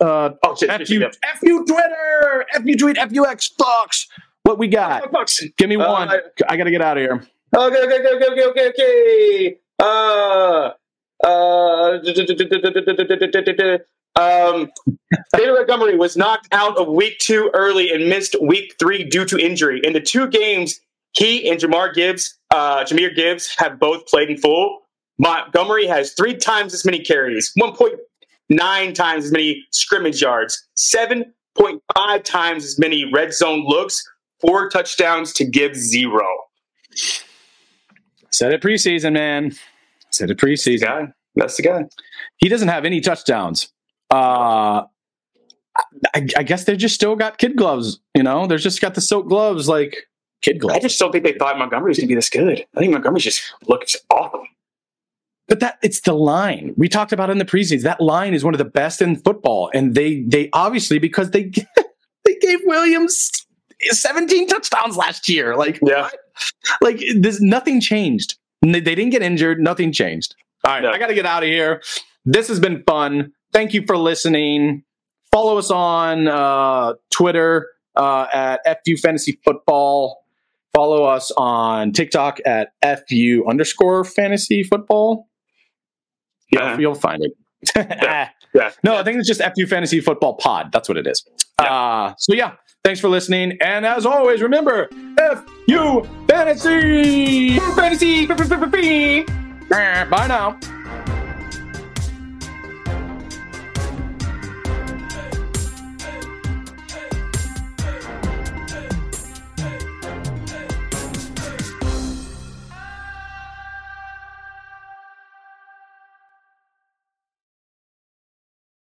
[0.00, 0.70] uh Oh shit!
[0.70, 4.06] F shit, you, shit, F you Twitter, F you tweet, F you X Fox.
[4.44, 5.02] What we got?
[5.12, 5.48] yeah.
[5.56, 6.08] Give me Uh, one.
[6.48, 7.22] I gotta get out of here.
[7.56, 9.58] Okay, okay, okay, okay, okay, okay, okay.
[9.80, 10.70] Uh,
[11.24, 11.98] uh,
[14.16, 14.70] um,
[15.32, 19.38] David Montgomery was knocked out of week two early and missed week three due to
[19.38, 19.80] injury.
[19.84, 20.80] In the two games,
[21.12, 24.80] he and Jamar Gibbs, uh, Jahmyr Gibbs, have both played in full.
[25.18, 27.52] Montgomery has three times as many carries,
[28.50, 34.02] 1.9 times as many scrimmage yards, 7.5 times as many red zone looks,
[34.40, 36.26] four touchdowns to give zero.
[38.30, 39.52] Said it preseason, man.
[40.10, 40.82] Said it preseason.
[40.82, 41.12] guy.
[41.34, 41.84] That's the guy.
[42.38, 43.72] He doesn't have any touchdowns.
[44.10, 44.84] Uh
[46.14, 48.46] I, I guess they just still got kid gloves, you know?
[48.46, 49.96] They're just got the silk gloves like
[50.42, 50.76] kid gloves.
[50.76, 52.64] I just don't think they thought Montgomery was going to be this good.
[52.74, 54.44] I think Montgomery just looks awful.
[55.48, 57.82] But that it's the line we talked about in the preseason.
[57.82, 61.44] That line is one of the best in football, and they they obviously because they
[62.24, 63.30] they gave Williams
[63.82, 65.56] 17 touchdowns last year.
[65.56, 66.10] Like Yeah.
[66.82, 68.36] like there's nothing changed.
[68.62, 69.58] They they didn't get injured.
[69.60, 70.34] Nothing changed.
[70.64, 70.90] All right, No.
[70.90, 71.82] I got to get out of here.
[72.24, 73.32] This has been fun.
[73.52, 74.82] Thank you for listening.
[75.32, 80.24] Follow us on uh, Twitter uh, at FU Fantasy Football.
[80.74, 85.27] Follow us on TikTok at FU underscore Fantasy Football.
[86.50, 86.78] Yeah.
[86.78, 87.32] You'll find it.
[88.54, 88.70] Yeah.
[88.82, 90.72] No, I think it's just FU Fantasy Football Pod.
[90.72, 91.22] That's what it is.
[91.58, 92.52] Uh, so yeah,
[92.82, 93.58] thanks for listening.
[93.60, 97.58] And as always, remember FU Fantasy.
[97.58, 98.26] Fantasy.
[100.08, 100.58] Bye now.